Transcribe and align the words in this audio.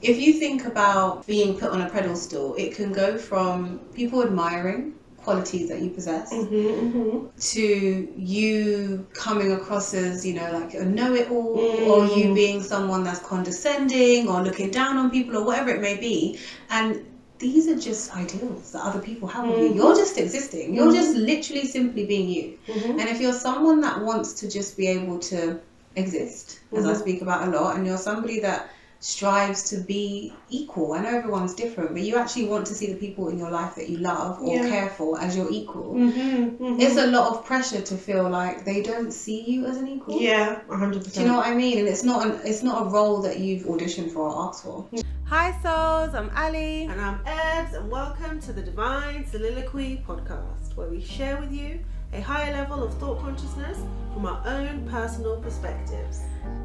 If 0.00 0.18
you 0.20 0.34
think 0.34 0.64
about 0.64 1.26
being 1.26 1.58
put 1.58 1.70
on 1.70 1.80
a 1.82 1.90
pedestal, 1.90 2.54
it 2.54 2.74
can 2.74 2.92
go 2.92 3.18
from 3.18 3.80
people 3.94 4.22
admiring 4.22 4.94
qualities 5.16 5.68
that 5.68 5.80
you 5.82 5.90
possess 5.90 6.32
Mm-hmm, 6.32 7.26
to 7.36 8.12
you 8.16 9.06
coming 9.12 9.52
across 9.52 9.92
as, 9.94 10.24
you 10.24 10.34
know, 10.34 10.50
like 10.52 10.74
a 10.74 10.84
know 10.84 11.14
it 11.14 11.30
all, 11.30 11.56
Mm. 11.56 11.86
or 11.88 12.06
you 12.18 12.34
being 12.34 12.62
someone 12.62 13.02
that's 13.04 13.20
condescending 13.20 14.28
or 14.28 14.42
looking 14.42 14.70
down 14.70 14.96
on 14.96 15.10
people 15.10 15.36
or 15.36 15.44
whatever 15.44 15.70
it 15.70 15.80
may 15.80 15.96
be. 15.98 16.38
And 16.70 17.04
these 17.38 17.68
are 17.68 17.78
just 17.78 18.16
ideals 18.16 18.72
that 18.72 18.82
other 18.82 19.00
people 19.00 19.28
have 19.28 19.48
of 19.48 19.58
you. 19.60 19.72
You're 19.74 19.94
just 19.94 20.16
existing. 20.18 20.74
You're 20.74 20.92
just 20.92 21.16
literally 21.16 21.66
simply 21.66 22.06
being 22.06 22.28
you. 22.28 22.58
mm-hmm. 22.68 22.98
And 22.98 23.08
if 23.08 23.20
you're 23.20 23.32
someone 23.32 23.80
that 23.82 24.00
wants 24.00 24.32
to 24.34 24.48
just 24.48 24.76
be 24.76 24.86
able 24.88 25.18
to 25.32 25.60
exist, 25.96 26.60
as 26.72 26.84
I 26.86 26.92
Mhm. 26.94 27.00
speak 27.00 27.22
about 27.22 27.48
a 27.48 27.50
lot, 27.50 27.76
and 27.76 27.86
you're 27.86 27.98
somebody 27.98 28.40
that 28.40 28.70
strives 29.00 29.70
to 29.70 29.76
be 29.78 30.32
equal, 30.50 30.92
I 30.92 31.02
know 31.02 31.16
everyone's 31.16 31.54
different, 31.54 31.92
but 31.92 32.02
you 32.02 32.16
actually 32.16 32.46
want 32.46 32.66
to 32.66 32.74
see 32.74 32.92
the 32.92 32.98
people 32.98 33.28
in 33.28 33.38
your 33.38 33.50
life 33.50 33.76
that 33.76 33.88
you 33.88 33.98
love 33.98 34.40
or 34.42 34.56
Yeah. 34.56 34.68
care 34.68 34.88
for 34.90 35.20
as 35.20 35.36
your 35.36 35.48
equal. 35.50 35.94
Mm-hmm, 35.94 36.80
It's 36.80 36.96
a 36.96 37.06
lot 37.06 37.30
of 37.32 37.44
pressure 37.44 37.80
to 37.80 37.96
feel 37.96 38.28
like 38.28 38.64
they 38.64 38.82
don't 38.82 39.12
see 39.12 39.40
you 39.42 39.66
as 39.66 39.76
an 39.76 39.86
equal. 39.88 40.20
yeah, 40.20 40.60
hundred 40.68 41.04
percent. 41.04 41.14
Do 41.14 41.20
you 41.22 41.26
know 41.28 41.36
what 41.36 41.46
I 41.46 41.54
mean? 41.54 41.78
And 41.78 41.86
it's 41.88 42.02
not 42.02 42.26
an, 42.26 42.40
it's 42.44 42.62
not 42.62 42.86
a 42.86 42.90
role 42.90 43.22
that 43.22 43.38
you've 43.38 43.64
auditioned 43.66 44.10
for 44.10 44.22
or 44.28 44.48
asked 44.48 44.64
for. 44.64 44.88
Hi 45.26 45.52
souls, 45.62 46.14
I'm 46.14 46.30
Ali. 46.36 46.84
And 46.84 47.00
I'm 47.00 47.18
Ebs, 47.24 47.74
and 47.74 47.88
welcome 47.90 48.40
to 48.40 48.52
the 48.52 48.62
Divine 48.62 49.26
Soliloquy 49.26 50.02
podcast, 50.08 50.74
where 50.74 50.88
we 50.88 51.00
share 51.02 51.36
with 51.36 51.52
you 51.52 51.80
a 52.12 52.20
higher 52.20 52.52
level 52.52 52.82
of 52.82 52.94
thought 52.94 53.20
consciousness 53.20 53.78
from 54.14 54.24
our 54.24 54.42
own 54.46 54.88
personal 54.88 55.40
perspectives. 55.40 56.22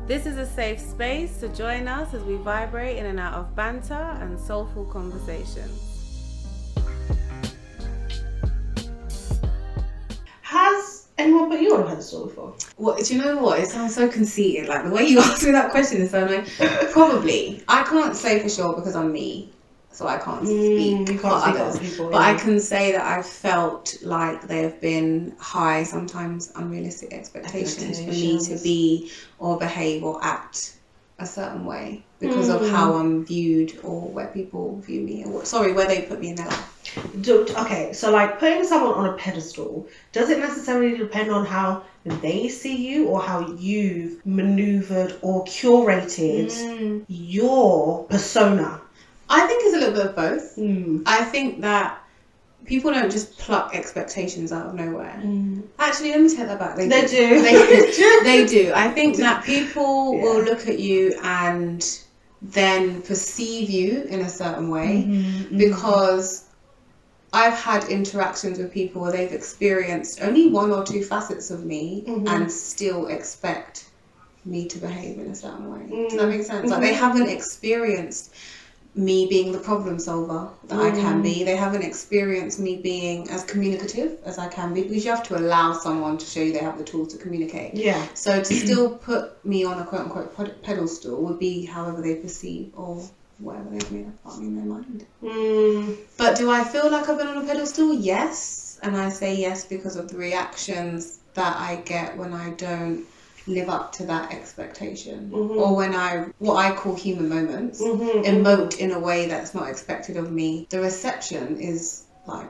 This 0.08 0.26
is 0.26 0.38
a 0.38 0.46
safe 0.46 0.80
space 0.80 1.40
to 1.40 1.50
join 1.50 1.88
us 1.88 2.14
as 2.14 2.24
we 2.24 2.36
vibrate 2.36 2.98
in 2.98 3.06
and 3.06 3.20
out 3.20 3.34
of 3.34 3.56
banter 3.56 4.18
and 4.22 4.40
soulful 4.40 4.86
conversation. 4.86 5.70
Has 10.42 11.08
anyone 11.18 11.50
put 11.50 11.60
you 11.60 11.76
on 11.76 11.82
a 11.82 11.86
pedestal 11.88 12.28
before? 12.28 12.56
What 12.78 13.04
do 13.04 13.16
you 13.16 13.22
know? 13.22 13.38
What 13.38 13.60
it 13.60 13.68
sounds 13.68 13.96
so 13.96 14.08
conceited. 14.08 14.70
Like 14.70 14.86
the 14.86 14.92
way 14.92 15.06
you 15.06 15.20
asked 15.20 15.44
me 15.44 15.52
that 15.52 15.72
question 15.72 16.02
is 16.02 16.12
so 16.12 16.24
annoying. 16.26 16.46
Probably, 16.92 17.64
I 17.68 17.84
can't 17.84 18.16
say 18.16 18.40
for 18.40 18.50
sure 18.50 18.74
because 18.74 18.96
I'm 18.96 19.12
me, 19.12 19.52
so 19.94 20.08
I 20.08 20.18
can't 20.18 20.46
speak 20.46 21.08
Mm, 21.10 21.20
for 21.20 21.28
others. 21.32 21.80
people. 21.80 22.10
But 22.10 22.22
I 22.22 22.34
can 22.34 22.60
say 22.60 22.92
that 22.94 23.06
I've 23.06 23.26
felt 23.26 23.96
like 24.04 24.48
there 24.48 24.64
have 24.64 24.82
been 24.82 25.36
high, 25.40 25.84
sometimes 25.84 26.52
unrealistic 26.56 27.14
expectations, 27.14 28.00
for 28.00 28.12
me 28.12 28.40
to 28.50 28.56
be 28.64 29.12
or 29.38 29.58
behave 29.58 30.04
or 30.04 30.20
act 30.24 30.80
a 31.20 31.26
certain 31.26 31.64
way 31.66 32.06
because 32.20 32.50
of 32.50 32.62
Mm. 32.62 32.70
how 32.70 32.94
I'm 32.96 33.26
viewed 33.26 33.80
or 33.84 34.10
where 34.10 34.28
people 34.28 34.80
view 34.82 35.02
me 35.02 35.24
or 35.26 35.32
what, 35.32 35.48
sorry, 35.48 35.72
where 35.74 35.88
they 35.88 36.02
put 36.02 36.20
me 36.20 36.30
in 36.30 36.36
their 36.36 36.48
life. 36.48 36.70
Do, 37.22 37.46
okay, 37.64 37.94
so 37.94 38.12
like 38.12 38.40
putting 38.40 38.64
someone 38.66 38.94
on 38.96 39.06
a 39.10 39.14
pedestal, 39.14 39.88
does 40.12 40.30
it 40.30 40.40
necessarily 40.40 40.98
depend 40.98 41.32
on 41.32 41.46
how 41.46 41.84
they 42.04 42.50
see 42.50 42.76
you 42.90 43.08
or 43.08 43.22
how 43.22 43.40
you've 43.58 44.26
maneuvered 44.26 45.18
or 45.22 45.46
curated 45.46 46.48
Mm. 46.52 47.06
your 47.08 48.06
persona? 48.06 48.82
I 49.34 49.48
think 49.48 49.64
it's 49.66 49.76
a 49.76 49.80
little 49.80 49.96
bit 49.96 50.06
of 50.08 50.16
both. 50.16 50.56
Mm. 50.58 51.04
I 51.06 51.24
think 51.26 51.62
that 51.62 52.00
people 52.66 52.92
don't 52.92 53.12
just 53.12 53.38
pluck 53.38 53.76
expectations 53.76 54.52
out 54.52 54.68
of 54.68 54.74
nowhere. 54.76 55.20
Mm. 55.24 55.64
Actually, 55.80 56.12
let 56.12 56.22
me 56.22 56.30
take 56.30 56.48
that 56.48 56.60
back. 56.60 56.76
They, 56.78 56.88
They 56.88 57.02
do. 57.02 57.08
do. 57.08 57.42
They, 57.42 58.20
they 58.24 58.46
do. 58.46 58.72
I 58.76 58.90
think 58.90 59.18
that 59.18 59.44
people 59.44 60.16
Yeah. 60.16 60.22
will 60.24 60.42
look 60.44 60.68
at 60.68 60.80
you 60.80 61.18
and 61.24 61.84
then 62.42 63.02
perceive 63.02 63.70
you 63.70 64.04
in 64.04 64.20
a 64.22 64.30
certain 64.30 64.70
way 64.70 65.06
Mhm, 65.08 65.58
because 65.58 66.46
I've 67.32 67.54
had 67.54 67.86
interactions 67.86 68.60
with 68.60 68.72
people 68.72 69.02
where 69.02 69.12
they've 69.12 69.32
experienced 69.32 70.22
only 70.22 70.50
one 70.50 70.70
or 70.72 70.84
two 70.86 71.04
facets 71.04 71.50
of 71.52 71.64
me 71.66 72.04
Mhm. 72.08 72.28
and 72.30 72.52
still 72.52 73.08
expect 73.08 73.86
me 74.46 74.68
to 74.68 74.78
behave 74.78 75.20
in 75.20 75.28
a 75.32 75.36
certain 75.36 75.72
way. 75.72 76.08
Does 76.10 76.18
that 76.20 76.28
Mm. 76.28 76.30
make 76.38 76.44
sense? 76.46 76.70
Like 76.70 76.82
they 76.82 76.94
haven't 76.94 77.30
experienced 77.30 78.34
me 78.96 79.26
being 79.28 79.52
the 79.52 79.58
problem 79.58 79.98
solver 79.98 80.50
that 80.68 80.80
I 80.80 80.92
can 80.92 81.20
Mm. 81.20 81.24
be. 81.24 81.44
They 81.44 81.56
haven't 81.56 81.82
experienced 81.82 82.60
me 82.60 82.76
being 82.76 83.28
as 83.30 83.44
communicative 83.44 84.20
as 84.24 84.38
I 84.38 84.48
can 84.48 84.74
be 84.74 84.84
because 84.84 85.04
you 85.04 85.10
have 85.10 85.24
to 85.30 85.38
allow 85.38 85.74
someone 85.74 86.18
to 86.20 86.26
show 86.26 86.42
you 86.42 86.54
they 86.54 86.60
have 86.60 86.78
the 86.78 86.84
tools 86.84 87.12
to 87.14 87.18
communicate. 87.18 87.74
Yeah. 87.74 88.06
So 88.14 88.42
to 88.42 88.54
still 88.54 88.90
put 88.92 89.44
me 89.44 89.64
on 89.64 89.80
a 89.80 89.84
quote 89.84 90.02
unquote 90.02 90.62
pedestal 90.62 91.22
would 91.24 91.40
be 91.40 91.66
however 91.66 92.02
they 92.02 92.16
perceive 92.16 92.72
or 92.76 93.02
whatever 93.40 93.70
they've 93.72 93.92
made 93.92 94.12
up 94.26 94.38
in 94.38 94.56
their 94.56 94.66
mind. 94.66 95.06
Mm. 95.24 95.98
But 96.18 96.38
do 96.38 96.52
I 96.52 96.64
feel 96.64 96.92
like 96.92 97.10
I've 97.10 97.18
been 97.18 97.28
on 97.28 97.44
a 97.44 97.48
pedestal? 97.48 97.94
Yes. 97.94 98.80
And 98.84 98.96
I 98.96 99.10
say 99.10 99.36
yes 99.36 99.66
because 99.66 99.96
of 99.96 100.10
the 100.10 100.18
reactions 100.18 101.20
that 101.34 101.56
I 101.58 101.78
get 101.78 102.16
when 102.18 102.32
I 102.34 102.52
don't 102.52 103.06
live 103.48 103.70
up 103.70 103.92
to 103.94 104.06
that 104.06 104.32
expectation. 104.32 105.32
Mhm. 105.34 105.58
Or 105.60 105.76
when 105.76 105.94
I, 105.94 106.26
what 106.40 106.56
I 106.56 106.74
call 106.76 106.96
human 106.96 107.28
moments, 107.30 107.82
Mhm, 107.82 108.24
emote 108.26 108.78
in 108.80 108.92
a 108.92 109.00
way 109.00 109.28
that's 109.28 109.54
not 109.54 109.70
expected 109.70 110.18
of 110.18 110.32
me. 110.32 110.68
The 110.70 110.80
reception 110.82 111.58
is 111.60 112.04
like 112.26 112.48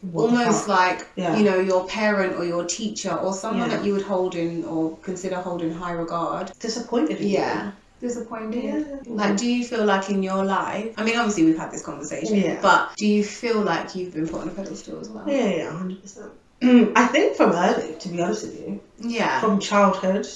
What 0.00 0.30
almost 0.30 0.66
like 0.66 1.06
Yeah. 1.14 1.36
you 1.36 1.44
know 1.44 1.60
your 1.60 1.84
parent 1.86 2.34
or 2.36 2.44
your 2.44 2.64
teacher 2.64 3.12
or 3.14 3.32
someone 3.32 3.70
Yeah. 3.70 3.76
that 3.76 3.84
you 3.86 3.92
would 3.92 4.02
hold 4.02 4.34
in 4.34 4.64
or 4.64 4.96
consider 5.02 5.36
holding 5.36 5.72
high 5.72 5.92
regard 5.92 6.50
disappointed 6.58 7.18
in 7.20 7.28
you. 7.28 7.34
yeah 7.34 7.70
disappointed 8.00 8.64
Yeah. 8.64 9.14
like 9.20 9.36
do 9.36 9.46
you 9.48 9.64
feel 9.64 9.84
like 9.84 10.10
in 10.10 10.20
your 10.24 10.44
life 10.44 10.92
i 10.98 11.04
mean 11.04 11.16
obviously 11.16 11.44
we've 11.44 11.56
had 11.64 11.70
this 11.70 11.84
conversation 11.84 12.34
Yeah. 12.34 12.58
but 12.60 12.96
do 12.96 13.06
you 13.06 13.22
feel 13.22 13.60
like 13.60 13.94
you've 13.94 14.12
been 14.12 14.26
put 14.26 14.40
on 14.40 14.48
a 14.48 14.50
pedestal 14.50 14.98
as 14.98 15.08
well 15.08 15.22
Yeah, 15.28 15.50
yeah, 15.58 15.70
hundred 15.70 16.02
percent. 16.02 16.32
I 16.62 17.06
think 17.06 17.36
from 17.36 17.52
early, 17.52 17.94
to 18.00 18.08
be 18.08 18.20
honest 18.20 18.44
with 18.44 18.60
you, 18.60 18.80
yeah 18.98 19.40
from 19.40 19.58
childhood, 19.58 20.26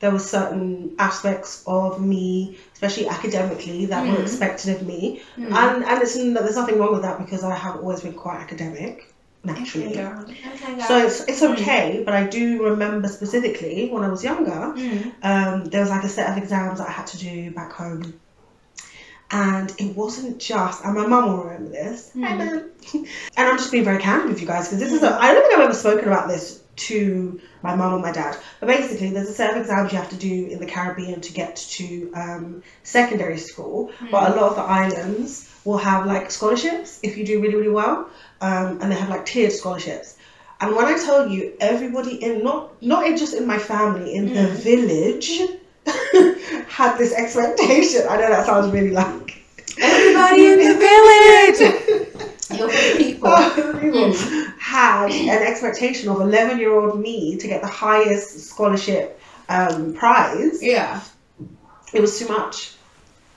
there 0.00 0.10
were 0.10 0.18
certain 0.18 0.94
aspects 0.98 1.62
of 1.66 2.00
me, 2.00 2.58
especially 2.74 3.08
academically, 3.08 3.86
that 3.86 4.06
were 4.06 4.16
Mm. 4.18 4.22
expected 4.22 4.76
of 4.76 4.86
me, 4.86 5.22
Mm. 5.36 5.52
and 5.54 5.84
and 5.84 6.02
it's 6.02 6.14
there's 6.14 6.56
nothing 6.56 6.78
wrong 6.78 6.92
with 6.92 7.02
that 7.02 7.18
because 7.18 7.44
I 7.44 7.54
have 7.54 7.76
always 7.76 8.00
been 8.00 8.14
quite 8.14 8.40
academic 8.40 8.94
naturally. 9.44 9.88
okay, 9.88 9.96
girl. 10.02 10.24
Okay, 10.54 10.74
girl. 10.76 10.88
So 10.88 10.94
it's 11.06 11.20
it's 11.30 11.42
okay, 11.42 12.02
but 12.04 12.14
I 12.14 12.24
do 12.38 12.62
remember 12.64 13.08
specifically 13.08 13.88
when 13.92 14.02
I 14.02 14.08
was 14.08 14.24
younger, 14.24 14.62
Mm. 14.76 15.12
um, 15.30 15.64
there 15.66 15.80
was 15.82 15.90
like 15.90 16.04
a 16.04 16.08
set 16.08 16.30
of 16.30 16.36
exams 16.42 16.78
that 16.78 16.88
I 16.88 16.92
had 16.92 17.06
to 17.08 17.18
do 17.18 17.50
back 17.52 17.72
home. 17.72 18.20
And 19.30 19.72
it 19.78 19.96
wasn't 19.96 20.38
just, 20.38 20.84
and 20.84 20.94
my 20.94 21.06
mum 21.06 21.26
will 21.28 21.44
remember 21.44 21.70
this. 21.70 22.12
Hi, 22.14 22.18
Mm. 22.32 22.38
Mum. 22.38 22.70
and 23.36 23.48
I'm 23.48 23.58
just 23.58 23.72
being 23.72 23.84
very 23.84 23.98
candid 24.00 24.28
with 24.28 24.40
you 24.40 24.46
guys 24.46 24.68
because 24.68 24.78
this 24.80 24.92
is, 24.92 25.02
a, 25.02 25.12
I 25.20 25.32
don't 25.34 25.42
think 25.42 25.54
I've 25.54 25.64
ever 25.64 25.74
spoken 25.74 26.06
about 26.06 26.28
this 26.28 26.62
to 26.76 27.40
my 27.62 27.74
mum 27.74 27.94
or 27.94 27.98
my 27.98 28.12
dad. 28.12 28.36
But 28.60 28.66
basically, 28.68 29.10
there's 29.10 29.28
a 29.28 29.32
set 29.32 29.50
of 29.50 29.56
exams 29.56 29.90
you 29.92 29.98
have 29.98 30.10
to 30.10 30.16
do 30.16 30.46
in 30.46 30.60
the 30.60 30.66
Caribbean 30.66 31.20
to 31.22 31.32
get 31.32 31.56
to 31.56 32.12
um, 32.14 32.62
secondary 32.84 33.38
school. 33.38 33.90
But 34.12 34.30
a 34.30 34.34
lot 34.36 34.50
of 34.50 34.56
the 34.56 34.62
islands 34.62 35.50
will 35.64 35.78
have 35.78 36.06
like 36.06 36.30
scholarships 36.30 37.00
if 37.02 37.16
you 37.16 37.24
do 37.24 37.40
really, 37.40 37.56
really 37.56 37.70
well. 37.70 38.08
Um, 38.40 38.78
and 38.80 38.92
they 38.92 38.96
have 38.96 39.08
like 39.08 39.26
tiered 39.26 39.52
scholarships. 39.52 40.18
And 40.60 40.76
when 40.76 40.86
I 40.86 40.96
tell 40.98 41.28
you, 41.28 41.54
everybody 41.60 42.22
in 42.22 42.44
not 42.44 42.80
not 42.82 43.06
in 43.06 43.16
just 43.16 43.34
in 43.34 43.46
my 43.46 43.58
family, 43.58 44.14
in 44.14 44.26
the 44.32 44.40
Mm. 44.48 44.56
village, 44.70 45.40
had 46.68 46.96
this 46.98 47.12
expectation. 47.14 48.02
I 48.08 48.16
know 48.16 48.28
that 48.28 48.46
sounds 48.46 48.72
really 48.72 48.90
like 48.90 49.42
everybody 49.78 50.46
in 50.46 50.58
the 50.58 50.74
village 50.74 52.16
your 52.58 52.70
people 52.96 53.30
people 53.80 54.12
had 54.58 55.10
an 55.10 55.42
expectation 55.46 56.08
of 56.08 56.20
11 56.20 56.58
year 56.58 56.72
old 56.78 56.98
me 56.98 57.36
to 57.36 57.46
get 57.46 57.60
the 57.60 57.68
highest 57.68 58.40
scholarship 58.40 59.20
um, 59.48 59.92
prize. 59.94 60.62
yeah 60.62 61.00
It 61.92 62.00
was 62.00 62.18
too 62.18 62.28
much. 62.28 62.72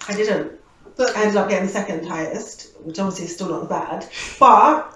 I 0.08 0.14
didn't. 0.16 0.54
but 0.96 1.16
I 1.16 1.24
ended 1.24 1.38
up 1.38 1.50
getting 1.50 1.68
the 1.68 1.74
second 1.74 2.08
highest, 2.08 2.70
which 2.84 2.98
obviously 3.00 3.26
is 3.26 3.34
still 3.36 3.50
not 3.50 3.70
bad. 3.70 4.08
But 4.40 4.96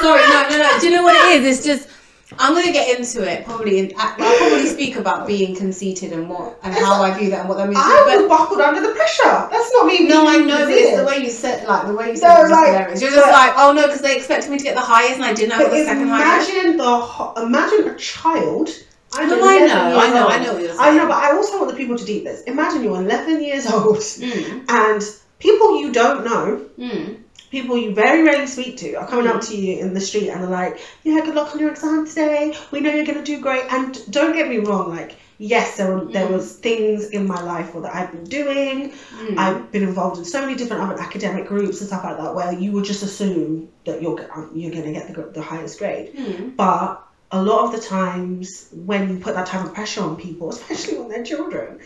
Sorry, 0.00 0.22
no, 0.28 0.48
no, 0.50 0.58
no. 0.58 0.78
Do 0.80 0.86
you 0.88 0.92
know 0.94 1.02
what 1.02 1.14
it 1.14 1.42
is? 1.42 1.58
It's 1.58 1.66
just 1.66 1.88
I'm 2.38 2.54
gonna 2.54 2.72
get 2.72 2.96
into 2.98 3.22
it 3.28 3.44
probably. 3.44 3.78
In, 3.78 3.92
I'll 3.96 4.14
probably 4.38 4.66
speak 4.66 4.96
about 4.96 5.26
being 5.26 5.54
conceited 5.56 6.12
and 6.12 6.28
what 6.28 6.58
and 6.62 6.72
how 6.74 7.02
I 7.02 7.16
view 7.18 7.30
that 7.30 7.40
and 7.40 7.48
what 7.48 7.58
that 7.58 7.68
means. 7.68 7.80
I 7.82 8.04
But 8.18 8.28
buckled 8.28 8.60
under 8.60 8.80
the 8.80 8.94
pressure. 8.94 9.48
That's 9.50 9.72
not 9.74 9.86
me. 9.86 10.06
no, 10.08 10.26
I 10.28 10.36
know, 10.38 10.64
but 10.66 10.72
it's 10.74 10.96
the 10.96 11.04
way 11.04 11.18
you 11.18 11.30
said 11.30 11.66
like 11.66 11.86
the 11.86 11.94
way 11.94 12.10
you 12.10 12.16
said 12.16 12.28
no, 12.34 12.44
it 12.44 12.50
like, 12.50 12.66
hilarious. 12.66 13.00
You're 13.02 13.10
just 13.10 13.24
but- 13.26 13.32
like, 13.32 13.52
oh 13.56 13.72
no, 13.72 13.86
because 13.86 14.00
they 14.00 14.16
expected 14.16 14.50
me 14.50 14.58
to 14.58 14.64
get 14.64 14.74
the 14.74 14.80
highest 14.80 15.14
and 15.16 15.24
I 15.24 15.32
didn't. 15.34 15.52
I 15.52 15.58
got 15.62 15.70
the 15.70 15.84
second 15.84 16.08
highest. 16.08 16.50
imagine 16.50 16.76
the 16.76 17.32
imagine 17.42 17.88
a 17.88 17.96
child. 17.98 18.70
I'm 19.12 19.28
No, 19.28 19.34
I 19.42 19.58
know, 19.58 19.98
I 19.98 20.08
know, 20.10 20.28
I 20.28 20.38
know 20.44 20.52
what 20.54 20.62
you're 20.62 20.80
I 20.80 20.94
know, 20.96 21.08
but 21.08 21.16
I 21.16 21.32
also 21.32 21.58
want 21.58 21.70
the 21.72 21.76
people 21.76 21.98
to 21.98 22.04
deep 22.04 22.22
this. 22.22 22.42
Imagine 22.44 22.84
you're 22.84 22.94
11 23.00 23.42
years 23.42 23.66
old 23.66 23.96
Mm. 23.96 24.64
and 24.68 25.02
people 25.40 25.80
you 25.80 25.92
don't 25.92 26.24
know, 26.24 26.60
Mm. 26.78 27.16
people 27.50 27.76
you 27.76 27.92
very 27.94 28.22
rarely 28.22 28.46
speak 28.46 28.76
to, 28.78 28.94
are 28.94 29.08
coming 29.08 29.26
up 29.26 29.40
to 29.48 29.56
you 29.56 29.78
in 29.80 29.92
the 29.92 30.00
street 30.00 30.28
and 30.28 30.44
are 30.44 30.50
like, 30.50 30.78
"Yeah, 31.02 31.20
good 31.24 31.34
luck 31.34 31.52
on 31.52 31.58
your 31.60 31.70
exam 31.70 32.06
today. 32.06 32.54
We 32.70 32.78
know 32.80 32.92
you're 32.94 33.04
gonna 33.06 33.24
do 33.24 33.40
great." 33.40 33.64
And 33.70 33.98
don't 34.10 34.34
get 34.36 34.48
me 34.48 34.58
wrong, 34.58 34.90
like. 34.90 35.16
Yes, 35.42 35.78
there 35.78 35.90
were, 35.90 36.04
there 36.04 36.26
Mm. 36.28 36.32
was 36.32 36.52
things 36.52 37.06
in 37.16 37.26
my 37.26 37.40
life 37.42 37.74
or 37.74 37.80
that 37.80 37.94
I've 37.94 38.12
been 38.12 38.24
doing. 38.24 38.92
Mm. 39.22 39.38
I've 39.38 39.72
been 39.72 39.82
involved 39.84 40.18
in 40.18 40.26
so 40.26 40.42
many 40.42 40.54
different 40.54 40.82
other 40.82 41.00
academic 41.00 41.46
groups 41.48 41.80
and 41.80 41.88
stuff 41.88 42.04
like 42.04 42.18
that, 42.18 42.34
where 42.34 42.52
you 42.52 42.72
would 42.72 42.84
just 42.84 43.02
assume 43.02 43.68
that 43.86 44.02
you're 44.02 44.18
you're 44.54 44.70
going 44.70 44.84
to 44.84 44.92
get 44.92 45.06
the, 45.14 45.22
the 45.32 45.40
highest 45.40 45.78
grade. 45.78 46.14
Mm. 46.14 46.56
But 46.56 47.00
a 47.32 47.40
lot 47.42 47.60
of 47.64 47.72
the 47.72 47.80
times 47.80 48.66
when 48.84 49.08
you 49.08 49.16
put 49.18 49.32
that 49.34 49.46
type 49.46 49.64
of 49.64 49.72
pressure 49.72 50.02
on 50.02 50.16
people, 50.16 50.50
especially 50.50 50.98
on 50.98 51.08
their 51.08 51.24
children, 51.24 51.78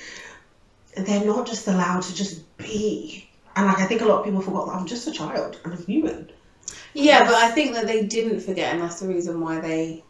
they're 0.96 1.24
not 1.24 1.46
just 1.46 1.68
allowed 1.68 2.02
to 2.02 2.12
just 2.14 2.40
be. 2.58 3.23
And 3.56 3.66
like 3.66 3.78
I 3.78 3.86
think 3.86 4.00
a 4.02 4.04
lot 4.06 4.18
of 4.20 4.24
people 4.24 4.40
forgot 4.40 4.66
that 4.66 4.72
I'm 4.76 4.86
just 4.86 5.06
a 5.06 5.12
child 5.12 5.58
and 5.64 5.72
I'm 5.74 5.84
human. 5.86 6.30
Yeah, 6.92 7.24
but 7.24 7.34
I 7.34 7.50
think 7.50 7.74
that 7.74 7.86
they 7.86 8.04
didn't 8.04 8.40
forget, 8.40 8.72
and 8.72 8.82
that's 8.82 9.00
the 9.00 9.08
reason 9.08 9.40
why 9.40 9.60
they 9.60 10.02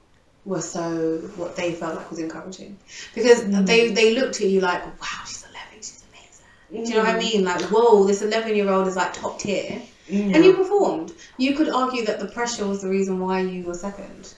were 0.45 0.61
so 0.61 1.19
what 1.37 1.57
they 1.57 1.73
felt 1.73 1.97
like 1.97 2.11
was 2.11 2.19
encouraging, 2.19 2.79
because 3.15 3.41
Mm. 3.45 3.67
they 3.67 3.91
they 3.91 4.15
looked 4.15 4.41
at 4.43 4.49
you 4.49 4.61
like, 4.61 4.83
wow, 5.01 5.23
she's 5.27 5.43
eleven, 5.45 5.79
she's 5.79 6.05
amazing. 6.13 6.85
Do 6.85 6.91
you 6.91 6.97
know 6.99 7.05
what 7.05 7.15
I 7.17 7.19
mean? 7.19 7.45
Like, 7.45 7.63
whoa, 7.73 8.05
this 8.05 8.21
eleven 8.23 8.55
year 8.55 8.69
old 8.71 8.87
is 8.87 8.97
like 8.97 9.13
top 9.15 9.39
tier, 9.41 9.81
Yeah. 10.09 10.35
and 10.35 10.45
you 10.45 10.53
performed. 10.55 11.13
You 11.39 11.55
could 11.55 11.71
argue 11.71 12.05
that 12.07 12.21
the 12.21 12.27
pressure 12.27 12.67
was 12.67 12.83
the 12.83 12.89
reason 12.91 13.19
why 13.21 13.41
you 13.41 13.65
were 13.65 13.75
second. 13.75 14.35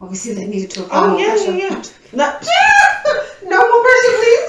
Obviously, 0.00 0.34
they 0.34 0.46
needed 0.46 0.70
to 0.72 0.84
apply 0.84 0.98
Oh 1.00 1.08
more 1.10 1.20
yeah, 1.20 1.28
pressure. 1.30 1.56
yeah, 1.56 1.70
yeah. 1.70 1.82
No, 2.12 2.26
no 3.50 3.58
more 3.70 3.82
pressure, 3.88 4.16
please. 4.22 4.45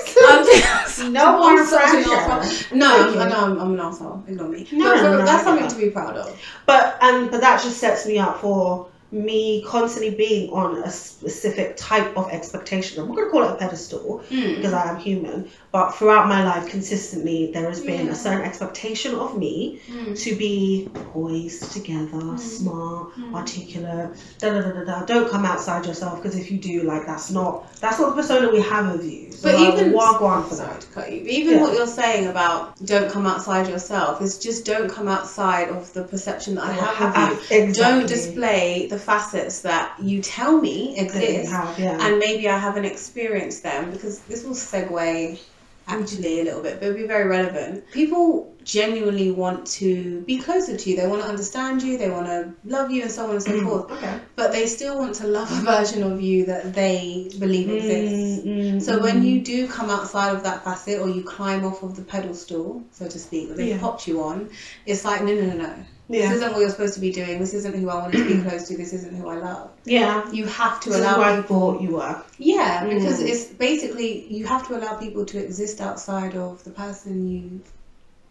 I'm- 0.99 1.13
No 1.13 1.37
more 1.37 1.49
I'm 1.59 1.65
such 1.65 1.93
an 1.95 2.03
pressure. 2.03 2.09
arsehole. 2.21 2.75
No, 2.75 2.89
Thank 2.89 3.07
I'm, 3.07 3.13
you. 3.13 3.19
I 3.21 3.29
know 3.29 3.45
I'm, 3.45 3.59
I'm 3.61 3.73
an 3.73 3.79
asshole. 3.79 4.23
Ignore 4.27 4.47
me. 4.49 4.67
No, 4.71 4.93
But 4.93 5.01
no, 5.03 5.11
no, 5.11 5.17
that's 5.25 5.41
I 5.41 5.43
something 5.43 5.63
get 5.67 5.73
to 5.73 5.79
be 5.85 5.89
proud 5.91 6.15
of. 6.17 6.39
But 6.65 6.97
and 7.01 7.31
but 7.31 7.41
that 7.41 7.61
just 7.63 7.77
sets 7.77 8.05
me 8.07 8.17
up 8.19 8.41
for 8.41 8.87
me 9.11 9.63
constantly 9.65 10.13
being 10.13 10.51
on 10.51 10.83
a 10.83 10.91
specific 10.91 11.77
type 11.77 12.17
of 12.17 12.29
expectation. 12.29 13.01
I'm 13.01 13.07
not 13.07 13.15
gonna 13.15 13.29
call 13.29 13.43
it 13.43 13.51
a 13.51 13.55
pedestal 13.55 14.21
Mm. 14.29 14.57
because 14.57 14.73
I 14.73 14.89
am 14.89 14.97
human, 14.97 15.49
but 15.77 15.93
throughout 15.95 16.27
my 16.27 16.41
life, 16.43 16.65
consistently 16.67 17.51
there 17.53 17.67
has 17.69 17.81
been 17.81 18.07
Yeah. 18.07 18.13
a 18.13 18.15
certain 18.15 18.41
expectation 18.49 19.13
of 19.23 19.37
me 19.37 19.79
Mm. 19.87 20.17
to 20.23 20.29
be 20.43 20.89
poised, 21.13 21.71
together, 21.77 22.25
smart, 22.37 23.03
Mm. 23.15 23.35
articulate. 23.35 24.09
Da 24.39 24.47
da 24.53 24.61
da 24.65 24.71
da 24.77 24.83
da. 24.89 25.05
Don't 25.05 25.29
come 25.33 25.45
outside 25.45 25.85
yourself 25.85 26.15
because 26.19 26.35
if 26.41 26.49
you 26.51 26.57
do, 26.71 26.75
like 26.91 27.05
that's 27.05 27.29
not 27.29 27.51
that's 27.79 27.99
not 27.99 28.07
the 28.15 28.17
persona 28.21 28.45
we 28.57 28.61
have 28.73 28.87
of 28.95 29.05
you. 29.05 29.23
So 29.31 29.43
But 29.51 29.59
even- 29.65 29.93
wagwan 29.93 30.39
for 30.49 30.55
Sorry 30.55 30.69
that. 30.69 30.81
to 30.81 30.87
cut 30.95 31.11
you. 31.13 31.19
But 31.25 31.29
even 31.39 31.53
Yeah. 31.53 31.61
what 31.63 31.71
you're 31.77 31.95
saying 32.01 32.25
about 32.33 32.59
don't 32.93 33.09
come 33.15 33.25
outside 33.27 33.65
yourself 33.75 34.13
is 34.25 34.31
just 34.47 34.65
don't 34.65 34.89
come 34.97 35.07
outside 35.07 35.67
of 35.77 35.93
the 35.93 36.03
perception 36.13 36.55
that 36.55 36.65
I 36.71 36.73
have 36.73 37.15
of 37.15 37.29
you. 37.29 37.57
Exactly. 37.57 37.83
Don't 37.83 38.07
display 38.07 38.87
the 38.89 38.97
facets 39.09 39.59
that 39.69 39.91
you 40.01 40.17
tell 40.23 40.53
me 40.67 40.75
exist, 40.97 41.51
have, 41.51 41.77
yeah. 41.77 41.97
and 42.03 42.17
maybe 42.17 42.49
I 42.49 42.57
haven't 42.57 42.85
experienced 42.85 43.61
them 43.61 43.91
because 43.91 44.15
this 44.29 44.43
will 44.43 44.55
segue 44.55 45.37
actually 45.87 46.39
a 46.39 46.43
little 46.43 46.61
bit, 46.61 46.79
but 46.79 46.85
it'll 46.87 46.95
be 46.95 47.03
very 47.03 47.25
relevant. 47.25 47.79
People 47.91 48.45
genuinely 48.67 49.31
want 49.31 49.65
to 49.65 50.21
be 50.31 50.37
closer 50.39 50.75
to 50.77 50.89
you. 50.89 50.95
They 50.97 51.07
want 51.07 51.21
to 51.21 51.27
understand 51.27 51.81
you. 51.81 51.97
They 51.97 52.09
want 52.09 52.25
to 52.27 52.53
love 52.65 52.91
you, 52.91 53.01
and 53.03 53.11
so 53.11 53.25
on 53.27 53.31
and 53.31 53.43
so 53.43 53.61
forth. 53.63 53.91
okay. 53.91 54.19
But 54.35 54.51
they 54.51 54.67
still 54.67 54.97
want 54.99 55.15
to 55.15 55.27
love 55.27 55.49
a 55.51 55.61
version 55.73 56.03
of 56.03 56.21
you 56.21 56.45
that 56.47 56.73
they 56.73 57.29
believe 57.39 57.69
exists. 57.69 58.45
Mm, 58.45 58.75
mm, 58.75 58.81
So 58.81 59.01
when 59.01 59.21
mm. 59.21 59.25
you 59.29 59.41
do 59.41 59.67
come 59.67 59.89
outside 59.89 60.35
of 60.35 60.43
that 60.43 60.63
facet 60.65 60.99
or 60.99 61.07
you 61.09 61.23
climb 61.23 61.63
off 61.69 61.81
of 61.81 61.95
the 61.95 62.03
pedestal, 62.03 62.83
so 62.91 63.07
to 63.07 63.19
speak, 63.27 63.47
that 63.49 63.57
they 63.57 63.69
Yeah. 63.69 63.79
popped 63.79 64.07
you 64.07 64.21
on, 64.21 64.49
it's 64.85 65.05
like 65.05 65.21
no 65.23 65.33
no 65.39 65.45
no 65.51 65.57
no. 65.65 65.73
yeah. 66.09 66.27
This 66.27 66.31
isn't 66.37 66.51
what 66.53 66.59
you're 66.61 66.75
supposed 66.77 66.95
to 66.99 67.03
be 67.07 67.11
doing. 67.21 67.39
This 67.39 67.53
isn't 67.59 67.75
who 67.79 67.87
I 67.89 67.95
want 68.03 68.13
to 68.13 68.25
be 68.27 68.41
close 68.49 68.67
to. 68.67 68.77
This 68.83 68.93
isn't 68.99 69.15
who 69.15 69.27
I 69.29 69.37
love. 69.37 69.69
Yeah. 69.85 70.29
You 70.39 70.45
have 70.45 70.75
to 70.83 70.89
This 70.89 70.99
is 70.99 71.05
allow 71.05 71.15
who 71.15 71.21
I 71.31 71.41
thought 71.41 71.81
you 71.81 71.91
were. 72.01 72.15
Yeah, 72.37 72.85
because 72.93 73.19
Mm. 73.23 73.29
it's 73.31 73.45
basically 73.67 74.11
you 74.37 74.45
have 74.53 74.67
to 74.67 74.77
allow 74.77 74.93
people 75.05 75.25
to 75.33 75.37
exist 75.47 75.79
outside 75.89 76.35
of 76.35 76.63
the 76.67 76.71
person 76.83 77.27
you 77.35 77.41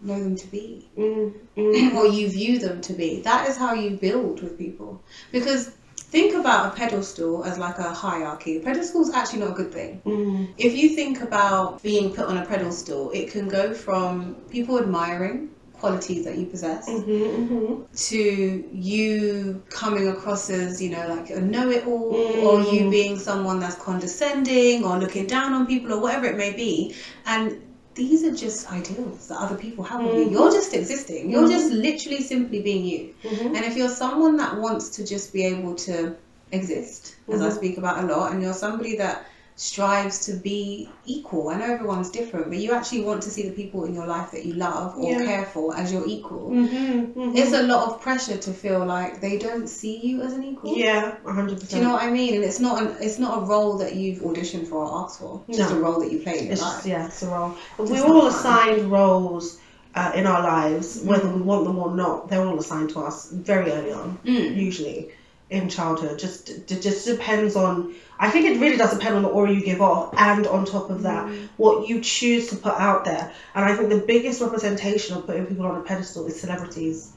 know 0.01 0.19
them 0.19 0.37
to 0.37 0.47
be 0.49 0.89
Mm, 0.97 1.33
mm. 1.57 1.95
or 1.95 2.07
you 2.07 2.29
view 2.29 2.59
them 2.59 2.81
to 2.83 2.93
be. 2.93 3.21
That 3.23 3.49
is 3.49 3.57
how 3.57 3.75
you 3.75 3.91
build 3.91 4.43
with 4.43 4.59
people. 4.59 5.01
Because 5.33 5.69
think 5.97 6.35
about 6.35 6.73
a 6.73 6.77
pedestal 6.77 7.45
as 7.45 7.59
like 7.59 7.79
a 7.79 7.93
hierarchy. 7.93 8.59
A 8.59 8.61
pedestal 8.61 9.03
is 9.03 9.11
actually 9.11 9.41
not 9.41 9.51
a 9.51 9.55
good 9.55 9.73
thing. 9.73 10.01
Mm. 10.07 10.49
If 10.59 10.75
you 10.77 10.91
think 10.91 11.21
about 11.23 11.83
being 11.83 12.13
put 12.15 12.27
on 12.27 12.37
a 12.37 12.45
pedestal, 12.47 13.11
it 13.11 13.31
can 13.31 13.49
go 13.49 13.75
from 13.75 14.37
people 14.51 14.79
admiring 14.79 15.51
qualities 15.73 16.25
that 16.25 16.39
you 16.39 16.47
possess 16.47 16.89
Mhm, 16.89 17.49
mhm. 17.49 17.85
to 18.09 18.65
you 18.73 19.63
coming 19.69 20.09
across 20.09 20.49
as, 20.49 20.81
you 20.83 20.89
know, 20.91 21.07
like 21.09 21.29
a 21.31 21.41
know 21.41 21.69
it 21.71 21.87
all, 21.87 22.13
Mm. 22.15 22.43
or 22.45 22.61
you 22.75 22.91
being 22.91 23.19
someone 23.19 23.61
that's 23.61 23.77
condescending 23.77 24.85
or 24.85 24.99
looking 24.99 25.27
down 25.27 25.53
on 25.53 25.67
people 25.67 25.93
or 25.93 26.01
whatever 26.01 26.27
it 26.27 26.37
may 26.37 26.53
be. 26.53 26.95
And 27.27 27.61
these 27.97 28.23
are 28.25 28.35
just 28.35 28.71
ideals 28.71 29.29
that 29.29 29.39
other 29.39 29.57
people 29.57 29.83
have 29.85 30.05
of 30.05 30.15
you. 30.17 30.29
You're 30.31 30.53
just 30.53 30.75
existing. 30.75 31.31
You're 31.31 31.49
Mhm. 31.49 31.51
just 31.51 31.73
literally 31.73 32.23
simply 32.23 32.61
being 32.63 32.85
you. 32.85 33.15
Mhm. 33.25 33.57
And 33.57 33.65
if 33.65 33.77
you're 33.77 33.89
someone 33.89 34.37
that 34.37 34.59
wants 34.61 34.91
to 34.97 35.05
just 35.05 35.33
be 35.33 35.45
able 35.45 35.75
to 35.87 36.15
exist, 36.53 37.17
as 37.33 37.41
I 37.43 37.49
Mhm. 37.49 37.57
speak 37.57 37.79
about 37.79 38.05
a 38.05 38.07
lot, 38.07 38.33
and 38.33 38.43
you're 38.43 38.53
somebody 38.53 38.97
that 38.97 39.25
strives 39.59 40.27
to 40.27 40.35
be 40.35 40.89
equal, 41.07 41.49
I 41.49 41.57
know 41.59 41.73
everyone's 41.73 42.11
different, 42.11 42.49
but 42.51 42.59
you 42.59 42.73
actually 42.73 43.03
want 43.05 43.23
to 43.23 43.31
see 43.31 43.45
the 43.49 43.55
people 43.55 43.85
in 43.85 43.95
your 43.95 44.07
life 44.07 44.31
that 44.33 44.45
you 44.45 44.53
love 44.55 44.97
or 44.99 45.11
Yeah. 45.13 45.25
care 45.25 45.47
for 45.47 45.75
as 45.75 45.91
your 45.93 46.07
equal. 46.07 46.51
Mhm, 46.51 47.15
mhm. 47.15 47.37
It's 47.37 47.55
a 47.55 47.63
lot 47.63 47.89
of 47.89 48.01
pressure 48.03 48.37
to 48.37 48.53
feel 48.53 48.85
like 48.85 49.21
they 49.23 49.39
don't 49.39 49.67
see 49.69 49.97
you 50.09 50.21
as 50.21 50.35
an 50.35 50.45
equal. 50.45 50.77
yeah, 50.77 51.15
a 51.25 51.33
hundred 51.33 51.55
percent. 51.61 51.71
Do 51.71 51.77
you 51.79 51.85
know 51.85 51.93
what 51.95 52.03
I 52.03 52.11
mean? 52.11 52.35
And 52.37 52.45
it's 52.45 52.61
not 52.61 52.83
an 52.83 52.89
it's 53.01 53.19
not 53.19 53.39
a 53.39 53.47
role 53.47 53.79
that 53.79 53.95
you've 53.97 54.21
auditioned 54.29 54.67
for 54.69 54.79
or 54.85 55.05
asked 55.05 55.21
for. 55.21 55.41
It's 55.49 55.57
just 55.59 55.73
a 55.73 55.81
role 55.87 56.01
that 56.01 56.13
you 56.13 56.19
play 56.19 56.37
in 56.39 56.45
your 56.45 56.53
It's 56.53 56.63
life. 56.63 56.75
just, 56.75 56.87
yeah, 56.87 57.07
it's 57.07 57.23
a 57.23 57.29
role. 57.29 57.53
Just 57.79 57.91
We're 57.93 58.07
all 58.15 58.21
fun. 58.31 58.35
assigned 58.35 58.91
roles 58.93 59.59
uh, 59.95 60.13
in 60.15 60.27
our 60.27 60.43
lives, 60.43 61.01
whether 61.03 61.29
Mm. 61.29 61.37
we 61.37 61.43
want 61.51 61.65
them 61.65 61.79
or 61.79 61.93
not. 61.97 62.29
They're 62.29 62.47
all 62.47 62.59
assigned 62.59 62.91
to 62.91 63.01
us 63.01 63.31
very 63.33 63.73
early 63.73 63.93
on, 63.93 64.19
Mm. 64.27 64.55
usually 64.55 65.09
in 65.51 65.69
childhood. 65.69 66.19
Just 66.19 66.49
it 66.51 66.83
just 66.83 67.07
depends 67.07 67.55
on. 67.57 67.95
I 68.19 68.31
think 68.31 68.47
it 68.47 68.59
really 68.61 68.77
does 68.79 68.93
depend 68.95 69.15
on 69.17 69.23
the 69.23 69.29
aura 69.29 69.53
you 69.53 69.63
give 69.63 69.81
off, 69.83 70.15
and 70.17 70.47
on 70.47 70.65
top 70.65 70.89
of 70.91 71.03
that, 71.03 71.27
Mm. 71.27 71.49
what 71.59 71.89
you 71.89 72.01
choose 72.01 72.49
to 72.49 72.57
put 72.57 72.75
out 72.75 73.05
there. 73.05 73.31
And 73.55 73.65
I 73.65 73.77
think 73.77 73.91
the 73.91 73.99
biggest 73.99 74.41
representation 74.41 75.17
of 75.17 75.27
putting 75.27 75.47
people 75.47 75.67
on 75.67 75.77
a 75.77 75.81
pedestal 75.81 76.27
is 76.27 76.41
celebrities. 76.41 77.13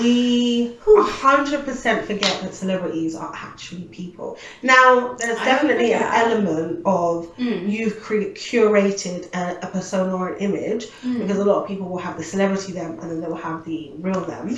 We 0.00 0.76
a 0.86 1.02
hundred 1.02 1.64
percent 1.64 2.06
forget 2.06 2.40
that 2.42 2.54
celebrities 2.54 3.14
are 3.14 3.32
actually 3.34 3.82
people. 3.82 4.38
Now, 4.62 5.14
there's 5.18 5.38
definitely 5.38 5.92
an 5.92 6.02
element 6.02 6.82
of 6.86 7.36
Mm. 7.36 7.70
you've 7.70 8.00
cre- 8.00 8.32
curated 8.46 9.34
a, 9.34 9.58
a 9.62 9.66
persona 9.66 10.16
or 10.16 10.28
an 10.30 10.38
image 10.38 10.86
Mm. 11.04 11.18
because 11.20 11.38
a 11.38 11.44
lot 11.44 11.62
of 11.62 11.68
people 11.68 11.88
will 11.88 11.98
have 11.98 12.16
the 12.16 12.22
celebrity 12.24 12.72
them 12.72 12.98
and 13.00 13.10
then 13.10 13.20
they 13.20 13.26
will 13.26 13.34
have 13.50 13.64
the 13.64 13.92
real 13.98 14.20
them. 14.20 14.48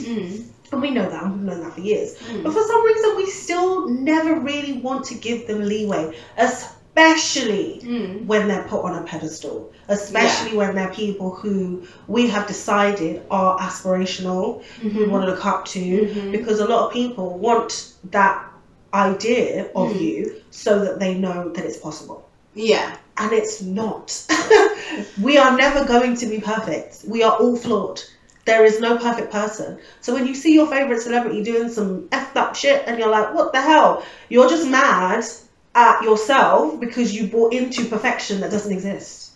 And 0.72 0.80
we 0.82 0.90
know 0.90 1.08
that, 1.08 1.22
we've 1.24 1.42
known 1.42 1.60
that 1.62 1.74
for 1.74 1.80
years. 1.80 2.16
Mm. 2.18 2.42
But 2.42 2.52
for 2.52 2.62
some 2.62 2.84
reason, 2.84 3.16
we 3.16 3.26
still 3.30 3.88
never 3.88 4.40
really 4.40 4.74
want 4.74 5.04
to 5.06 5.14
give 5.14 5.46
them 5.46 5.62
leeway, 5.64 6.16
especially 6.38 7.80
Mm. 7.84 8.26
when 8.26 8.48
they're 8.48 8.64
put 8.64 8.82
on 8.84 8.96
a 8.96 9.02
pedestal, 9.02 9.70
especially 9.88 10.56
when 10.56 10.74
they're 10.74 10.88
people 10.92 11.30
who 11.30 11.82
we 12.08 12.28
have 12.28 12.46
decided 12.46 13.22
are 13.30 13.58
aspirational, 13.58 14.62
who 14.80 14.88
we 14.88 15.04
Mhm. 15.04 15.10
want 15.10 15.24
to 15.24 15.30
look 15.30 15.44
up 15.46 15.64
to, 15.66 15.80
Mhm. 15.80 16.32
because 16.32 16.58
a 16.60 16.66
lot 16.66 16.86
of 16.86 16.92
people 16.92 17.38
want 17.38 17.92
that 18.10 18.42
idea 18.94 19.66
of 19.76 19.88
Mm. 19.92 20.00
you 20.00 20.32
so 20.50 20.78
that 20.84 20.98
they 20.98 21.14
know 21.14 21.50
that 21.54 21.64
it's 21.64 21.76
possible. 21.76 22.24
Yeah. 22.54 22.96
And 23.18 23.32
it's 23.32 23.60
not. 23.62 24.06
we 25.22 25.36
are 25.38 25.56
never 25.56 25.84
going 25.84 26.16
to 26.16 26.26
be 26.26 26.38
perfect. 26.40 27.04
We 27.06 27.22
are 27.22 27.36
all 27.36 27.56
flawed. 27.56 28.00
There 28.46 28.64
is 28.64 28.80
no 28.80 28.96
perfect 28.96 29.32
person. 29.32 29.78
So 30.00 30.14
when 30.14 30.26
you 30.26 30.34
see 30.34 30.54
your 30.54 30.68
favorite 30.68 31.02
celebrity 31.02 31.42
doing 31.42 31.68
some 31.68 32.08
effed 32.10 32.36
up 32.36 32.54
shit 32.54 32.84
and 32.86 32.98
you're 32.98 33.10
like, 33.10 33.34
what 33.34 33.52
the 33.52 33.60
hell? 33.60 34.04
You're 34.28 34.48
just 34.48 34.68
mad 34.68 35.24
at 35.74 36.02
yourself 36.02 36.80
because 36.80 37.14
you 37.14 37.26
bought 37.26 37.52
into 37.52 37.84
perfection 37.84 38.40
that 38.40 38.52
doesn't 38.52 38.72
exist. 38.72 39.32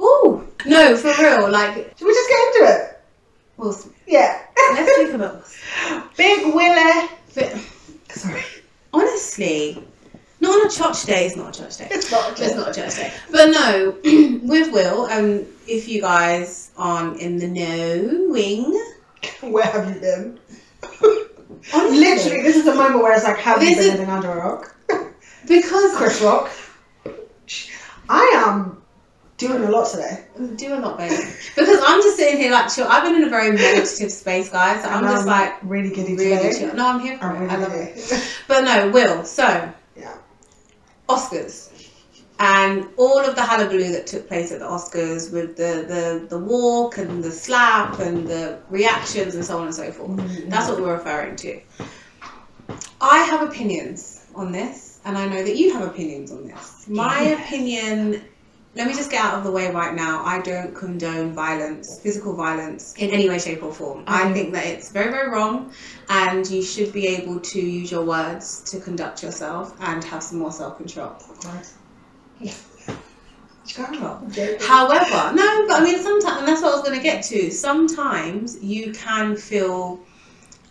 Ooh. 0.00 0.48
No, 0.64 0.96
for 0.96 1.12
real. 1.20 1.50
Like, 1.50 1.74
Should 1.98 2.06
we 2.06 2.14
just 2.14 2.28
get 2.30 2.46
into 2.46 2.72
it? 2.72 3.00
Will 3.56 3.72
Smith. 3.72 3.94
Yeah. 4.06 4.40
Let's 4.56 4.94
speak 4.94 5.14
about 5.14 5.34
Will 5.34 5.44
Smith. 5.44 6.04
Big 6.16 6.54
Willie. 6.54 7.08
Sorry. 8.10 8.42
honestly, 8.92 9.84
not 10.42 10.60
on 10.60 10.66
a 10.66 10.70
church 10.70 11.04
day. 11.06 11.26
It's 11.26 11.36
not 11.36 11.56
a 11.56 11.62
church 11.62 11.78
day. 11.78 11.88
It's 11.90 12.10
not 12.10 12.38
It's 12.38 12.54
not 12.54 12.68
a 12.70 12.74
church 12.74 12.96
day. 12.96 13.12
But 13.30 13.46
no, 13.50 13.96
with 14.42 14.72
Will, 14.72 15.06
and 15.06 15.46
if 15.66 15.88
you 15.88 16.00
guys 16.02 16.70
aren't 16.76 17.18
in 17.20 17.38
the 17.38 17.48
knowing, 17.48 18.72
Where 19.40 19.64
have 19.64 19.94
you 19.94 20.00
been? 20.00 20.38
honestly, 21.72 21.98
Literally, 21.98 22.42
this 22.42 22.56
is 22.56 22.66
a 22.66 22.74
moment 22.74 23.02
where 23.02 23.12
it's 23.14 23.24
like, 23.24 23.38
have 23.38 23.62
you 23.62 23.70
been 23.70 23.78
is- 23.78 23.90
living 23.92 24.08
under 24.08 24.30
a 24.30 24.36
rock? 24.36 24.76
because 25.48 25.96
Chris 25.96 26.20
Rock. 26.20 26.50
I 28.08 28.44
am 28.46 28.78
Doing 29.38 29.64
a 29.64 29.70
lot 29.70 29.88
today. 29.90 30.24
I'm 30.38 30.54
doing 30.54 30.72
a 30.78 30.80
lot, 30.86 30.98
babe. 30.98 31.10
Because 31.56 31.80
I'm 31.84 32.00
just 32.00 32.16
sitting 32.16 32.38
here 32.38 32.52
like 32.52 32.72
chill. 32.72 32.86
I've 32.86 33.02
been 33.02 33.16
in 33.16 33.24
a 33.24 33.28
very 33.30 33.50
meditative 33.50 34.12
space, 34.12 34.48
guys. 34.50 34.82
So 34.84 34.88
I'm 34.88 35.02
And 35.04 35.12
just 35.12 35.26
like 35.26 35.54
really 35.64 35.88
giddy 35.92 36.14
really 36.14 36.36
today. 36.36 36.58
chill. 36.60 36.74
No, 36.76 36.86
I'm 36.86 37.00
here 37.00 37.18
for 37.18 37.24
I'm 37.26 37.42
it. 37.42 37.50
I 37.50 37.56
love 37.56 37.72
it. 37.72 38.38
But 38.46 38.60
no, 38.62 38.90
Will. 38.90 39.24
So 39.24 39.42
Yeah. 39.96 40.14
Oscars 41.08 41.70
and 42.42 42.88
all 42.96 43.20
of 43.20 43.36
the 43.36 43.42
hullabaloo 43.42 43.92
that 43.92 44.06
took 44.06 44.26
place 44.26 44.50
at 44.50 44.58
the 44.58 44.64
Oscars 44.64 45.32
with 45.32 45.56
the, 45.56 45.84
the, 45.86 46.26
the 46.28 46.38
walk 46.38 46.98
and 46.98 47.22
the 47.22 47.30
slap 47.30 48.00
and 48.00 48.26
the 48.26 48.58
reactions 48.68 49.36
and 49.36 49.44
so 49.44 49.58
on 49.58 49.66
and 49.66 49.74
so 49.74 49.92
forth. 49.92 50.10
Mm-hmm. 50.10 50.50
That's 50.50 50.68
what 50.68 50.80
we're 50.80 50.94
referring 50.94 51.36
to. 51.36 51.60
I 53.00 53.18
have 53.18 53.48
opinions 53.48 54.26
on 54.34 54.50
this, 54.50 54.98
and 55.04 55.16
I 55.16 55.26
know 55.26 55.42
that 55.42 55.56
you 55.56 55.72
have 55.72 55.86
opinions 55.86 56.32
on 56.32 56.46
this. 56.46 56.88
My 56.88 57.20
opinion, 57.20 58.22
let 58.74 58.86
me 58.86 58.94
just 58.94 59.10
get 59.10 59.22
out 59.22 59.38
of 59.38 59.44
the 59.44 59.50
way 59.50 59.70
right 59.70 59.94
now. 59.94 60.24
I 60.24 60.40
don't 60.40 60.74
condone 60.74 61.34
violence, 61.34 61.98
physical 62.02 62.34
violence, 62.34 62.94
in 62.96 63.10
any 63.10 63.28
way, 63.28 63.38
shape, 63.38 63.62
or 63.62 63.72
form. 63.72 64.04
I 64.06 64.24
Mhm. 64.24 64.32
think 64.32 64.52
that 64.54 64.66
it's 64.66 64.90
very, 64.90 65.10
very 65.10 65.28
wrong, 65.28 65.72
and 66.08 66.48
you 66.48 66.62
should 66.62 66.92
be 66.92 67.06
able 67.08 67.40
to 67.40 67.60
use 67.60 67.90
your 67.90 68.04
words 68.04 68.62
to 68.70 68.80
conduct 68.80 69.22
yourself 69.22 69.74
and 69.80 70.02
have 70.04 70.22
some 70.22 70.38
more 70.38 70.52
self 70.52 70.78
control. 70.78 71.12
However, 74.60 75.34
no, 75.34 75.66
but 75.68 75.80
I 75.80 75.84
mean, 75.84 76.02
sometimes, 76.02 76.38
and 76.38 76.48
that's 76.48 76.62
what 76.62 76.72
I 76.72 76.76
was 76.76 76.84
going 76.84 76.96
to 76.96 77.02
get 77.02 77.22
to. 77.24 77.50
Sometimes 77.50 78.62
you 78.62 78.92
can 78.92 79.36
feel 79.36 80.00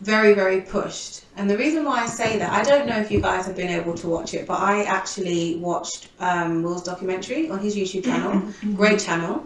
very, 0.02 0.34
very 0.34 0.62
pushed. 0.62 1.26
And 1.38 1.50
the 1.50 1.58
reason 1.58 1.86
why 1.86 2.02
I 2.04 2.08
say 2.08 2.38
that, 2.40 2.52
I 2.52 2.64
don't 2.64 2.88
know 2.88 2.98
if 2.98 3.12
you 3.12 3.22
guys 3.22 3.46
have 3.46 3.56
been 3.56 3.70
able 3.70 3.94
to 3.96 4.08
watch 4.08 4.34
it, 4.34 4.48
but 4.48 4.60
I 4.60 4.84
actually 4.84 5.56
watched 5.58 6.10
um, 6.20 6.64
Will's 6.64 6.84
documentary 6.84 7.50
on 7.50 7.60
his 7.60 7.76
YouTube 7.76 8.06
channel. 8.06 8.52
Great 8.76 9.00
channel. 9.00 9.46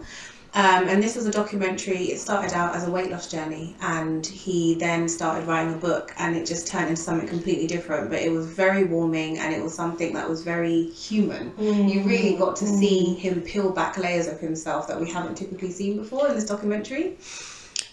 Um, 0.54 0.88
and 0.88 1.02
this 1.02 1.14
was 1.14 1.26
a 1.26 1.30
documentary. 1.30 2.04
It 2.04 2.18
started 2.18 2.54
out 2.54 2.74
as 2.74 2.88
a 2.88 2.90
weight 2.90 3.10
loss 3.10 3.30
journey, 3.30 3.76
and 3.82 4.24
he 4.24 4.74
then 4.76 5.06
started 5.06 5.46
writing 5.46 5.74
a 5.74 5.76
book, 5.76 6.14
and 6.16 6.34
it 6.34 6.46
just 6.46 6.66
turned 6.66 6.88
into 6.88 7.02
something 7.02 7.28
completely 7.28 7.66
different. 7.66 8.08
But 8.08 8.20
it 8.20 8.32
was 8.32 8.46
very 8.46 8.84
warming, 8.84 9.36
and 9.36 9.54
it 9.54 9.62
was 9.62 9.74
something 9.74 10.14
that 10.14 10.26
was 10.26 10.42
very 10.42 10.84
human. 10.92 11.52
You 11.58 12.02
really 12.04 12.38
got 12.38 12.56
to 12.56 12.66
see 12.66 13.12
him 13.16 13.42
peel 13.42 13.70
back 13.70 13.98
layers 13.98 14.28
of 14.28 14.40
himself 14.40 14.88
that 14.88 14.98
we 14.98 15.10
haven't 15.10 15.34
typically 15.34 15.70
seen 15.70 15.98
before 15.98 16.28
in 16.28 16.34
this 16.34 16.46
documentary. 16.46 17.18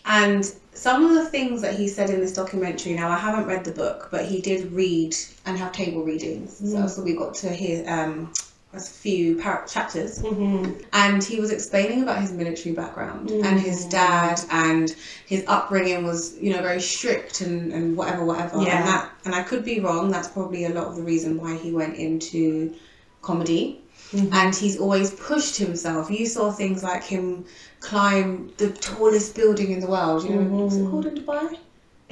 And 0.05 0.53
some 0.73 1.05
of 1.05 1.13
the 1.15 1.25
things 1.29 1.61
that 1.61 1.75
he 1.75 1.87
said 1.87 2.09
in 2.09 2.19
this 2.19 2.33
documentary, 2.33 2.93
now 2.93 3.09
I 3.09 3.17
haven't 3.17 3.45
read 3.45 3.63
the 3.63 3.71
book, 3.71 4.07
but 4.11 4.25
he 4.25 4.41
did 4.41 4.71
read 4.71 5.15
and 5.45 5.57
have 5.57 5.71
table 5.71 6.03
readings. 6.03 6.57
So, 6.57 6.77
Mm. 6.77 6.89
so 6.89 7.01
we 7.03 7.13
got 7.15 7.35
to 7.35 7.49
hear 7.53 7.87
um, 7.89 8.31
a 8.73 8.79
few 8.79 9.35
par- 9.39 9.65
chapters 9.67 10.19
Mm-hmm. 10.23 10.81
and 10.93 11.23
he 11.23 11.39
was 11.39 11.51
explaining 11.51 12.01
about 12.01 12.19
his 12.19 12.31
military 12.31 12.73
background 12.73 13.29
Mm. 13.29 13.45
and 13.45 13.59
his 13.59 13.85
dad 13.85 14.41
and 14.49 14.95
his 15.27 15.43
upbringing 15.47 16.03
was 16.07 16.35
you 16.41 16.51
know 16.51 16.61
very 16.63 16.81
strict 16.81 17.41
and, 17.41 17.71
and 17.71 17.95
whatever 17.95 18.25
whatever 18.25 18.57
Yeah. 18.63 18.77
and 18.79 18.87
that 18.87 19.09
and 19.25 19.35
I 19.35 19.43
could 19.43 19.63
be 19.63 19.79
wrong 19.79 20.09
that's 20.09 20.27
probably 20.27 20.65
a 20.65 20.69
lot 20.69 20.87
of 20.87 20.95
the 20.95 21.03
reason 21.03 21.39
why 21.39 21.53
he 21.55 21.71
went 21.71 21.97
into 21.97 22.73
comedy 23.21 23.79
Mhm. 24.13 24.33
and 24.39 24.55
he's 24.55 24.79
always 24.79 25.09
pushed 25.11 25.57
himself 25.57 26.11
you 26.11 26.25
saw 26.27 26.51
things 26.51 26.83
like 26.83 27.03
him 27.03 27.45
climb 27.79 28.51
the 28.57 28.69
tallest 28.69 29.35
building 29.35 29.71
in 29.71 29.79
the 29.79 29.87
world 29.87 30.23
you 30.23 30.29
know 30.35 30.43
what's 30.57 30.75
it 30.75 30.85
called 30.89 31.05
in 31.11 31.15
Dubai 31.21 31.57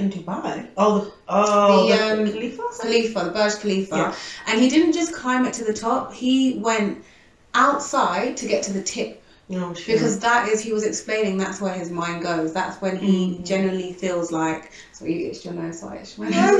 In 0.01 0.09
Dubai. 0.09 0.67
Oh, 0.77 0.99
the, 0.99 1.11
oh, 1.27 1.87
The, 1.87 1.95
the, 1.95 2.21
um, 2.21 2.31
Khalifa? 2.31 2.63
Khalifa, 2.81 3.19
the 3.25 3.31
Burj 3.31 3.55
Khalifa, 3.63 3.97
Yeah. 3.97 4.15
and 4.47 4.61
he 4.61 4.67
didn't 4.73 4.93
just 4.93 5.11
climb 5.13 5.45
it 5.49 5.53
to 5.59 5.63
the 5.69 5.73
top. 5.73 6.13
He 6.13 6.35
went 6.69 7.03
outside 7.53 8.37
to 8.37 8.47
get 8.47 8.63
to 8.63 8.73
the 8.73 8.81
tip 8.81 9.20
Sure. 9.51 9.73
because 9.95 10.19
that 10.19 10.47
is 10.47 10.61
he 10.61 10.71
was 10.73 10.83
explaining 10.83 11.37
that's 11.37 11.59
where 11.61 11.73
his 11.73 11.89
mind 11.89 12.23
goes 12.23 12.53
that's 12.53 12.81
when 12.81 12.97
he 12.97 13.11
Mm. 13.37 13.45
generally 13.45 13.93
feels 13.93 14.31
like 14.31 14.71
so 14.93 15.05
you 15.05 15.27
itched 15.29 15.45
your 15.45 15.53
nose 15.53 15.79
so 15.81 15.89
I 15.89 15.97
itched 15.97 16.17
my 16.17 16.25
nose. 16.29 16.57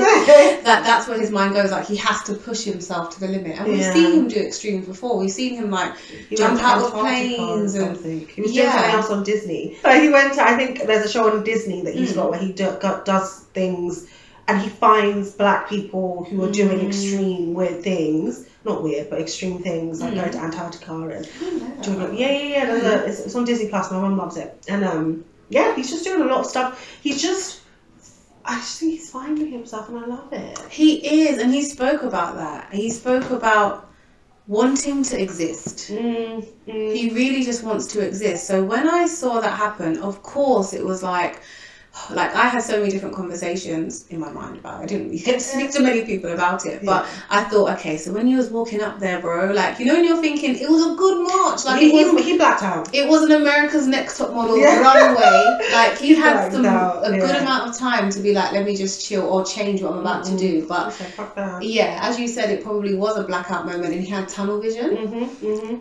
That 0.63 0.83
that's 0.83 1.07
where 1.07 1.19
his 1.19 1.31
mind 1.31 1.53
goes 1.53 1.71
like 1.71 1.85
he 1.87 1.95
has 1.97 2.23
to 2.23 2.33
push 2.33 2.63
himself 2.63 3.11
to 3.13 3.19
the 3.19 3.27
limit 3.27 3.57
and 3.59 3.67
we've 3.71 3.83
seen 3.83 4.11
him 4.13 4.27
do 4.27 4.39
extremes 4.39 4.85
before 4.87 5.17
we've 5.17 5.31
seen 5.31 5.55
him 5.55 5.69
like 5.71 5.93
He 6.29 6.35
Jump 6.35 6.59
out 6.61 6.81
of 6.83 6.91
planes 6.93 7.75
and- 7.75 7.95
something. 7.95 8.27
He 8.27 8.41
was 8.41 8.51
doing 8.51 8.65
Yeah. 8.65 8.73
something 8.73 8.91
else 8.95 9.09
on 9.09 9.23
Disney. 9.23 9.77
But 9.83 10.01
he 10.01 10.09
went 10.09 10.33
to, 10.35 10.43
I 10.47 10.55
think 10.57 10.85
there's 10.85 11.05
a 11.05 11.09
show 11.09 11.29
on 11.31 11.43
Disney 11.43 11.81
that 11.83 11.93
he's 11.95 12.11
Mm. 12.13 12.15
got 12.15 12.31
where 12.31 12.39
he 12.39 12.51
do, 12.51 12.69
got, 12.79 13.05
does 13.05 13.41
things 13.53 14.05
and 14.47 14.59
he 14.61 14.69
finds 14.69 15.31
black 15.31 15.69
people 15.69 16.27
who 16.29 16.43
are 16.43 16.51
doing 16.51 16.79
Mm. 16.79 16.87
extreme 16.87 17.53
weird 17.53 17.83
things. 17.83 18.45
Not 18.63 18.83
weird, 18.83 19.09
but 19.09 19.19
extreme 19.19 19.59
things 19.59 20.01
like 20.01 20.13
Mm. 20.13 20.17
going 20.17 20.31
to 20.31 20.37
Antarctica 20.39 20.93
and 20.93 21.81
doing, 21.83 22.17
yeah, 22.17 22.31
yeah, 22.31 22.75
yeah. 22.75 22.95
It's, 23.01 23.19
it's 23.21 23.35
on 23.35 23.43
Disney 23.45 23.69
Plus. 23.69 23.91
My 23.91 23.99
mum 23.99 24.17
loves 24.17 24.37
it. 24.37 24.63
And 24.67 24.83
um, 24.85 25.25
yeah, 25.49 25.75
he's 25.75 25.89
just 25.89 26.03
doing 26.03 26.21
a 26.21 26.25
lot 26.25 26.41
of 26.41 26.45
stuff. 26.45 26.87
He's 27.01 27.21
just, 27.21 27.61
I 28.45 28.55
just 28.55 28.79
think 28.79 28.91
he's 28.93 29.09
finding 29.09 29.51
himself 29.51 29.89
and 29.89 29.97
I 29.99 30.05
love 30.05 30.31
it. 30.31 30.59
he 30.69 31.23
is 31.25 31.39
and 31.39 31.53
he 31.53 31.61
spoke 31.63 32.01
about 32.03 32.35
that 32.37 32.73
he 32.73 32.89
spoke 32.89 33.29
about 33.29 33.87
wanting 34.47 35.03
to 35.03 35.21
exist 35.21 35.91
Mm, 35.91 36.43
mm. 36.67 36.93
he 36.95 37.11
really 37.11 37.43
just 37.43 37.63
wants 37.63 37.85
to 37.93 38.05
exist. 38.05 38.47
So 38.47 38.63
when 38.63 38.87
I 38.89 39.05
saw 39.07 39.39
that 39.41 39.55
happen, 39.57 39.97
of 39.99 40.23
course 40.23 40.73
it 40.73 40.83
was 40.83 41.03
like, 41.03 41.41
like 42.11 42.33
I 42.35 42.47
had 42.47 42.61
so 42.63 42.79
many 42.79 42.89
different 42.89 43.15
conversations 43.15 44.07
in 44.07 44.19
my 44.19 44.31
mind 44.31 44.57
about 44.57 44.79
it. 44.79 44.83
I 44.83 44.85
didn't 44.87 45.07
really 45.07 45.19
get 45.19 45.33
to 45.33 45.39
speak 45.41 45.71
to 45.71 45.81
many 45.81 46.03
people 46.03 46.31
about 46.31 46.65
it, 46.65 46.83
but 46.85 47.05
I 47.29 47.43
thought, 47.43 47.69
okay, 47.77 47.97
so 47.97 48.13
when 48.13 48.27
you 48.27 48.37
was 48.37 48.49
walking 48.49 48.81
up 48.81 48.99
there, 48.99 49.19
bro, 49.19 49.51
like 49.51 49.77
you 49.79 49.85
know, 49.85 49.95
when 49.95 50.05
you're 50.05 50.21
thinking 50.21 50.55
it 50.55 50.69
was 50.69 50.85
a 50.91 50.95
good 50.95 51.17
march, 51.27 51.65
like 51.65 51.81
he, 51.81 51.89
it 52.01 52.13
was. 52.13 52.23
he, 52.23 52.31
he 52.31 52.37
blacked 52.37 52.63
out. 52.63 52.93
It 52.93 53.07
was 53.09 53.23
an 53.23 53.31
America's 53.33 53.87
Next 53.87 54.17
Top 54.17 54.33
Model 54.33 54.57
Yeah. 54.57 54.79
runway. 54.81 55.57
Like 55.71 55.97
he 55.97 56.15
had 56.15 56.51
some 56.51 56.65
out, 56.65 57.05
a 57.07 57.11
good 57.11 57.35
amount 57.35 57.69
of 57.69 57.77
time 57.77 58.09
to 58.09 58.19
be 58.19 58.33
like, 58.33 58.51
let 58.51 58.65
me 58.65 58.75
just 58.75 59.07
chill 59.07 59.23
or 59.23 59.43
change 59.45 59.81
what 59.81 59.93
I'm 59.93 59.99
about 59.99 60.25
to 60.25 60.37
do. 60.37 60.65
But 60.67 60.89
So 60.91 61.03
fuck 61.05 61.35
that. 61.35 61.61
yeah, 61.63 61.99
as 62.01 62.19
you 62.19 62.27
said, 62.27 62.49
it 62.49 62.61
probably 62.63 62.95
was 62.95 63.17
a 63.17 63.23
blackout 63.23 63.65
moment, 63.65 63.93
and 63.93 64.01
he 64.03 64.09
had 64.09 64.27
tunnel 64.27 64.59
vision. 64.59 64.89
Mm-hmm, 64.97 65.45
mm-hmm. 65.45 65.75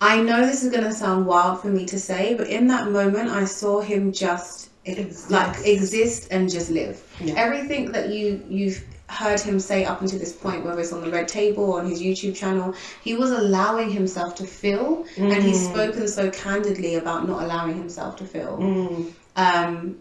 I 0.00 0.22
know 0.22 0.44
this 0.46 0.62
is 0.62 0.70
gonna 0.72 0.92
sound 0.92 1.26
wild 1.26 1.60
for 1.60 1.68
me 1.68 1.84
to 1.86 1.98
say, 1.98 2.34
but 2.34 2.48
in 2.48 2.68
that 2.68 2.90
moment, 2.90 3.30
I 3.30 3.44
saw 3.44 3.80
him 3.80 4.12
just 4.12 4.70
Exist. 4.84 5.30
like 5.30 5.66
exist 5.66 6.28
and 6.30 6.48
just 6.50 6.70
live. 6.70 7.02
Yeah. 7.20 7.34
Everything 7.36 7.92
that 7.92 8.10
you 8.10 8.42
you've 8.48 8.84
heard 9.08 9.40
him 9.40 9.58
say 9.58 9.84
up 9.84 10.00
until 10.02 10.18
this 10.18 10.32
point, 10.32 10.64
whether 10.64 10.80
it's 10.80 10.92
on 10.92 11.00
the 11.00 11.10
Red 11.10 11.28
Table 11.28 11.64
or 11.64 11.80
on 11.80 11.86
his 11.88 12.00
YouTube 12.00 12.36
channel, 12.36 12.74
he 13.02 13.14
was 13.14 13.30
allowing 13.30 13.90
himself 13.90 14.34
to 14.36 14.44
feel, 14.44 15.04
and 15.16 15.42
he's 15.42 15.66
Mm. 15.66 15.72
spoken 15.72 16.08
so 16.08 16.30
candidly 16.30 16.94
about 16.96 17.26
not 17.26 17.42
allowing 17.42 17.76
himself 17.76 18.16
to 18.16 18.24
feel. 18.24 18.58
Mm. 18.60 19.12
Um, 19.36 19.96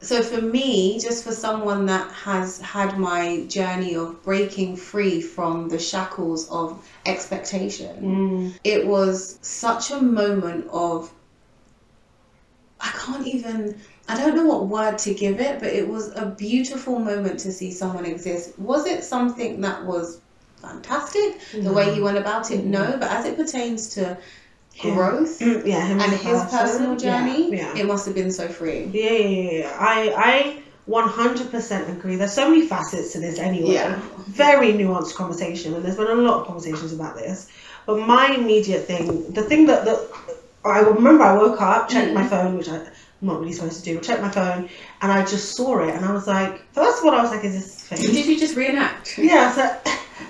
so 0.00 0.22
for 0.22 0.40
me, 0.42 1.00
just 1.00 1.24
for 1.24 1.32
someone 1.32 1.86
that 1.86 2.10
has 2.12 2.60
had 2.60 2.98
my 2.98 3.44
journey 3.46 3.96
of 3.96 4.22
breaking 4.22 4.76
free 4.76 5.20
from 5.20 5.68
the 5.68 5.78
shackles 5.78 6.48
of 6.50 6.86
expectation 7.06 7.96
Mm. 8.02 8.54
it 8.62 8.86
was 8.86 9.38
such 9.42 9.90
a 9.90 10.00
moment 10.00 10.66
of 10.70 11.10
I 12.80 12.90
can't 12.90 13.26
even 13.26 13.80
I 14.08 14.16
don't 14.16 14.36
know 14.36 14.44
what 14.46 14.66
word 14.68 14.98
to 14.98 15.14
give 15.14 15.40
it, 15.40 15.58
but 15.58 15.68
it 15.72 15.88
was 15.88 16.12
a 16.14 16.26
beautiful 16.26 16.98
moment 17.00 17.40
to 17.40 17.50
see 17.52 17.72
someone 17.72 18.04
exist. 18.04 18.56
Was 18.58 18.86
it 18.86 19.02
something 19.02 19.60
that 19.62 19.84
was 19.84 20.20
fantastic? 20.62 21.40
The 21.52 21.72
way 21.72 21.92
he 21.92 22.00
went 22.00 22.16
about 22.18 22.50
it, 22.52 22.64
no, 22.64 22.96
but 23.00 23.10
as 23.10 23.24
it 23.24 23.36
pertains 23.36 23.88
to 23.94 24.16
Him. 24.76 24.94
growth 24.94 25.38
Mm, 25.40 25.66
yeah, 25.66 25.86
him 25.86 26.00
and 26.00 26.12
his 26.12 26.22
person, 26.42 26.48
personal 26.58 26.96
journey, 26.96 27.50
Yeah, 27.50 27.72
yeah. 27.74 27.80
it 27.82 27.86
must 27.86 28.04
have 28.06 28.14
been 28.14 28.30
so 28.30 28.46
freeing. 28.48 28.90
Yeah, 28.94 29.10
yeah, 29.12 29.50
yeah. 29.60 29.76
I, 29.80 30.12
I 30.16 30.62
100% 30.88 31.88
agree. 31.96 32.16
There's 32.16 32.32
so 32.32 32.48
many 32.50 32.66
facets 32.66 33.12
to 33.12 33.20
this 33.20 33.38
anyway. 33.38 33.72
Yeah. 33.72 33.98
Very 34.28 34.72
nuanced 34.72 35.14
conversation, 35.14 35.74
and 35.74 35.84
there's 35.84 35.96
been 35.96 36.06
a 36.06 36.14
lot 36.14 36.40
of 36.40 36.46
conversations 36.46 36.92
about 36.92 37.16
this. 37.16 37.48
But 37.86 38.06
my 38.06 38.28
immediate 38.34 38.84
thing, 38.86 39.30
the 39.32 39.42
thing 39.42 39.66
that, 39.66 39.84
that 39.84 40.08
I 40.64 40.80
remember 40.80 41.24
I 41.24 41.36
woke 41.36 41.60
up, 41.60 41.88
checked 41.88 42.10
Mm. 42.10 42.14
my 42.14 42.26
phone, 42.26 42.56
which 42.58 42.68
I, 42.68 42.76
I'm 42.76 43.28
not 43.28 43.40
really 43.40 43.52
supposed 43.52 43.82
to 43.82 43.94
do, 43.94 44.00
checked 44.00 44.20
my 44.22 44.30
phone, 44.30 44.68
and 45.02 45.10
I 45.10 45.24
just 45.24 45.56
saw 45.56 45.78
it, 45.78 45.94
and 45.94 46.04
I 46.04 46.12
was 46.12 46.26
like, 46.26 46.62
first 46.72 46.98
of 47.00 47.06
all, 47.06 47.14
I 47.14 47.22
was 47.22 47.30
like, 47.30 47.44
is 47.44 47.54
this 47.54 47.82
fake? 47.82 48.00
Did 48.00 48.26
you 48.26 48.38
just 48.38 48.56
reenact? 48.56 49.16
yeah, 49.18 49.52
so, 49.52 49.62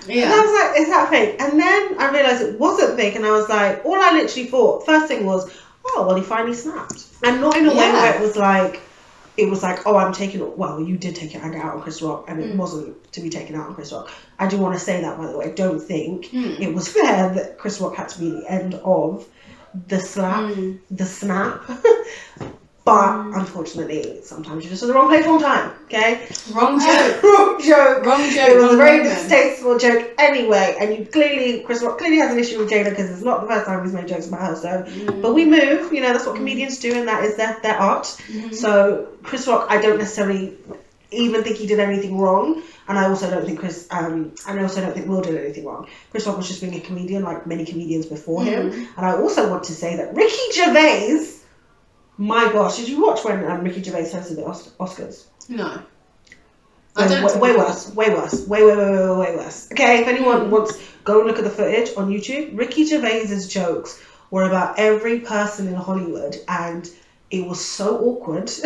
And 0.09 0.33
I 0.33 0.39
was 0.39 0.51
like, 0.71 0.81
is 0.81 0.89
that 0.89 1.09
fake? 1.09 1.35
And 1.41 1.59
then 1.59 1.99
I 1.99 2.09
realised 2.11 2.41
it 2.41 2.59
wasn't 2.59 2.95
fake, 2.97 3.15
and 3.15 3.25
I 3.25 3.31
was 3.31 3.47
like, 3.49 3.83
all 3.85 3.95
I 4.01 4.11
literally 4.13 4.47
thought, 4.49 4.85
first 4.85 5.07
thing 5.07 5.25
was, 5.25 5.49
oh, 5.85 6.05
well, 6.07 6.15
he 6.15 6.23
finally 6.23 6.53
snapped. 6.55 7.05
And 7.23 7.41
not 7.41 7.55
in 7.57 7.65
a 7.65 7.69
way 7.69 7.75
Yeah. 7.75 7.93
where 8.01 8.15
it 8.15 8.21
was 8.21 8.35
like, 8.37 8.81
it 9.37 9.47
was 9.49 9.61
like, 9.63 9.85
oh, 9.85 9.95
I'm 9.97 10.13
taking 10.13 10.41
it. 10.41 10.57
Well, 10.57 10.81
you 10.81 10.97
did 10.97 11.15
take 11.15 11.33
your 11.33 11.43
anger 11.43 11.59
out 11.59 11.75
on 11.75 11.81
Chris 11.81 12.01
Rock, 12.01 12.25
and 12.27 12.39
it 12.41 12.53
Mm. 12.53 12.57
wasn't 12.57 13.11
to 13.13 13.21
be 13.21 13.29
taken 13.29 13.55
out 13.55 13.67
on 13.67 13.75
Chris 13.75 13.91
Rock. 13.91 14.09
I 14.39 14.47
do 14.47 14.57
want 14.57 14.73
to 14.73 14.79
say 14.79 15.01
that, 15.01 15.17
by 15.17 15.27
the 15.27 15.37
way. 15.37 15.45
I 15.45 15.49
don't 15.49 15.79
think 15.79 16.27
Hmm. 16.31 16.55
it 16.59 16.73
was 16.73 16.87
fair 16.97 17.33
that 17.33 17.57
Chris 17.57 17.79
Rock 17.79 17.95
had 17.95 18.09
to 18.09 18.19
be 18.19 18.29
the 18.31 18.49
end 18.51 18.73
of 18.75 19.25
the 19.87 19.99
slap, 19.99 20.41
Mm. 20.53 20.79
the 20.89 21.05
snap. 21.05 21.61
But 22.87 23.37
unfortunately, 23.41 24.19
sometimes 24.23 24.63
you're 24.63 24.71
just 24.71 24.81
in 24.83 24.87
the 24.87 24.93
wrong 24.93 25.09
place, 25.09 25.25
wrong 25.25 25.41
time. 25.41 25.71
Okay, 25.87 26.25
Wrong 26.53 26.79
joke. 26.87 27.21
wrong 27.23 27.61
joke. 27.61 28.05
Wrong 28.05 28.29
joke. 28.29 28.49
It 28.49 28.55
was 28.63 28.73
a 28.73 28.77
very 28.77 28.97
moment. 28.99 29.15
distasteful 29.15 29.77
joke 29.77 30.09
anyway, 30.17 30.77
and 30.79 30.95
you 30.95 31.05
clearly, 31.05 31.63
Chris 31.63 31.83
Rock 31.83 31.97
clearly 31.97 32.17
has 32.19 32.31
an 32.31 32.39
issue 32.39 32.59
with 32.59 32.69
Jada 32.69 32.89
because 32.91 33.09
it's 33.11 33.23
not 33.23 33.41
the 33.41 33.47
first 33.47 33.65
time 33.65 33.83
he's 33.83 33.93
made 33.93 34.07
jokes 34.07 34.27
about 34.29 34.39
her. 34.41 34.55
So, 34.55 34.69
Mm. 34.87 35.21
but 35.21 35.33
we 35.33 35.43
move, 35.45 35.91
you 35.91 35.99
know, 36.01 36.13
that's 36.13 36.25
what 36.25 36.35
comedians 36.37 36.79
do, 36.79 36.93
and 36.93 37.07
that 37.09 37.25
is 37.25 37.35
their 37.35 37.57
their 37.61 37.75
art. 37.75 38.05
Mhm. 38.29 38.55
So 38.55 39.07
Chris 39.23 39.45
Rock, 39.47 39.67
I 39.69 39.81
don't 39.81 39.97
necessarily 39.97 40.53
even 41.11 41.43
think 41.43 41.57
he 41.57 41.67
did 41.67 41.79
anything 41.81 42.17
wrong, 42.17 42.61
and 42.87 42.97
I 42.97 43.09
also 43.09 43.29
don't 43.29 43.45
think 43.45 43.59
Chris, 43.59 43.85
um, 43.91 44.31
and 44.47 44.59
I 44.59 44.63
also 44.63 44.79
don't 44.81 44.93
think 44.93 45.07
Will 45.09 45.21
did 45.21 45.35
anything 45.37 45.65
wrong. 45.65 45.87
Chris 46.11 46.25
Rock 46.25 46.37
was 46.37 46.47
just 46.47 46.61
being 46.61 46.75
a 46.75 46.79
comedian, 46.81 47.23
like 47.23 47.45
many 47.47 47.65
comedians 47.65 48.05
before 48.05 48.43
him. 48.43 48.71
Mhm. 48.71 48.87
And 48.97 49.05
I 49.05 49.13
also 49.17 49.49
want 49.49 49.63
to 49.65 49.73
say 49.73 49.95
that 49.97 50.15
Ricky 50.15 50.51
Gervais, 50.53 51.27
my 52.17 52.51
gosh, 52.51 52.77
did 52.77 52.89
you 52.89 53.05
watch 53.05 53.23
when 53.23 53.43
um, 53.45 53.63
Ricky 53.63 53.83
Gervais 53.83 54.09
hosted 54.11 54.35
the 54.35 54.45
Os- 54.45 54.69
Oscars? 54.79 55.25
No. 55.49 55.65
Way, 56.95 57.03
I 57.03 57.07
don't 57.07 57.23
way, 57.39 57.51
way 57.51 57.57
worse, 57.57 57.93
way 57.93 58.09
worse, 58.09 58.47
way, 58.47 58.63
way, 58.65 58.75
way, 58.75 58.89
way, 58.91 59.17
way, 59.17 59.35
worse. 59.35 59.71
Okay, 59.71 60.01
if 60.01 60.07
anyone 60.07 60.49
wants, 60.49 60.79
go 61.03 61.19
and 61.19 61.27
look 61.27 61.37
at 61.37 61.43
the 61.43 61.49
footage 61.51 61.95
on 61.95 62.09
YouTube. 62.11 62.57
Ricky 62.57 62.85
Gervais's 62.85 63.47
jokes 63.47 64.01
were 64.31 64.43
about 64.45 64.79
every 64.79 65.19
person 65.19 65.67
in 65.67 65.75
Hollywood, 65.75 66.37
and 66.47 66.89
it 67.29 67.45
was 67.45 67.63
so 67.63 67.99
awkward 67.99 68.45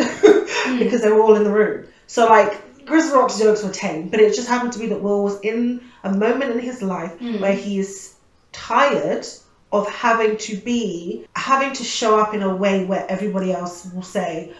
because 0.78 1.02
they 1.02 1.10
were 1.12 1.20
all 1.20 1.34
in 1.36 1.44
the 1.44 1.52
room. 1.52 1.86
So 2.06 2.26
like, 2.26 2.86
Chris 2.86 3.10
Rock's 3.12 3.38
jokes 3.38 3.62
were 3.62 3.70
tame, 3.70 4.08
but 4.08 4.18
it 4.18 4.34
just 4.34 4.48
happened 4.48 4.72
to 4.72 4.78
be 4.78 4.86
that 4.86 5.00
Will 5.02 5.22
was 5.22 5.38
in 5.40 5.82
a 6.02 6.12
moment 6.12 6.52
in 6.52 6.58
his 6.58 6.80
life 6.82 7.12
Mm. 7.20 7.40
where 7.40 7.52
he 7.54 7.78
is 7.78 8.14
tired 8.52 9.26
of 9.72 9.88
having 9.88 10.36
to 10.36 10.56
be, 10.56 11.24
having 11.34 11.72
to 11.74 11.82
show 11.84 12.18
up 12.18 12.34
in 12.34 12.42
a 12.42 12.54
way 12.54 12.84
where 12.84 13.06
everybody 13.08 13.52
else 13.52 13.86
will 13.92 14.02
say, 14.02 14.52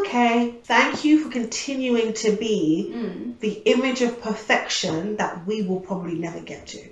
okay, 0.00 0.54
thank 0.64 1.04
you 1.04 1.22
for 1.24 1.30
continuing 1.30 2.12
to 2.12 2.32
be 2.32 2.92
Mm. 2.94 3.38
the 3.40 3.52
image 3.64 4.02
of 4.02 4.20
perfection 4.20 5.16
that 5.16 5.46
we 5.46 5.62
will 5.62 5.80
probably 5.80 6.14
never 6.16 6.40
get 6.40 6.66
to. 6.68 6.82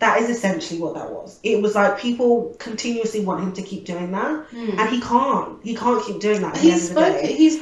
That 0.00 0.20
is 0.20 0.28
essentially 0.28 0.80
what 0.80 0.94
that 0.94 1.10
was. 1.12 1.38
It 1.42 1.62
was 1.62 1.74
like 1.74 1.98
people 1.98 2.54
continuously 2.58 3.20
want 3.24 3.42
him 3.42 3.52
to 3.54 3.62
keep 3.62 3.84
doing 3.86 4.10
that, 4.12 4.50
Mm. 4.50 4.78
and 4.78 4.90
he 4.90 5.00
can't. 5.00 5.58
He 5.62 5.74
can't 5.76 6.04
keep 6.04 6.18
doing 6.20 6.40
that. 6.42 6.54
At 6.56 6.62
the 6.62 6.68
He's 6.70 6.90
end 6.90 6.98
of 6.98 7.04
the 7.04 7.10
spoken. 7.12 7.26
day. 7.26 7.32
He's 7.34 7.60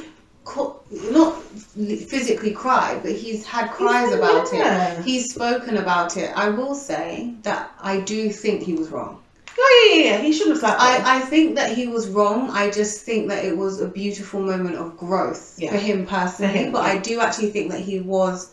not 1.11 1.41
physically 1.43 2.51
cried, 2.51 3.01
but 3.03 3.11
he's 3.13 3.45
had 3.45 3.71
cries 3.71 4.09
He's- 4.09 4.17
about 4.17 4.53
it. 4.53 5.05
He's 5.05 5.29
spoken 5.33 5.77
about 5.77 6.17
it. 6.17 6.31
I 6.35 6.49
will 6.49 6.75
say 6.75 7.33
that 7.43 7.71
I 7.81 7.99
do 7.99 8.29
think 8.31 8.63
he 8.63 8.73
was 8.73 8.89
wrong. 8.89 9.19
Oh 9.57 9.87
yeah, 9.87 9.95
yeah, 10.03 10.11
yeah. 10.17 10.21
He 10.21 10.33
shouldn't 10.33 10.55
have 10.55 10.59
slapped 10.59 10.81
her. 10.81 10.87
I, 11.07 11.17
I 11.17 11.19
think 11.21 11.55
that 11.55 11.75
he 11.75 11.87
was 11.87 12.09
wrong. 12.09 12.49
I 12.49 12.69
just 12.71 13.01
think 13.05 13.27
that 13.29 13.45
it 13.45 13.55
was 13.55 13.81
a 13.81 13.87
beautiful 13.87 14.41
moment 14.41 14.75
of 14.75 14.97
growth 14.97 15.55
Yeah. 15.59 15.71
for 15.71 15.77
him 15.77 16.05
personally. 16.05 16.51
For 16.53 16.59
him, 16.59 16.71
but 16.71 16.83
yeah. 16.85 16.93
I 16.93 16.97
do 16.99 17.19
actually 17.19 17.51
think 17.51 17.71
that 17.71 17.79
he 17.81 17.99
was 17.99 18.51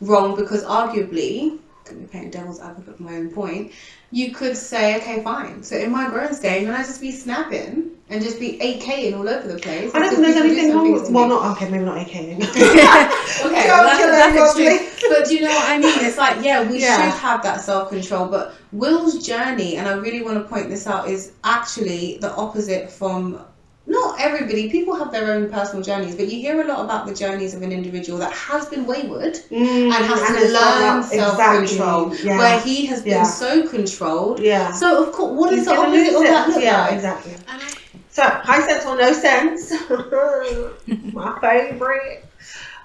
wrong 0.00 0.36
because 0.36 0.64
arguably, 0.64 1.58
be 1.90 2.06
playing 2.06 2.30
devil's 2.30 2.60
advocate 2.60 2.96
for 2.96 3.02
my 3.02 3.16
own 3.16 3.30
point, 3.30 3.72
you 4.10 4.32
could 4.32 4.56
say, 4.56 4.96
okay, 4.96 5.22
fine. 5.22 5.62
So 5.62 5.76
in 5.76 5.90
my 5.90 6.08
growing 6.08 6.34
stage, 6.34 6.66
when 6.66 6.74
I 6.74 6.82
just 6.82 7.00
be 7.00 7.12
snapping 7.12 7.90
and 8.12 8.22
just 8.22 8.38
be 8.38 8.58
AKing 8.58 9.18
all 9.18 9.28
over 9.28 9.48
the 9.48 9.58
place. 9.58 9.90
I 9.94 10.00
don't 10.00 10.10
think 10.10 10.22
there's 10.22 10.36
anything 10.36 10.74
wrong 10.74 10.92
with. 10.92 11.10
Well, 11.10 11.28
not 11.28 11.56
okay. 11.56 11.70
Maybe 11.70 11.84
not 11.84 11.96
AKing. 11.96 12.42
okay, 12.42 13.68
well, 13.68 13.84
that's, 13.84 14.44
that's 14.44 15.08
But 15.08 15.26
do 15.26 15.34
you 15.34 15.40
know 15.42 15.48
what 15.48 15.70
I 15.70 15.78
mean? 15.78 15.94
It's 16.04 16.18
like, 16.18 16.44
yeah, 16.44 16.68
we 16.68 16.80
Yeah. 16.80 16.96
should 17.10 17.18
have 17.20 17.42
that 17.42 17.62
self 17.62 17.88
control. 17.88 18.26
But 18.26 18.54
Will's 18.72 19.26
journey, 19.26 19.76
and 19.76 19.88
I 19.88 19.94
really 19.94 20.22
want 20.22 20.36
to 20.36 20.44
point 20.44 20.68
this 20.68 20.86
out, 20.86 21.08
is 21.08 21.32
actually 21.44 22.18
the 22.18 22.34
opposite 22.34 22.90
from 22.90 23.40
not 23.86 24.20
everybody. 24.20 24.70
People 24.70 24.94
have 24.94 25.10
their 25.10 25.32
own 25.32 25.50
personal 25.50 25.82
journeys, 25.82 26.14
but 26.14 26.30
you 26.30 26.38
hear 26.40 26.60
a 26.60 26.64
lot 26.66 26.84
about 26.84 27.06
the 27.06 27.14
journeys 27.14 27.52
of 27.54 27.62
an 27.62 27.72
individual 27.72 28.18
that 28.20 28.32
has 28.32 28.66
been 28.66 28.86
wayward 28.86 29.34
Mm, 29.50 29.92
and 29.92 29.92
has 29.92 30.20
to 30.28 30.32
learn 30.34 30.52
not- 30.52 31.04
self 31.04 31.32
exactly, 31.32 31.66
control, 31.68 32.14
Yeah. 32.16 32.38
where 32.38 32.60
he 32.60 32.86
has 32.86 33.02
been 33.02 33.12
Yeah. 33.12 33.22
so 33.24 33.66
controlled. 33.66 34.38
yeah. 34.40 34.72
So, 34.72 35.04
of 35.04 35.12
course, 35.12 35.32
what 35.38 35.50
He's 35.50 35.60
is 35.60 35.66
the 35.66 35.74
gonna 35.74 35.88
opposite 35.88 36.14
of 36.16 36.22
that 36.22 36.48
look 36.48 36.62
Yeah, 36.62 36.80
like? 36.82 36.92
exactly. 36.94 37.32
And 37.32 37.62
I- 37.62 37.66
So, 38.10 38.22
high 38.22 38.60
sense 38.66 38.84
or 38.84 38.96
no 38.96 39.12
sense? 39.12 39.72
My 41.14 41.38
favorite. 41.40 42.24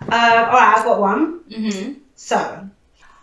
Um, 0.04 0.14
Alright, 0.14 0.78
I've 0.78 0.86
got 0.86 1.00
one. 1.02 1.40
Mm-hmm. 1.52 1.94
So, 2.16 2.70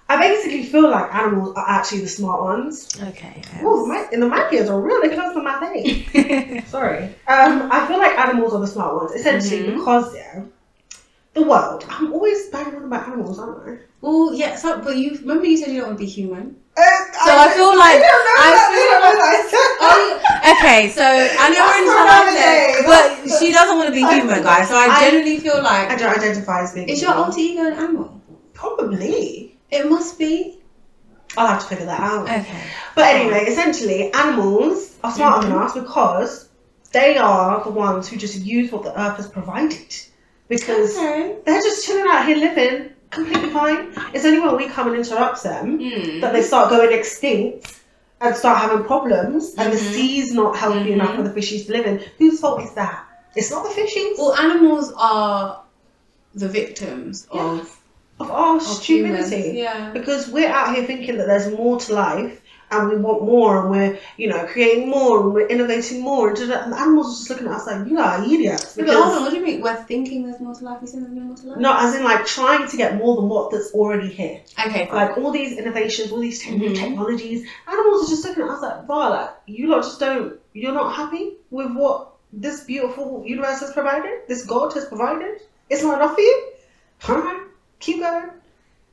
I 0.09 0.19
basically 0.19 0.65
feel 0.65 0.91
like 0.91 1.13
animals 1.15 1.57
are 1.57 1.65
actually 1.67 2.03
the 2.03 2.09
smart 2.09 2.43
ones. 2.43 2.89
Okay. 3.03 3.43
Oh, 3.63 3.87
my, 3.87 4.07
and 4.13 4.23
the 4.23 4.49
ears 4.53 4.69
are 4.69 4.81
really 4.81 5.09
close 5.15 5.33
to 5.35 5.43
my 5.43 5.59
face. 5.61 6.69
Sorry. 6.71 7.05
Um, 7.27 7.69
I 7.73 7.87
feel 7.89 7.99
like 7.99 8.19
animals 8.19 8.53
are 8.53 8.61
the 8.61 8.67
smart 8.67 8.95
ones, 8.97 9.13
essentially 9.13 9.63
Mhm. 9.69 9.79
because, 9.79 10.15
yeah, 10.15 10.43
the 11.33 11.43
world. 11.43 11.85
I'm 11.89 12.13
always 12.13 12.49
banging 12.51 12.77
on 12.77 12.85
about 12.85 13.09
animals, 13.09 13.39
aren't 13.39 13.67
I? 13.69 13.83
Well, 14.03 14.35
yeah, 14.35 14.57
so, 14.57 14.79
but 14.81 14.97
you 14.99 15.17
remember 15.21 15.47
you 15.47 15.57
said 15.57 15.69
you 15.73 15.79
don't 15.81 15.89
want 15.89 15.99
to 15.99 16.05
be 16.05 16.11
human. 16.11 16.57
Uh, 16.77 16.83
So 17.25 17.31
I 17.45 17.49
feel 17.57 17.73
like- 17.79 18.03
I 18.05 18.09
don't 18.13 18.25
know 18.27 18.39
I 18.45 18.51
that, 18.53 18.69
feel 18.75 19.71
I. 19.89 19.97
Oh, 20.45 20.53
okay, 20.59 20.91
so 20.91 21.03
I 21.03 21.49
know 21.49 21.65
we're 21.65 21.79
in 21.81 21.87
That's 21.87 21.97
for 21.97 22.05
time 22.05 22.29
another 22.29 22.37
there, 22.37 22.83
day. 22.83 23.27
but 23.27 23.39
she 23.41 23.53
doesn't 23.53 23.77
want 23.79 23.89
to 23.89 23.95
be 23.95 24.05
human, 24.15 24.43
guys. 24.43 24.69
So 24.69 24.75
I 24.77 24.89
I- 24.91 25.01
genuinely 25.01 25.39
feel 25.41 25.63
like 25.63 25.89
I 25.89 25.97
don't 25.97 26.15
identify 26.15 26.63
as 26.63 26.75
being 26.75 26.89
is 26.91 27.01
your 27.01 27.15
alter 27.15 27.39
ego 27.41 27.63
an 27.67 27.73
animal? 27.73 28.21
Probably. 28.53 29.54
It 29.75 29.89
must 29.91 30.19
be. 30.19 30.59
I'll 31.37 31.49
have 31.49 31.63
to 31.63 31.67
figure 31.67 31.87
that 31.87 32.01
out. 32.01 32.25
okay. 32.29 32.63
But 32.95 33.07
anyway, 33.15 33.45
essentially, 33.49 34.13
animals 34.13 34.95
are 35.03 35.13
smarter 35.13 35.49
than 35.49 35.57
us 35.59 35.73
because 35.75 36.49
they 36.93 37.17
are 37.19 37.63
the 37.65 37.71
ones 37.71 38.09
who 38.09 38.17
just 38.17 38.37
use 38.41 38.71
what 38.71 38.85
the 38.85 38.99
earth 39.01 39.17
has 39.17 39.27
provided. 39.29 39.91
Because 40.49 40.97
Okay. 40.97 41.37
they're 41.45 41.61
just 41.61 41.85
chilling 41.85 42.07
out 42.09 42.25
here 42.27 42.37
living 42.37 42.91
completely 43.11 43.51
fine. 43.51 43.93
It's 44.13 44.25
only 44.25 44.41
when 44.41 44.57
we 44.57 44.69
come 44.69 44.87
and 44.89 44.97
interrupt 44.97 45.43
them 45.43 45.79
Mm. 45.79 46.21
that 46.21 46.33
they 46.33 46.43
start 46.43 46.71
going 46.71 46.93
extinct 46.97 47.81
and 48.21 48.37
start 48.37 48.59
having 48.59 48.85
problems 48.85 49.55
and 49.59 49.73
the 49.73 49.77
Mhm. 49.77 49.93
sea's 49.93 50.33
not 50.33 50.57
healthy 50.57 50.93
enough 50.93 51.11
Mhm. 51.13 51.17
for 51.17 51.23
the 51.29 51.31
fishies 51.41 51.67
to 51.67 51.73
live 51.73 51.87
in. 51.87 52.01
Whose 52.19 52.39
fault 52.41 52.63
is 52.63 52.71
that? 52.75 53.01
It's 53.35 53.51
not 53.51 53.65
the 53.65 53.71
fishies. 53.81 54.17
Well, 54.19 54.35
animals 54.35 54.93
are 54.97 55.61
the 56.35 56.49
victims 56.49 57.27
of, 57.31 57.77
of 58.21 58.31
our 58.31 58.57
of 58.57 58.63
stupidity. 58.63 59.37
humans. 59.37 59.55
Yeah. 59.55 59.91
because 59.93 60.29
we're 60.29 60.49
out 60.49 60.75
here 60.75 60.85
thinking 60.85 61.17
that 61.19 61.27
there's 61.27 61.49
more 61.53 61.79
to 61.81 61.95
life 61.95 62.41
and 62.71 62.89
we 62.89 62.97
want 62.97 63.23
more 63.23 63.61
and 63.61 63.71
we're 63.71 63.99
you 64.17 64.29
know 64.29 64.47
creating 64.47 64.89
more 64.89 65.21
and 65.21 65.35
we're 65.35 65.47
innovating 65.49 66.01
more 66.01 66.31
and, 66.31 66.39
and 66.39 66.73
the 66.73 66.79
animals 66.81 67.07
are 67.09 67.17
just 67.19 67.31
looking 67.31 67.47
at 67.47 67.53
us 67.55 67.67
like 67.67 67.87
you 67.89 67.99
are 67.99 68.25
idiots 68.25 68.77
Yeah, 68.77 68.85
but 68.85 68.87
because 68.87 69.21
what 69.21 69.31
do 69.31 69.37
you 69.37 69.45
mean? 69.45 69.61
We're 69.61 69.77
thinking 69.85 70.25
there's 70.27 70.41
more 70.41 70.55
to 70.55 70.65
life. 70.65 70.79
You 70.81 70.87
saying 70.87 71.03
there's 71.05 71.15
no 71.15 71.23
more 71.23 71.37
to 71.37 71.47
life? 71.49 71.59
No, 71.59 71.77
as 71.77 71.95
in 71.95 72.05
like 72.05 72.25
trying 72.25 72.67
to 72.69 72.77
get 72.77 72.97
more 72.97 73.17
than 73.17 73.29
what 73.29 73.51
that's 73.51 73.71
already 73.73 74.09
here 74.09 74.41
Okay, 74.67 74.87
fine. 74.87 74.95
like 75.09 75.19
all 75.19 75.31
these 75.31 75.59
innovations 75.59 76.11
all 76.13 76.21
these 76.21 76.45
new 76.49 76.71
Mhm. 76.71 76.77
technologies 76.77 77.47
animals 77.69 78.07
are 78.07 78.11
just 78.15 78.25
looking 78.25 78.45
at 78.45 78.51
us 78.51 78.63
like 78.63 78.89
like 78.89 79.31
you 79.47 79.67
lot 79.69 79.83
just 79.83 80.01
don't 80.01 80.35
you're 80.53 80.73
not 80.73 80.95
happy 80.95 81.35
with 81.51 81.71
what 81.73 82.13
this 82.33 82.65
beautiful 82.65 83.23
universe 83.27 83.61
has 83.61 83.73
provided 83.73 84.23
this 84.29 84.45
god 84.47 84.73
has 84.73 84.85
provided 84.87 85.41
it's 85.71 85.83
not 85.83 86.01
enough 86.01 86.15
for 86.15 86.21
you 86.21 86.53
alright 87.09 87.41
keep 87.85 87.99
going 88.01 88.31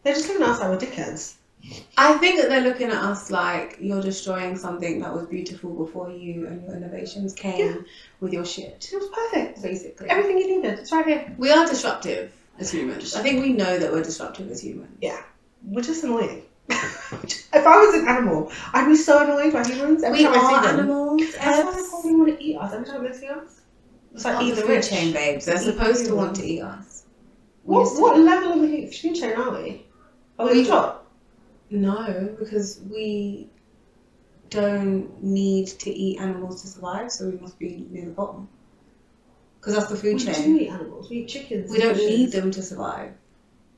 they're 0.04 0.14
just 0.20 0.28
looking 0.28 0.44
at 0.44 0.50
us 0.50 0.60
like 0.62 0.70
we're 0.70 0.78
dickheads 0.88 1.24
I 1.96 2.14
think 2.22 2.40
that 2.42 2.50
they're 2.50 2.68
looking 2.70 2.88
at 2.90 3.02
us 3.12 3.30
like 3.30 3.78
you're 3.80 4.02
destroying 4.02 4.58
something 4.58 5.00
that 5.02 5.14
was 5.14 5.26
beautiful 5.28 5.70
before 5.84 6.10
you 6.10 6.48
and 6.48 6.64
your 6.64 6.76
innovations 6.80 7.34
came 7.36 7.60
Yeah. 7.68 7.82
with 8.20 8.34
your 8.34 8.46
shit, 8.54 8.90
it 8.92 8.96
was 9.02 9.10
perfect 9.20 9.62
basically. 9.62 10.10
everything 10.10 10.38
you 10.40 10.48
needed 10.56 10.80
it's 10.80 10.92
right 10.92 11.06
here 11.12 11.22
We 11.38 11.52
are 11.52 11.66
disruptive 11.68 12.32
as 12.60 12.72
humans. 12.72 13.16
I 13.16 13.22
think 13.26 13.42
we 13.46 13.54
know 13.62 13.74
that 13.82 13.92
we're 13.92 14.04
disruptive 14.12 14.50
as 14.52 14.60
humans. 14.64 14.98
Yeah. 15.02 15.22
We're 15.74 15.82
just 15.92 16.04
annoying. 16.04 16.42
if 16.70 17.66
I 17.74 17.76
was 17.84 17.94
an 18.00 18.08
animal, 18.08 18.52
I'd 18.74 18.88
be 18.88 18.96
so 18.96 19.14
annoyed 19.24 19.54
by 19.54 19.64
humans 19.72 20.04
every 20.04 20.20
We 20.20 20.26
time 20.26 20.34
I 20.36 20.42
see 20.62 20.68
them. 20.68 20.80
animals. 20.80 21.22
That's 21.36 21.64
why 21.66 21.72
they 21.82 21.88
probably 21.90 22.16
want 22.20 22.30
to 22.40 22.44
eat 22.44 22.58
us 22.58 22.74
every 22.74 22.86
time 22.92 23.04
they 23.04 23.14
see 23.22 23.28
us. 23.28 23.62
It's 24.14 24.26
like 24.26 24.44
eat 24.44 24.50
the 24.52 24.56
the 24.58 24.62
food 24.64 24.70
rich. 24.78 24.90
chain, 24.90 25.14
babes. 25.14 25.46
They're 25.46 25.56
Eat 25.64 25.70
supposed 25.72 26.06
to 26.08 26.16
want 26.16 26.36
to 26.38 26.44
eat 26.54 26.62
us. 26.62 26.91
We 27.64 27.76
What, 27.76 28.00
what 28.02 28.20
level 28.20 28.54
of 28.54 28.62
the 28.62 28.88
food 28.88 29.16
chain 29.16 29.34
are 29.34 29.52
we? 29.62 29.86
Are 30.40 30.48
we, 30.48 30.62
We- 30.62 30.68
top? 30.68 30.98
No, 31.70 32.36
because 32.38 32.82
we 32.90 33.50
don't 34.50 35.24
need 35.24 35.68
to 35.68 35.90
eat 35.90 36.20
animals 36.20 36.62
to 36.64 36.68
survive, 36.68 37.12
so 37.12 37.30
we 37.30 37.38
must 37.38 37.58
be 37.58 37.88
near 37.90 38.06
the 38.06 38.12
bottom. 38.12 38.50
Because 39.60 39.76
that's 39.76 39.88
the 39.90 39.96
food 39.96 40.20
chain. 40.20 40.54
We 40.54 40.60
do 40.60 40.64
eat 40.66 40.70
animals. 40.70 41.10
We 41.10 41.18
eat 41.18 41.28
chickens. 41.30 41.72
We 41.72 41.78
don't 41.80 41.96
fishes. 41.96 42.10
need 42.10 42.32
them 42.34 42.52
to 42.52 42.62
survive. 42.64 43.14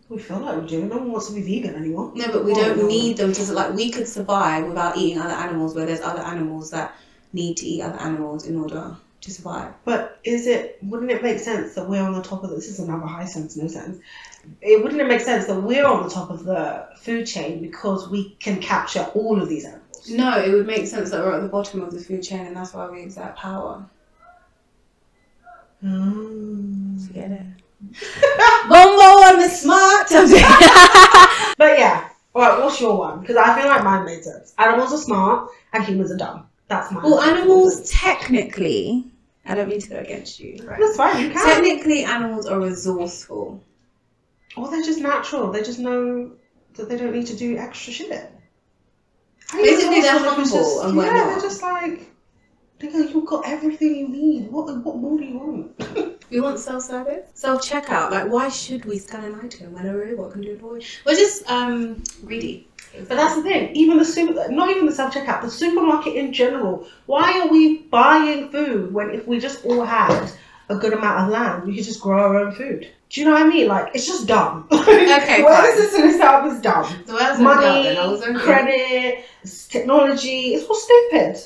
We 0.10 0.18
feel 0.18 0.40
like 0.40 0.62
we 0.62 0.68
do. 0.68 0.86
No 0.86 0.98
one 0.98 1.12
wants 1.12 1.28
to 1.28 1.34
be 1.34 1.42
vegan 1.42 1.76
anymore. 1.76 2.12
No, 2.16 2.32
but 2.32 2.46
we 2.46 2.52
Oh, 2.54 2.56
don't 2.56 2.78
no. 2.78 2.88
need 2.88 3.18
them 3.18 3.32
to 3.34 3.54
like. 3.54 3.74
We 3.74 3.92
could 3.92 4.08
survive 4.08 4.68
without 4.68 4.98
eating 4.98 5.20
other 5.20 5.34
animals, 5.34 5.76
where 5.76 5.86
there's 5.86 6.02
other 6.02 6.22
animals 6.22 6.72
that 6.72 6.96
need 7.34 7.58
to 7.58 7.66
eat 7.66 7.82
other 7.82 8.00
animals 8.00 8.46
in 8.48 8.58
order 8.60 8.96
to 9.24 9.32
survive. 9.32 9.74
But 9.86 10.20
is 10.24 10.48
it? 10.48 10.78
Wouldn't 10.84 11.12
it 11.12 11.24
make 11.24 11.40
sense 11.40 11.74
that 11.76 11.88
we're 11.88 12.02
on 12.02 12.14
the 12.14 12.22
top 12.22 12.44
of 12.44 12.50
this? 12.50 12.68
Is 12.68 12.80
another 12.80 13.06
high 13.06 13.26
sense, 13.26 13.56
no 13.58 13.68
sense. 13.68 14.00
It 14.62 14.84
wouldn't 14.84 15.02
it 15.02 15.08
make 15.08 15.22
sense 15.22 15.46
that 15.48 15.62
we're 15.62 15.86
on 15.86 16.04
the 16.04 16.10
top 16.10 16.30
of 16.30 16.44
the 16.44 16.88
food 16.98 17.26
chain 17.26 17.62
because 17.62 18.10
we 18.10 18.32
can 18.40 18.62
capture 18.62 19.04
all 19.16 19.42
of 19.42 19.50
these 19.50 19.66
animals? 19.66 20.10
No, 20.10 20.38
it 20.38 20.52
would 20.52 20.68
make 20.68 20.88
sense 20.88 21.12
that 21.12 21.22
we're 21.22 21.36
at 21.36 21.42
the 21.42 21.48
bottom 21.48 21.82
of 21.82 21.92
the 21.92 22.00
food 22.00 22.24
chain, 22.24 22.46
and 22.46 22.56
that's 22.56 22.74
why 22.74 22.90
we 22.90 23.02
exert 23.02 23.36
power. 23.36 23.86
Mm. 25.84 27.14
get 27.14 27.32
it. 27.32 27.42
Bombo 28.70 29.04
on 29.28 29.40
the 29.40 29.50
smart. 29.50 30.08
But 31.58 31.78
yeah, 31.78 32.10
alright, 32.34 32.60
what's 32.60 32.82
your 32.82 32.98
one? 32.98 33.22
Because 33.22 33.38
I 33.38 33.60
feel 33.60 33.70
like 33.70 33.84
mine 33.84 34.06
made 34.06 34.24
sense. 34.24 34.54
Animals 34.58 34.92
are 34.92 34.98
smart 34.98 35.50
and 35.72 35.84
humans 35.84 36.12
are 36.12 36.18
dumb. 36.18 36.48
That's 36.68 36.92
mine. 36.92 37.04
Well, 37.04 37.22
animals 37.22 37.90
technically, 37.92 39.06
I 39.46 39.56
don't 39.56 39.68
mean 39.70 39.82
to 39.82 39.90
go 39.90 39.98
against 39.98 40.40
you. 40.40 40.58
Right? 40.64 40.80
That's 40.80 40.96
fine, 40.98 41.22
you 41.26 41.32
can. 41.32 41.46
Technically, 41.46 42.04
animals 42.06 42.46
are 42.46 42.60
resourceful. 42.60 43.62
Or 44.56 44.70
they're 44.70 44.84
just 44.84 45.00
natural. 45.00 45.52
They 45.52 45.64
just 45.64 45.80
know 45.80 46.32
that 46.76 46.88
they 46.90 46.98
don't 46.98 47.12
need 47.14 47.28
to 47.28 47.36
do 47.36 47.58
extra 47.58 47.92
shit. 47.94 48.32
Basically, 49.52 50.02
they're 50.02 50.18
humble 50.18 50.44
just- 50.44 50.84
and 50.84 50.96
yeah, 50.96 51.12
they're 51.26 51.40
just 51.42 51.62
like, 51.62 52.10
nigga, 52.80 53.14
you've 53.14 53.26
got 53.26 53.48
everything 53.48 53.96
you 53.96 54.08
need. 54.08 54.52
What 54.52 54.66
what 54.84 54.98
more 54.98 55.18
do 55.18 55.24
you 55.26 55.38
want? 55.38 55.78
We 56.34 56.42
want 56.42 56.58
self-service, 56.58 57.30
self-checkout. 57.36 58.10
Like, 58.10 58.28
why 58.32 58.50
should 58.50 58.86
we 58.86 58.98
scan 58.98 59.24
an 59.24 59.40
item 59.44 59.72
when 59.74 59.86
a 59.86 59.96
robot 59.96 60.32
can 60.32 60.42
do 60.42 60.54
it 60.54 60.60
for 60.60 60.80
you? 60.80 60.86
We're 61.06 61.16
just 61.16 61.48
um 61.48 62.04
greedy. 62.26 62.68
But 63.08 63.10
that's 63.10 63.36
the 63.36 63.44
thing. 63.44 63.76
Even 63.76 63.98
the 64.00 64.06
super, 64.06 64.50
not 64.50 64.72
even 64.72 64.88
the 64.88 64.92
self 64.92 65.14
checkout, 65.14 65.44
the 65.44 65.52
supermarket 65.52 66.16
in 66.16 66.34
general. 66.34 66.88
Why 67.06 67.40
are 67.42 67.50
we 67.50 67.84
buying 67.84 68.50
food 68.50 68.92
when 68.92 69.12
if 69.12 69.28
we 69.28 69.40
just 69.40 69.64
all 69.64 69.86
had 69.86 70.32
a 70.70 70.76
good 70.76 70.94
amount 70.94 71.20
of 71.22 71.30
land, 71.30 71.66
we 71.66 71.76
could 71.76 71.86
just 71.86 72.02
grow 72.02 72.20
our 72.20 72.38
own 72.38 72.52
food? 72.52 72.90
Do 73.12 73.22
you 73.22 73.28
know 73.28 73.34
what 73.34 73.44
I 73.44 73.48
mean? 73.48 73.68
Like 73.68 73.92
it's 73.94 74.08
just 74.08 74.28
dumb. 74.28 74.68
Okay, 74.74 75.44
Where 75.44 75.62
this 75.62 75.94
is 75.94 76.00
in 76.00 76.10
itself 76.10 76.52
is 76.52 76.62
dumb. 76.62 76.86
So 77.06 77.14
where's 77.14 77.40
Money, 77.40 77.84
then? 77.84 77.98
I 77.98 78.08
was 78.08 78.24
only 78.24 78.40
credit, 78.40 79.26
technology. 79.70 80.56
It's 80.56 80.66
all 80.68 80.76
stupid. 80.76 81.38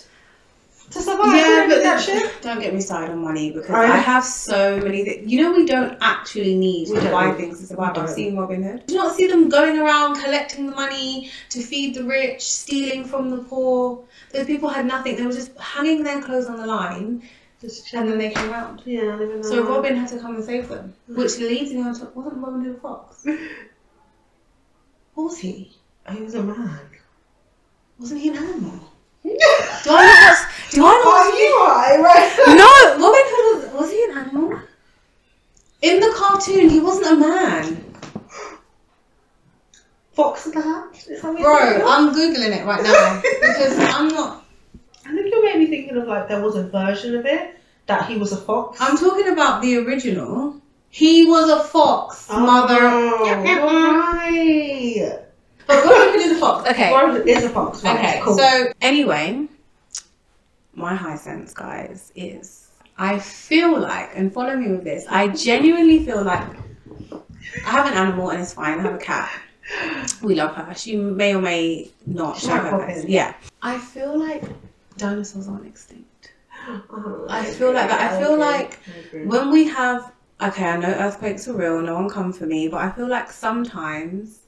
To 0.92 1.02
survive, 1.02 1.36
Yeah, 1.36 1.48
yeah, 1.48 1.68
but 1.68 1.84
that 1.84 2.02
shit. 2.02 2.42
don't 2.42 2.62
get 2.62 2.74
me 2.74 2.80
started 2.80 3.12
on 3.12 3.20
money 3.22 3.52
because 3.52 3.70
I- 3.72 3.84
I 3.84 3.98
have 3.98 4.24
so 4.24 4.78
many 4.80 5.04
things. 5.04 5.30
You 5.30 5.42
know, 5.44 5.52
we 5.52 5.66
don't 5.66 5.98
actually 6.00 6.56
need 6.56 6.88
We 6.88 6.96
to 6.96 7.02
don't. 7.02 7.12
buy 7.12 7.32
things 7.34 7.60
to 7.60 7.66
survive. 7.68 7.98
I've 7.98 8.10
seen 8.10 8.38
Robin 8.38 8.64
Hood. 8.64 8.84
Do 8.88 8.94
you 8.94 9.00
not 9.02 9.14
see 9.16 9.28
them 9.28 9.50
going 9.50 9.78
around 9.80 10.16
collecting 10.24 10.66
the 10.70 10.76
money 10.76 11.30
to 11.50 11.60
feed 11.62 11.94
the 11.96 12.04
rich, 12.06 12.42
stealing 12.50 13.04
from 13.04 13.30
the 13.30 13.40
poor? 13.40 14.00
Those 14.32 14.46
people 14.46 14.70
had 14.70 14.86
nothing. 14.86 15.18
They 15.18 15.26
were 15.26 15.34
just 15.34 15.52
hanging 15.58 16.04
their 16.04 16.22
clothes 16.22 16.46
on 16.48 16.56
the 16.58 16.66
line, 16.68 17.22
Just 17.60 17.94
and 17.94 18.08
then 18.10 18.18
they 18.18 18.30
came 18.30 18.50
around. 18.50 18.82
yeah, 18.86 19.16
living 19.16 19.44
So 19.44 19.56
their 19.56 19.64
Robin 19.66 19.96
had 19.98 20.08
to 20.10 20.20
come 20.20 20.36
and 20.36 20.44
save 20.46 20.70
them, 20.70 20.94
which 21.08 21.38
leads 21.50 21.74
me 21.74 21.82
on 21.82 21.94
to 21.96 22.06
wasn't 22.16 22.38
Robin 22.38 22.64
Hood 22.64 22.76
a 22.78 22.80
fox? 22.80 23.26
What 25.16 25.24
was 25.26 25.38
he? 25.40 25.76
He 26.10 26.22
was 26.24 26.36
a 26.36 26.44
man. 26.44 26.80
Wasn't 28.00 28.22
he 28.22 28.30
an 28.30 28.38
animal? 28.38 28.87
Do 29.84 29.92
I 29.92 30.04
not 30.06 30.20
watch? 30.30 30.72
Do 30.72 30.86
I 30.86 30.90
not 30.90 31.02
Oh, 31.04 31.30
watch? 31.30 31.40
you 31.40 31.52
are 31.54 32.02
right. 32.04 32.30
No, 32.48 33.06
Robin 33.06 33.26
Hood 33.26 33.74
was, 33.74 33.82
was 33.82 33.92
he 33.92 34.04
an 34.06 34.18
animal? 34.18 34.60
In 35.82 36.00
the 36.00 36.14
cartoon, 36.16 36.70
he 36.70 36.80
wasn't 36.80 37.12
a 37.12 37.16
man. 37.16 37.84
Fox 40.14 40.46
and 40.48 40.56
the 40.56 40.62
Hat. 40.62 40.96
Is 41.08 41.22
that 41.22 41.32
what 41.34 41.42
Bro, 41.42 41.88
I'm 41.88 42.14
googling 42.14 42.52
it 42.58 42.66
right 42.66 42.82
now 42.84 43.22
because 43.42 43.78
I'm 43.94 44.08
not. 44.08 44.46
I 45.06 45.14
think 45.14 45.28
you 45.28 45.44
made 45.44 45.60
me 45.60 45.68
thinking 45.68 45.96
of 45.98 46.08
like 46.08 46.28
there 46.28 46.42
was 46.42 46.56
a 46.56 46.64
version 46.68 47.16
of 47.16 47.26
it 47.26 47.56
that 47.86 48.10
he 48.10 48.18
was 48.18 48.32
a 48.34 48.38
fox. 48.38 48.80
I'm 48.82 48.98
talking 48.98 49.28
about 49.30 49.62
the 49.62 49.78
original. 49.78 50.60
He 50.90 51.26
was 51.26 51.50
a 51.50 51.60
fox, 51.64 52.28
mother. 52.30 52.78
Oh, 52.82 53.26
Yep, 53.26 53.46
yep. 53.46 53.62
right. 53.64 55.24
But 55.68 55.84
Hood 55.84 56.16
is 56.16 56.38
a 56.38 56.40
fox. 56.40 56.70
Okay. 56.70 57.32
Is 57.32 57.44
a 57.44 57.50
fox. 57.50 57.84
Right. 57.84 58.00
Okay. 58.00 58.22
Cool. 58.24 58.38
So 58.38 58.74
anyway, 58.82 59.48
my 60.74 60.96
high 60.96 61.18
sense, 61.18 61.54
guys, 61.54 62.12
is 62.16 62.70
I 62.98 63.20
feel 63.20 63.80
like, 63.80 64.12
and 64.16 64.34
follow 64.34 64.56
me 64.56 64.72
with 64.72 64.84
this. 64.84 65.06
I 65.10 65.28
genuinely 65.30 66.06
feel 66.06 66.24
like 66.24 66.48
I 67.66 67.70
have 67.70 67.88
an 67.88 67.94
animal 67.94 68.30
and 68.30 68.42
it's 68.42 68.54
fine. 68.54 68.80
I 68.80 68.82
have 68.82 68.96
a 68.96 68.98
cat. 68.98 69.30
We 70.22 70.36
love 70.36 70.56
her. 70.56 70.74
She 70.74 70.96
may 70.96 71.36
or 71.36 71.42
may 71.42 71.92
not 72.06 72.38
show 72.40 72.56
her 72.56 72.88
face. 72.88 73.06
Yeah. 73.06 73.34
I 73.62 73.78
feel 73.78 74.18
like 74.18 74.44
dinosaurs 74.98 75.48
aren't 75.48 75.68
extinct. 75.68 76.32
Uh-huh. 76.68 77.26
I 77.30 77.44
feel 77.46 77.74
like 77.74 77.90
that. 77.90 78.14
I 78.14 78.20
feel 78.20 78.34
agree. 78.36 78.46
like 78.46 78.80
I 79.14 79.26
when 79.26 79.52
we 79.52 79.68
have 79.68 80.12
okay 80.42 80.66
i 80.66 80.78
know 80.78 80.90
earthquakes 80.90 81.48
are 81.48 81.54
real 81.54 81.82
no 81.82 81.96
one 81.96 82.10
come 82.10 82.32
for 82.32 82.46
me 82.46 82.68
but 82.68 82.78
i 82.78 82.92
feel 82.92 83.08
like 83.08 83.32
sometimes 83.32 84.40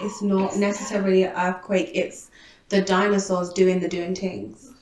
it's 0.00 0.22
not 0.22 0.56
necessarily 0.56 1.22
an 1.24 1.32
earthquake 1.36 1.90
it's 1.94 2.30
the 2.68 2.80
dinosaurs 2.82 3.52
doing 3.52 3.80
the 3.80 3.88
doing 3.88 4.14
things 4.14 4.72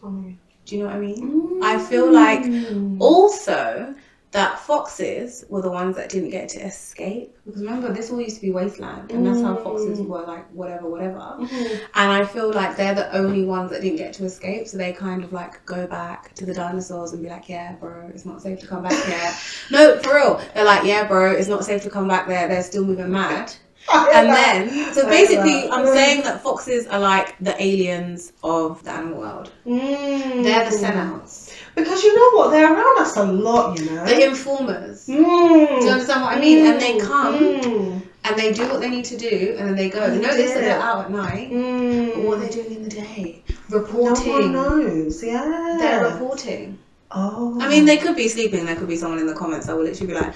do 0.64 0.76
you 0.76 0.82
know 0.82 0.88
what 0.88 0.96
i 0.96 0.98
mean 1.00 1.60
I 1.62 1.78
feel 1.78 2.12
like 2.12 2.40
Mm. 2.44 2.98
also 3.00 3.94
that 4.32 4.58
foxes 4.58 5.44
were 5.48 5.62
the 5.62 5.70
ones 5.70 5.96
that 5.96 6.10
didn't 6.10 6.28
get 6.30 6.48
to 6.50 6.60
escape 6.60 7.34
because 7.46 7.62
remember 7.62 7.90
this 7.92 8.10
all 8.10 8.20
used 8.20 8.36
to 8.36 8.42
be 8.42 8.50
wasteland 8.50 9.10
and 9.10 9.24
that's 9.26 9.40
how 9.40 9.56
foxes 9.56 9.98
Mm. 10.00 10.08
were 10.08 10.24
like 10.26 10.46
whatever 10.52 10.86
whatever 10.90 11.18
Mhm. 11.40 11.80
and 11.94 12.12
I 12.12 12.24
feel 12.24 12.52
like 12.52 12.76
they're 12.76 12.94
the 12.94 13.10
only 13.16 13.44
ones 13.44 13.70
that 13.70 13.80
didn't 13.80 13.96
get 13.98 14.12
to 14.14 14.24
escape, 14.26 14.68
so 14.68 14.76
they 14.76 14.92
kind 14.92 15.24
of 15.24 15.32
like 15.32 15.64
go 15.64 15.86
back 15.86 16.34
to 16.34 16.44
the 16.44 16.52
dinosaurs 16.52 17.12
and 17.12 17.22
be 17.22 17.30
like, 17.30 17.48
yeah, 17.48 17.72
bro, 17.80 18.10
it's 18.14 18.26
not 18.26 18.42
safe 18.42 18.58
to 18.60 18.66
come 18.66 18.82
back 18.82 18.92
here. 19.10 19.32
no, 19.70 19.98
for 20.02 20.14
real. 20.14 20.40
They're 20.54 20.64
like, 20.64 20.84
yeah, 20.84 21.06
bro, 21.06 21.30
it's 21.32 21.48
not 21.48 21.64
safe 21.64 21.82
to 21.84 21.90
come 21.90 22.06
back 22.08 22.26
there. 22.28 22.46
They're 22.48 22.62
still 22.62 22.84
moving 22.84 23.10
mad. 23.10 23.54
And 23.92 24.28
then, 24.28 24.92
so 24.94 25.06
basically, 25.06 25.68
I'm 25.70 25.86
saying 25.86 26.22
that 26.24 26.42
foxes 26.42 26.86
are 26.86 26.98
like 26.98 27.36
the 27.38 27.54
aliens 27.62 28.32
of 28.42 28.82
the 28.84 28.90
animal 28.90 29.20
world. 29.20 29.52
Mm. 29.66 30.42
They're 30.42 30.68
the 30.68 30.76
sellouts, 30.76 31.52
Because 31.74 32.02
you 32.02 32.14
know 32.16 32.38
what? 32.38 32.50
They're 32.50 32.72
around 32.72 32.98
us 33.00 33.16
a 33.16 33.24
lot, 33.24 33.78
you 33.78 33.90
know. 33.90 34.04
the 34.04 34.24
informers. 34.24 35.06
Mm. 35.06 35.78
Do 35.80 35.84
you 35.84 35.90
understand 35.90 36.22
what 36.22 36.36
I 36.36 36.40
mean? 36.40 36.66
And 36.66 36.80
they 36.80 36.94
Mm. 36.98 37.00
come 37.00 37.34
Mm. 37.38 38.02
and 38.24 38.36
they 38.36 38.52
do 38.52 38.66
what 38.68 38.80
they 38.80 38.90
need 38.90 39.04
to 39.06 39.16
do, 39.16 39.54
and 39.58 39.68
then 39.68 39.76
they 39.76 39.88
go. 39.88 40.00
And 40.00 40.14
they 40.18 40.26
Notice 40.26 40.52
that 40.54 40.60
they're 40.62 40.80
out 40.80 41.04
at 41.04 41.10
night. 41.12 41.50
Mm. 41.52 42.14
But 42.14 42.24
what 42.24 42.38
are 42.38 42.40
they 42.40 42.48
doing 42.48 42.74
in 42.76 42.82
the 42.82 42.90
day? 42.90 43.42
Reporting. 43.70 44.24
No 44.24 44.32
Reporting. 44.32 44.52
one 44.54 44.84
knows. 45.04 45.22
Yeah. 45.22 45.76
They're 45.78 46.04
reporting. 46.10 46.78
Oh. 47.12 47.56
I 47.60 47.68
mean, 47.68 47.84
they 47.84 47.98
could 47.98 48.16
be 48.16 48.28
sleeping. 48.28 48.66
There 48.66 48.74
could 48.74 48.88
be 48.88 48.96
someone 48.96 49.20
in 49.20 49.26
the 49.28 49.34
comments 49.34 49.66
that 49.66 49.76
will 49.76 49.84
literally 49.84 50.12
be 50.12 50.18
like, 50.18 50.32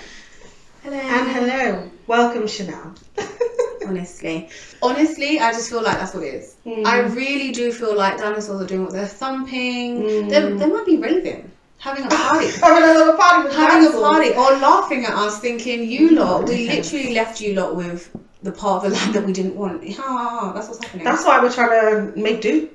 "Hello." 0.85 0.97
And 0.97 1.29
hello, 1.29 1.91
welcome 2.07 2.47
Chanel. 2.47 2.95
Honestly, 3.87 4.49
honestly, 4.83 5.41
I 5.41 5.53
just 5.53 5.71
feel 5.71 5.83
like 5.83 5.99
that's 5.99 6.15
what 6.15 6.23
it 6.23 6.35
is. 6.35 6.57
Mm. 6.65 6.87
I 6.87 7.01
really 7.01 7.51
do 7.51 7.73
feel 7.73 7.97
like 7.97 8.19
dinosaurs 8.19 8.61
are 8.61 8.67
doing 8.67 8.85
what 8.85 8.93
they're 8.93 9.07
thumping. 9.07 10.03
Mm. 10.03 10.31
They 10.31 10.53
they 10.53 10.67
might 10.67 10.87
be 10.87 10.97
raving, 10.99 11.51
having 11.79 12.05
a 12.05 12.09
party. 12.09 12.51
having 12.61 12.85
a 12.85 12.93
little 12.95 13.17
party 13.17 13.45
with 13.45 13.57
Having 13.57 13.89
a 13.89 13.93
party 13.93 14.31
or 14.31 14.59
laughing 14.59 15.07
at 15.07 15.15
us, 15.15 15.41
thinking 15.41 15.91
you 15.91 16.11
lot, 16.11 16.49
we 16.49 16.69
literally 16.69 17.15
left 17.15 17.41
you 17.41 17.55
lot 17.55 17.75
with 17.75 18.15
the 18.43 18.53
part 18.53 18.85
of 18.85 18.91
the 18.91 18.97
land 18.97 19.15
that 19.15 19.25
we 19.25 19.33
didn't 19.33 19.57
want. 19.57 19.83
Ah, 19.99 20.53
that's 20.55 20.69
what's 20.69 20.85
happening. 20.85 21.05
That's 21.05 21.25
why 21.25 21.43
we're 21.43 21.53
trying 21.53 22.13
to 22.15 22.21
make 22.21 22.43
do 22.43 22.71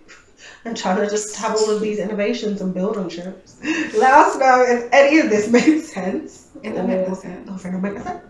and 0.65 0.75
trying 0.75 0.97
to 0.97 1.10
just 1.10 1.36
have 1.36 1.56
all 1.56 1.69
of 1.69 1.82
these 1.82 1.99
innovations 1.99 2.62
and 2.62 2.73
build 2.73 2.97
on 2.97 3.10
ships. 3.10 3.58
Let 3.63 4.13
us 4.13 4.38
know 4.38 4.65
if 4.67 4.89
any 4.91 5.19
of 5.19 5.30
this 5.30 5.47
makes 5.49 5.93
sense. 5.93 6.49
It 6.63 6.73
don't 6.73 6.88
make 6.88 7.08
no 7.08 7.13
sense. 7.13 7.49
Or 7.49 7.56
if 7.56 7.65
it 7.65 7.71
don't 7.71 8.04
sense. 8.04 8.24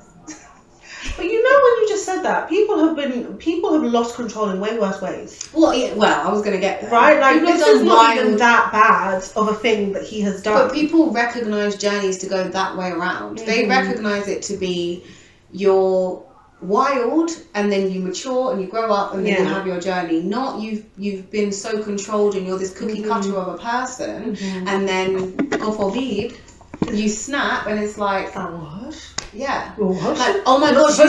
But 1.17 1.25
you 1.25 1.43
know 1.43 1.59
when 1.63 1.73
you 1.81 1.85
just 1.89 2.05
said 2.05 2.21
that, 2.23 2.49
people 2.49 2.77
have 2.85 2.95
been 2.95 3.37
people 3.37 3.73
have 3.73 3.83
lost 3.83 4.15
control 4.15 4.49
in 4.49 4.59
way 4.59 4.77
worse 4.79 5.01
ways. 5.01 5.49
well, 5.53 5.73
yeah, 5.73 5.93
well, 5.93 6.27
I 6.27 6.31
was 6.31 6.41
gonna 6.41 6.59
get 6.59 6.81
there. 6.81 6.89
Right? 6.91 7.19
Like 7.19 7.39
People 7.39 7.53
this 7.53 7.67
is 7.67 7.83
not 7.83 8.15
even 8.17 8.37
that 8.37 8.71
bad 8.71 9.23
of 9.35 9.47
a 9.47 9.53
thing 9.55 9.93
that 9.93 10.03
he 10.03 10.21
has 10.21 10.41
done. 10.43 10.67
But 10.67 10.73
people 10.73 11.11
recognize 11.11 11.75
journeys 11.75 12.17
to 12.19 12.27
go 12.27 12.47
that 12.47 12.77
way 12.77 12.89
around. 12.91 13.39
They 13.39 13.63
Mhm. 13.63 13.69
recognize 13.69 14.27
it 14.27 14.41
to 14.43 14.57
be 14.57 15.03
you're 15.51 16.23
wild 16.61 17.29
and 17.53 17.71
then 17.71 17.91
you 17.91 17.99
mature 17.99 18.51
and 18.51 18.61
you 18.61 18.67
grow 18.67 18.89
up 18.91 19.13
and 19.13 19.25
then 19.25 19.33
you 19.41 19.45
have 19.53 19.67
your 19.67 19.79
journey. 19.79 20.21
Not 20.21 20.59
you've 20.61 20.83
you've 20.97 21.29
been 21.31 21.51
so 21.51 21.81
controlled 21.83 22.35
and 22.35 22.45
you're 22.47 22.57
this 22.57 22.73
cookie 22.77 23.01
Mhm. 23.03 23.07
cutter 23.07 23.35
of 23.37 23.47
a 23.55 23.57
person 23.57 24.35
Mhm. 24.35 24.67
and 24.67 24.87
then 24.87 25.35
God 25.49 25.75
forbid 25.75 26.33
you 26.91 27.09
snap 27.09 27.67
and 27.67 27.79
it's 27.79 27.97
like 27.97 28.33
what? 28.35 28.84
Yeah. 29.35 29.73
Like, 29.77 30.37
oh 30.45 30.57
my 30.59 30.71
gosh, 30.71 30.97
you, 30.99 31.05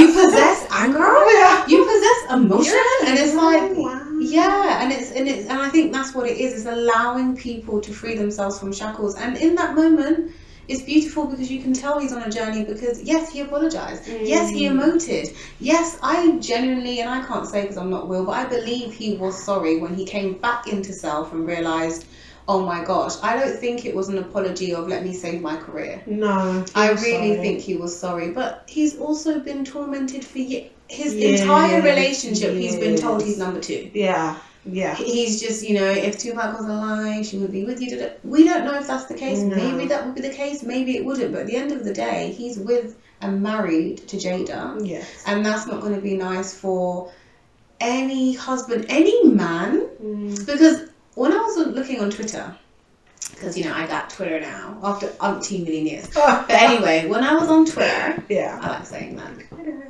you 0.00 0.06
possess 0.12 0.66
anger? 0.70 0.98
Oh, 1.00 1.30
yeah. 1.42 1.66
You 1.72 1.84
possess 1.84 2.38
emotion? 2.38 2.84
And 3.06 3.18
it's 3.18 3.34
like 3.34 3.70
Wow. 3.76 4.02
yeah, 4.20 4.82
and 4.82 4.92
it's 4.92 5.10
and 5.12 5.28
it's 5.28 5.48
and 5.48 5.58
I 5.60 5.68
think 5.68 5.92
that's 5.92 6.14
what 6.14 6.26
it 6.28 6.38
is. 6.38 6.52
Is 6.54 6.66
allowing 6.66 7.36
people 7.36 7.80
to 7.80 7.92
free 7.92 8.16
themselves 8.16 8.58
from 8.58 8.72
shackles. 8.72 9.16
And 9.16 9.36
in 9.36 9.54
that 9.56 9.74
moment, 9.74 10.32
it's 10.68 10.82
beautiful 10.82 11.26
because 11.26 11.50
you 11.50 11.62
can 11.62 11.72
tell 11.72 11.98
he's 11.98 12.12
on 12.12 12.22
a 12.22 12.30
journey. 12.30 12.64
Because 12.64 13.02
yes, 13.02 13.30
he 13.32 13.40
apologized. 13.40 14.02
Yes, 14.24 14.50
he 14.50 14.64
Mm. 14.66 14.72
emoted. 14.80 15.34
Yes, 15.60 15.98
I 16.02 16.36
genuinely, 16.38 17.00
and 17.00 17.10
I 17.10 17.24
can't 17.24 17.46
say 17.46 17.62
because 17.62 17.76
I'm 17.78 17.90
not 17.90 18.08
Will, 18.08 18.24
but 18.24 18.32
I 18.36 18.44
believe 18.46 18.92
he 18.92 19.16
was 19.16 19.42
sorry 19.44 19.78
when 19.78 19.94
he 19.94 20.04
came 20.04 20.34
back 20.34 20.66
into 20.68 20.92
self 20.92 21.32
and 21.32 21.46
realized, 21.46 22.04
oh 22.48 22.64
my 22.64 22.82
gosh, 22.82 23.14
I 23.22 23.36
don't 23.38 23.56
think 23.58 23.84
it 23.84 23.94
was 23.94 24.08
an 24.08 24.18
apology 24.18 24.74
of 24.74 24.88
let 24.88 25.04
me 25.04 25.12
save 25.12 25.40
my 25.42 25.56
career. 25.56 26.02
No. 26.06 26.64
I 26.74 26.90
really 26.92 27.34
sorry. 27.34 27.36
think 27.36 27.60
he 27.60 27.76
was 27.76 27.96
sorry, 27.96 28.30
but 28.30 28.64
he's 28.66 28.98
also 28.98 29.38
been 29.38 29.64
tormented 29.64 30.24
for 30.24 30.38
ye- 30.38 30.70
his 30.88 31.14
Yes, 31.14 31.42
entire 31.42 31.82
relationship. 31.82 32.54
He's 32.54 32.76
been 32.76 32.96
told 32.96 33.22
he's 33.22 33.38
number 33.38 33.60
two. 33.60 33.90
Yeah. 33.92 34.38
Yeah. 34.64 34.94
He's 34.94 35.40
just, 35.40 35.66
you 35.66 35.74
know, 35.78 35.90
if 35.90 36.18
Tupac 36.18 36.58
was 36.58 36.66
alive, 36.66 37.24
she 37.26 37.38
would 37.38 37.52
be 37.52 37.64
with 37.64 37.80
you. 37.80 37.90
da-da. 37.90 38.12
We 38.24 38.44
don't 38.44 38.64
know 38.64 38.74
if 38.78 38.86
that's 38.86 39.04
the 39.04 39.14
case. 39.14 39.40
No. 39.40 39.54
Maybe 39.56 39.86
that 39.86 40.04
would 40.04 40.14
be 40.14 40.20
the 40.22 40.34
case. 40.34 40.62
Maybe 40.62 40.96
it 40.96 41.04
wouldn't. 41.04 41.32
But 41.32 41.42
at 41.42 41.46
the 41.46 41.56
end 41.56 41.72
of 41.72 41.84
the 41.84 41.92
day, 41.92 42.32
he's 42.36 42.58
with 42.58 42.96
and 43.20 43.42
married 43.42 44.08
to 44.08 44.16
Jada. 44.16 44.86
Yes. 44.86 45.24
And 45.26 45.44
that's 45.44 45.66
not 45.66 45.80
going 45.80 45.94
to 45.94 46.00
be 46.00 46.16
nice 46.16 46.54
for 46.54 47.10
any 47.80 48.32
husband, 48.34 48.86
any 48.88 49.24
man. 49.24 49.88
Mm. 50.02 50.46
Because 50.46 50.87
when 51.18 51.32
I 51.32 51.36
was 51.38 51.56
looking 51.66 52.00
on 52.00 52.10
Twitter, 52.10 52.54
because, 53.30 53.56
you 53.58 53.64
know, 53.64 53.74
I 53.74 53.86
got 53.86 54.10
Twitter 54.10 54.40
now 54.40 54.78
after 54.82 55.06
umpteen 55.28 55.64
million 55.64 55.86
years. 55.86 56.08
Oh. 56.16 56.44
But 56.48 56.56
anyway, 56.60 57.06
when 57.06 57.22
I 57.22 57.34
was 57.34 57.48
on 57.48 57.66
Twitter, 57.66 58.22
yeah. 58.28 58.58
I 58.62 58.68
like 58.68 58.86
saying 58.86 59.16
that. 59.16 59.30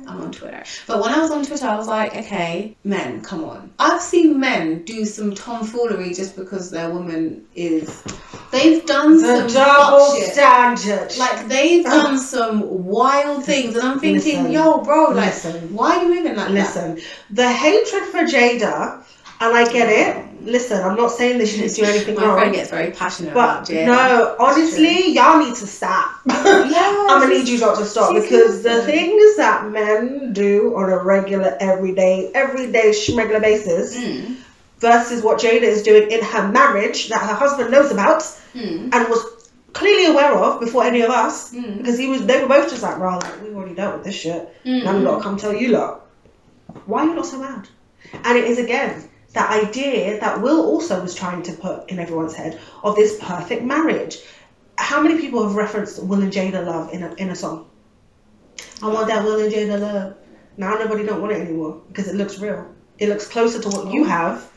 I'm 0.07 0.21
on 0.21 0.31
Twitter. 0.31 0.63
But 0.87 1.01
when 1.01 1.11
I 1.13 1.19
was 1.19 1.31
on 1.31 1.45
Twitter, 1.45 1.65
I 1.67 1.75
was 1.75 1.87
like, 1.87 2.15
okay, 2.15 2.75
men, 2.83 3.21
come 3.21 3.43
on. 3.45 3.71
I've 3.79 4.01
seen 4.01 4.39
men 4.39 4.83
do 4.83 5.05
some 5.05 5.33
tomfoolery 5.35 6.13
just 6.13 6.35
because 6.35 6.69
their 6.71 6.89
woman 6.91 7.45
is. 7.55 8.03
They've 8.51 8.83
done 8.85 9.17
The 9.21 9.47
some 9.47 9.47
double 9.63 10.05
fuck 10.07 10.17
shit. 10.17 10.33
standard. 10.33 11.17
Like 11.17 11.47
they've 11.47 11.83
done 11.85 12.17
some 12.17 12.85
wild 12.85 13.45
things, 13.45 13.75
and 13.75 13.87
I'm 13.87 13.99
thinking, 13.99 14.37
Listen. 14.43 14.51
yo, 14.51 14.81
bro, 14.81 15.09
like, 15.11 15.27
Listen. 15.33 15.73
why 15.75 15.97
are 15.97 16.03
you 16.03 16.09
moving 16.15 16.35
like 16.35 16.47
that? 16.47 16.51
Listen, 16.51 16.99
the 17.29 17.51
hatred 17.51 18.03
for 18.05 18.19
Jada, 18.33 19.03
and 19.41 19.55
I 19.55 19.71
get 19.71 19.89
it. 19.89 20.25
Listen, 20.45 20.81
I'm 20.81 20.95
not 20.95 21.11
saying 21.11 21.37
that 21.39 21.47
she 21.47 21.57
didn't 21.57 21.75
do 21.75 21.83
anything 21.83 22.15
My 22.15 22.25
wrong. 22.27 22.37
friend 22.37 22.55
gets 22.55 22.69
very 22.69 22.91
passionate 22.91 23.31
about 23.33 23.67
But 23.67 23.73
no, 23.85 24.35
honestly, 24.39 25.11
y'all 25.13 25.39
need 25.39 25.55
to 25.55 25.67
stop. 25.67 26.11
Yeah, 26.25 27.07
I'm 27.09 27.21
gonna 27.21 27.33
need 27.33 27.47
you 27.47 27.59
lot 27.59 27.77
to 27.77 27.85
stop 27.85 28.13
because 28.15 28.63
the 28.63 28.81
things 28.83 29.35
that 29.37 29.69
men 29.69 30.31
do 30.33 30.73
on 30.75 30.89
a 30.91 31.03
regular, 31.03 31.57
everyday, 31.59 32.31
everyday, 32.33 32.93
regular 33.15 33.39
basis 33.41 33.97
Mm, 33.97 34.37
versus 34.79 35.23
what 35.23 35.39
Jada 35.39 35.61
is 35.63 35.83
doing 35.83 36.09
in 36.09 36.23
her 36.23 36.47
marriage 36.51 37.09
that 37.09 37.19
her 37.21 37.35
husband 37.35 37.69
knows 37.71 37.91
about 37.91 38.21
mm, 38.53 38.89
and 38.93 39.09
was 39.09 39.49
clearly 39.73 40.05
aware 40.11 40.33
of 40.33 40.59
before 40.61 40.83
any 40.85 41.01
of 41.01 41.09
us 41.09 41.53
mm, 41.53 41.77
because 41.77 41.97
he 41.97 42.07
was. 42.07 42.25
They 42.25 42.41
were 42.41 42.47
both 42.47 42.69
just 42.69 42.81
like, 42.83 42.97
"Bro, 42.97 43.17
like 43.19 43.41
we 43.43 43.49
already 43.53 43.75
dealt 43.75 43.95
with 43.95 44.05
this 44.05 44.15
shit. 44.15 44.41
mm. 44.63 44.83
Now 44.83 44.97
we 44.97 45.03
gotta 45.03 45.21
come 45.21 45.37
tell 45.37 45.53
you 45.53 45.69
lot. 45.69 46.05
Why 46.85 47.01
are 47.03 47.07
you 47.07 47.15
not 47.15 47.25
so 47.25 47.39
mad? 47.39 47.67
And 48.23 48.37
it 48.37 48.45
is 48.45 48.57
again 48.57 49.09
that 49.33 49.51
idea 49.51 50.19
that 50.19 50.41
Will 50.41 50.65
also 50.65 51.01
was 51.01 51.13
trying 51.13 51.43
to 51.43 51.53
put 51.53 51.89
in 51.89 51.99
everyone's 51.99 52.35
head 52.35 52.59
of 52.83 52.95
this 52.95 53.17
perfect 53.21 53.63
marriage. 53.63 54.17
How 54.77 55.01
many 55.01 55.19
people 55.19 55.43
have 55.43 55.55
referenced 55.55 56.01
Will 56.03 56.21
and 56.21 56.31
Jada 56.31 56.65
love 56.65 56.93
in 56.93 57.03
a 57.03 57.13
in 57.15 57.29
a 57.29 57.35
song? 57.35 57.69
I 58.81 58.87
want 58.87 59.07
that 59.07 59.23
Will 59.23 59.39
and 59.39 59.53
Jada 59.53 59.79
love. 59.79 60.15
Now 60.57 60.75
nobody 60.75 61.05
don't 61.05 61.21
want 61.21 61.33
it 61.33 61.41
anymore 61.41 61.81
because 61.87 62.07
it 62.07 62.15
looks 62.15 62.39
real. 62.39 62.73
It 62.97 63.09
looks 63.09 63.27
closer 63.27 63.61
to 63.61 63.69
what 63.69 63.93
you 63.93 64.03
oh. 64.03 64.07
have 64.07 64.51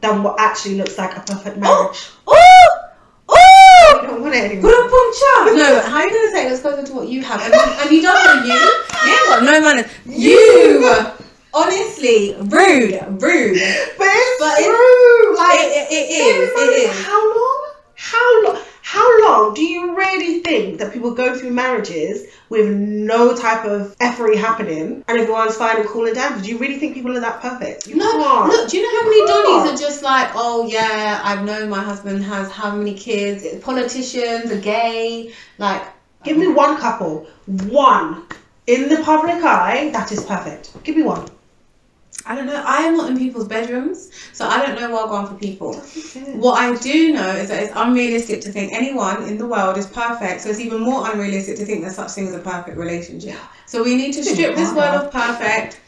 than 0.00 0.22
what 0.22 0.40
actually 0.40 0.76
looks 0.76 0.96
like 0.98 1.16
a 1.16 1.20
perfect 1.20 1.56
oh. 1.58 1.60
marriage. 1.60 2.08
Oh! 2.26 2.88
Oh! 3.28 3.98
You 4.02 4.08
don't 4.08 4.22
want 4.22 4.34
it 4.34 4.44
anymore. 4.44 4.70
Ba-dum-bum-cha. 4.70 5.52
No, 5.56 5.80
how 5.80 5.98
are 5.98 6.08
you 6.08 6.10
gonna 6.10 6.30
say 6.32 6.48
it's 6.48 6.60
closer 6.60 6.86
to 6.86 6.92
what 6.92 7.08
you 7.08 7.22
have? 7.22 7.40
And 7.40 7.52
you, 7.54 7.82
and 7.82 7.90
you 7.90 8.02
don't 8.02 8.24
know 8.24 8.54
you. 8.54 8.82
You 9.06 9.12
ain't 9.12 9.28
got 9.28 9.42
no 9.44 9.60
manners. 9.60 9.90
You, 10.04 11.12
honestly, 11.56 12.34
rude, 12.38 13.22
rude. 13.22 13.58
But 13.98 14.08
it's 14.12 14.40
But 14.40 14.58
it's- 14.58 15.38
Like 15.38 15.60
It, 15.60 15.72
it, 15.72 15.92
it 15.92 16.08
is. 16.10 16.50
It 16.50 16.90
is. 16.90 17.04
How 17.06 17.20
long? 17.36 17.70
How 17.96 18.44
long? 18.44 18.58
How 18.82 19.22
long 19.26 19.52
do 19.54 19.62
you 19.62 19.96
really 19.96 20.40
think 20.40 20.78
that 20.78 20.92
people 20.92 21.10
go 21.10 21.36
through 21.36 21.50
marriages 21.50 22.24
with 22.50 22.68
no 22.70 23.34
type 23.36 23.64
of 23.64 23.96
effery 23.98 24.36
happening 24.36 25.02
and 25.08 25.18
everyone's 25.18 25.56
fine 25.56 25.78
and 25.80 25.88
cool 25.88 26.06
and 26.06 26.14
down? 26.14 26.40
Do 26.40 26.48
you 26.48 26.56
really 26.58 26.78
think 26.78 26.94
people 26.94 27.16
are 27.16 27.20
that 27.20 27.40
perfect? 27.42 27.88
You 27.88 27.96
No, 27.96 28.10
can't. 28.12 28.48
look. 28.48 28.70
Do 28.70 28.76
you 28.76 28.82
know 28.84 29.00
how 29.00 29.08
many 29.08 29.22
Donnies 29.32 29.74
are 29.74 29.76
just 29.76 30.02
like, 30.04 30.30
oh 30.34 30.68
yeah, 30.68 31.20
I've 31.24 31.44
known 31.44 31.68
my 31.68 31.82
husband 31.82 32.22
has 32.24 32.50
how 32.50 32.70
many 32.76 32.94
kids? 32.94 33.44
Politicians 33.64 34.52
are 34.52 34.60
gay. 34.60 35.32
Like, 35.58 35.82
Give 36.22 36.36
me 36.36 36.48
one 36.48 36.76
couple, 36.78 37.26
one 37.68 38.22
in 38.66 38.88
the 38.88 38.98
public 39.02 39.42
eye 39.44 39.90
that 39.92 40.10
is 40.12 40.24
perfect. 40.24 40.70
Give 40.84 40.96
me 40.96 41.02
one. 41.02 41.28
I 42.26 42.34
don't 42.34 42.46
know. 42.46 42.62
I 42.66 42.78
am 42.78 42.96
not 42.96 43.10
in 43.10 43.16
people's 43.16 43.46
bedrooms, 43.46 44.10
so 44.32 44.46
I 44.46 44.64
don't 44.64 44.80
know 44.80 44.90
what 44.90 45.08
going 45.08 45.26
for 45.26 45.34
people. 45.34 45.74
What 46.34 46.54
I 46.54 46.74
do 46.76 47.12
know 47.12 47.28
is 47.28 47.48
that 47.48 47.62
it's 47.62 47.72
unrealistic 47.74 48.40
to 48.42 48.50
think 48.50 48.72
anyone 48.72 49.22
in 49.24 49.38
the 49.38 49.46
world 49.46 49.78
is 49.78 49.86
perfect, 49.86 50.40
so 50.40 50.50
it's 50.50 50.58
even 50.58 50.80
more 50.80 51.08
unrealistic 51.10 51.56
to 51.58 51.64
think 51.64 51.82
there's 51.82 51.94
such 51.94 52.10
thing 52.10 52.26
as 52.26 52.34
a 52.34 52.40
perfect 52.40 52.76
relationship. 52.76 53.36
So 53.66 53.84
we 53.84 53.94
need 53.94 54.12
to 54.14 54.24
strip 54.24 54.56
this 54.56 54.72
word 54.74 54.94
of 54.94 55.12
perfect, 55.12 55.80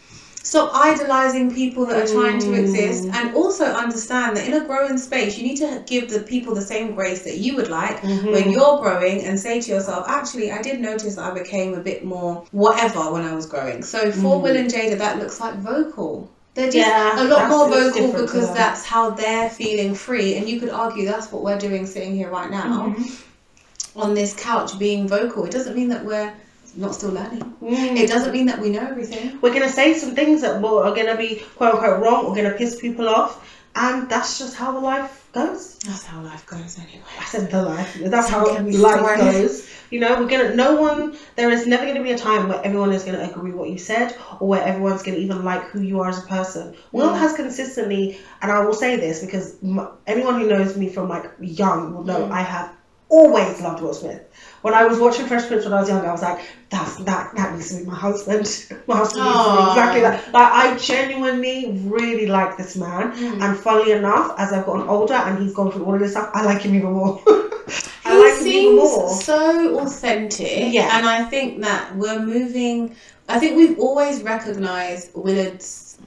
stop 0.43 0.71
idolizing 0.75 1.53
people 1.55 1.85
that 1.87 1.97
are 2.03 2.07
trying 2.13 2.39
to 2.39 2.55
exist, 2.55 3.05
Mm. 3.05 3.15
and 3.15 3.35
also 3.35 3.65
understand 3.65 4.37
that 4.37 4.47
in 4.47 4.55
a 4.55 4.65
growing 4.65 4.97
space, 4.97 5.37
you 5.37 5.45
need 5.47 5.57
to 5.59 5.83
give 5.87 6.09
the 6.09 6.21
people 6.21 6.55
the 6.55 6.63
same 6.63 6.95
grace 6.95 7.23
that 7.25 7.37
you 7.39 7.55
would 7.57 7.69
like 7.69 8.01
Mm-hmm. 8.01 8.33
when 8.33 8.51
you're 8.51 8.79
growing 8.79 9.25
and 9.25 9.39
say 9.39 9.61
to 9.61 9.71
yourself, 9.71 10.07
actually, 10.09 10.51
I 10.51 10.63
did 10.63 10.81
notice 10.81 11.17
that 11.17 11.25
I 11.31 11.35
became 11.35 11.75
a 11.75 11.81
bit 11.81 12.05
more 12.05 12.45
whatever 12.53 13.11
when 13.13 13.23
I 13.23 13.35
was 13.35 13.47
growing. 13.47 13.83
So 13.83 14.11
for 14.13 14.41
Will 14.41 14.57
and 14.57 14.71
Jada, 14.71 14.97
that 14.99 15.19
looks 15.19 15.39
like 15.41 15.55
vocal. 15.57 16.31
They're 16.55 16.71
just 16.71 16.89
Mm. 16.89 16.91
Yeah, 16.91 17.23
a 17.23 17.25
lot 17.25 17.49
more 17.51 17.69
vocal 17.69 18.13
because 18.13 18.53
that's 18.55 18.85
how 18.87 19.11
they're 19.11 19.51
feeling 19.51 19.95
free. 19.95 20.37
And 20.37 20.49
you 20.49 20.59
could 20.61 20.71
argue 20.71 21.05
that's 21.07 21.31
what 21.31 21.43
we're 21.43 21.59
doing 21.59 21.87
sitting 21.87 22.15
here 22.17 22.31
right 22.31 22.51
now 22.51 22.95
Mm-hmm. 22.97 24.01
on 24.01 24.15
this 24.15 24.35
couch 24.35 24.79
being 24.79 25.07
vocal. 25.09 25.45
It 25.45 25.51
doesn't 25.53 25.77
mean 25.77 25.89
that 25.89 26.05
we're 26.05 26.33
not 26.79 26.95
still 26.95 27.11
learning. 27.11 27.45
Mm. 27.63 27.97
It 28.03 28.09
doesn't 28.09 28.33
mean 28.33 28.47
that 28.47 28.61
we 28.61 28.71
know 28.71 28.87
everything. 28.95 29.39
We're 29.41 29.53
gonna 29.55 29.69
say 29.81 29.95
some 29.95 30.15
things 30.15 30.43
that 30.43 30.61
will, 30.63 30.79
are 30.79 30.95
gonna 30.95 31.17
be 31.17 31.43
quote 31.57 31.75
unquote 31.75 32.01
wrong 32.03 32.27
We're 32.27 32.37
gonna 32.43 32.57
piss 32.63 32.81
people 32.81 33.09
off, 33.09 33.33
and 33.75 34.09
that's 34.09 34.39
just 34.39 34.57
how 34.57 34.73
the 34.73 34.81
life 34.81 35.29
goes. 35.33 35.79
That's 35.81 36.05
how 36.05 36.21
life 36.23 36.45
goes 36.47 36.79
anyway. 36.79 37.03
I 37.21 37.25
said 37.25 37.51
the 37.51 37.63
life. 37.63 37.91
That's 38.15 38.29
how 38.29 38.45
Don't 38.45 38.55
get 38.55 38.65
me 38.65 38.77
life 38.77 39.19
goes. 39.19 39.69
You 39.91 40.01
know, 40.01 40.21
we're 40.21 40.29
gonna. 40.29 40.55
No 40.55 40.81
one. 40.81 41.17
There 41.37 41.51
is 41.51 41.67
never 41.67 41.85
gonna 41.87 42.03
be 42.03 42.13
a 42.13 42.19
time 42.19 42.49
where 42.49 42.61
everyone 42.65 42.93
is 42.93 43.05
gonna 43.05 43.25
agree 43.31 43.53
what 43.53 43.71
you 43.71 43.79
said, 43.79 44.15
or 44.41 44.47
where 44.49 44.63
everyone's 44.63 45.03
gonna 45.03 45.19
even 45.19 45.45
like 45.45 45.65
who 45.71 45.81
you 45.81 46.01
are 46.01 46.11
as 46.11 46.19
a 46.25 46.27
person. 46.27 46.75
Will 46.93 47.09
Mm. 47.11 47.19
has 47.19 47.33
consistently, 47.35 48.19
and 48.43 48.53
I 48.53 48.61
will 48.65 48.75
say 48.85 48.97
this 48.97 49.25
because 49.25 49.57
m- 49.63 49.89
anyone 50.07 50.41
who 50.41 50.47
knows 50.49 50.77
me 50.77 50.89
from 50.91 51.09
like 51.09 51.27
young 51.41 51.95
will 51.95 52.05
know 52.05 52.21
Mm. 52.27 52.31
I 52.33 52.43
have 52.43 52.69
always 53.09 53.61
loved 53.61 53.83
Will 53.83 53.95
Smith. 53.95 54.23
When 54.63 54.75
I 54.75 54.85
was 54.87 54.99
watching 54.99 55.27
Fresh 55.27 55.47
Prince 55.47 55.65
when 55.65 55.73
I 55.73 55.81
was 55.81 55.89
younger, 55.89 56.09
I 56.09 56.13
was 56.13 56.23
like, 56.23 56.41
"That's 56.71 56.97
that. 56.97 57.35
That 57.37 57.55
needs 57.55 57.71
to 57.71 57.79
be 57.81 57.87
my 57.87 57.95
husband. 57.95 58.43
my 58.87 58.97
husband 58.97 59.25
needs 59.25 59.37
to 59.45 59.57
be 59.57 59.69
exactly 59.71 60.01
that." 60.01 60.33
Like 60.33 60.53
I 60.53 60.77
genuinely 60.79 61.73
really 61.87 62.27
like 62.27 62.57
this 62.57 62.77
man. 62.77 63.13
Mm. 63.13 63.41
And 63.43 63.59
funnily 63.59 63.93
enough, 63.93 64.35
as 64.39 64.53
I've 64.53 64.67
gotten 64.67 64.89
older 64.89 65.15
and 65.15 65.39
he's 65.43 65.55
gone 65.55 65.71
through 65.73 65.85
all 65.85 65.95
of 65.95 66.01
this 66.01 66.11
stuff, 66.13 66.31
I 66.35 66.45
like 66.45 66.63
him 66.63 66.75
even 66.75 66.93
more. 66.93 67.21
I 68.05 68.11
He 68.13 68.19
like 68.19 68.41
him 68.41 68.47
even 68.47 68.79
seems 68.79 68.83
more. 68.83 69.11
so 69.11 69.79
authentic. 69.81 70.73
Yeah. 70.73 70.97
And 70.99 71.07
I 71.07 71.25
think 71.25 71.61
that 71.63 71.95
we're 71.97 72.19
moving. 72.21 72.97
I 73.29 73.39
think 73.39 73.57
we've 73.57 73.79
always 73.79 74.23
recognized 74.23 75.11
Willard's. 75.15 75.99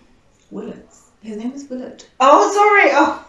Willard's? 0.50 1.10
His 1.22 1.38
name 1.38 1.52
is 1.54 1.70
Willard. 1.70 2.04
Oh, 2.20 2.52
sorry. 2.52 2.90
Oh, 2.94 3.26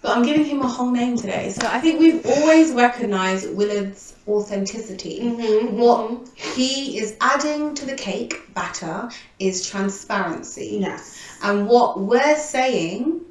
But 0.00 0.16
I'm 0.16 0.22
giving 0.22 0.44
him 0.44 0.60
a 0.60 0.68
whole 0.68 0.90
name 0.90 1.16
today. 1.16 1.50
So 1.50 1.66
I 1.66 1.80
think 1.80 1.98
we've 1.98 2.24
always 2.24 2.72
recognized 2.72 3.52
Willard's 3.54 4.14
authenticity. 4.28 5.20
mm-hmm. 5.20 5.76
What 5.76 6.28
he 6.34 6.98
is 6.98 7.16
adding 7.20 7.74
to 7.74 7.86
the 7.86 7.94
cake 7.94 8.54
batter 8.54 9.10
is 9.38 9.68
transparency. 9.68 10.78
Yes. 10.80 11.20
And 11.42 11.66
what 11.66 12.00
we're 12.00 12.36
saying 12.36 13.22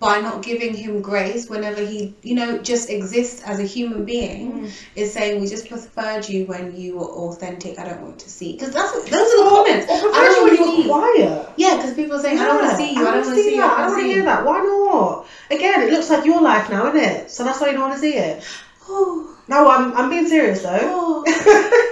by 0.00 0.20
not 0.20 0.42
giving 0.44 0.74
him 0.74 1.00
grace 1.02 1.48
whenever 1.50 1.84
he, 1.84 2.14
you 2.22 2.34
know, 2.36 2.58
just 2.58 2.88
exists 2.88 3.42
as 3.42 3.58
a 3.58 3.64
human 3.64 4.04
being 4.04 4.52
Mm. 4.52 4.70
is 4.94 5.12
saying 5.12 5.40
we 5.40 5.48
just 5.48 5.68
preferred 5.68 6.28
you 6.28 6.44
when 6.46 6.76
you 6.76 6.96
were 6.98 7.04
authentic. 7.04 7.78
I 7.80 7.84
don't 7.84 8.00
want 8.02 8.18
to 8.20 8.30
see 8.30 8.52
because 8.52 8.72
that's 8.72 8.92
those 8.92 9.32
are 9.34 9.44
the 9.44 9.50
comments. 9.50 9.86
Or 9.90 9.96
I 9.96 10.00
prefer 10.00 10.22
don't 10.22 10.34
you 10.34 10.40
want 10.42 10.50
when 10.50 10.56
to 10.56 10.82
you 10.82 10.88
were 10.92 11.00
quiet. 11.00 11.48
Yeah, 11.56 11.76
because 11.76 11.94
people 11.94 12.16
are 12.16 12.22
saying 12.22 12.38
I 12.38 12.44
don't 12.46 12.62
want 12.62 12.70
to 12.70 12.76
see 12.76 12.94
you. 12.94 13.00
I 13.00 13.10
don't 13.12 13.24
want 13.26 13.36
to 13.36 13.42
see 13.42 13.54
you. 13.54 13.60
that. 13.60 13.72
I 13.72 13.80
don't 13.82 13.90
want 13.90 14.00
to 14.02 14.06
hear 14.06 14.24
that. 14.24 14.44
Why 14.44 14.58
not? 14.60 15.26
Again, 15.50 15.82
it 15.82 15.90
looks 15.90 16.10
like 16.10 16.24
your 16.24 16.42
life 16.42 16.70
now, 16.70 16.86
isn't 16.88 17.00
it? 17.00 17.30
So 17.30 17.42
that's 17.44 17.60
why 17.60 17.66
you 17.68 17.72
don't 17.72 17.82
want 17.88 17.94
to 17.94 18.00
see 18.00 18.14
it. 18.14 18.42
Oh, 18.88 19.36
No, 19.48 19.68
I'm, 19.68 19.94
I'm 19.96 20.08
being 20.10 20.28
serious 20.28 20.62
though. 20.62 20.78
oh, 20.80 21.24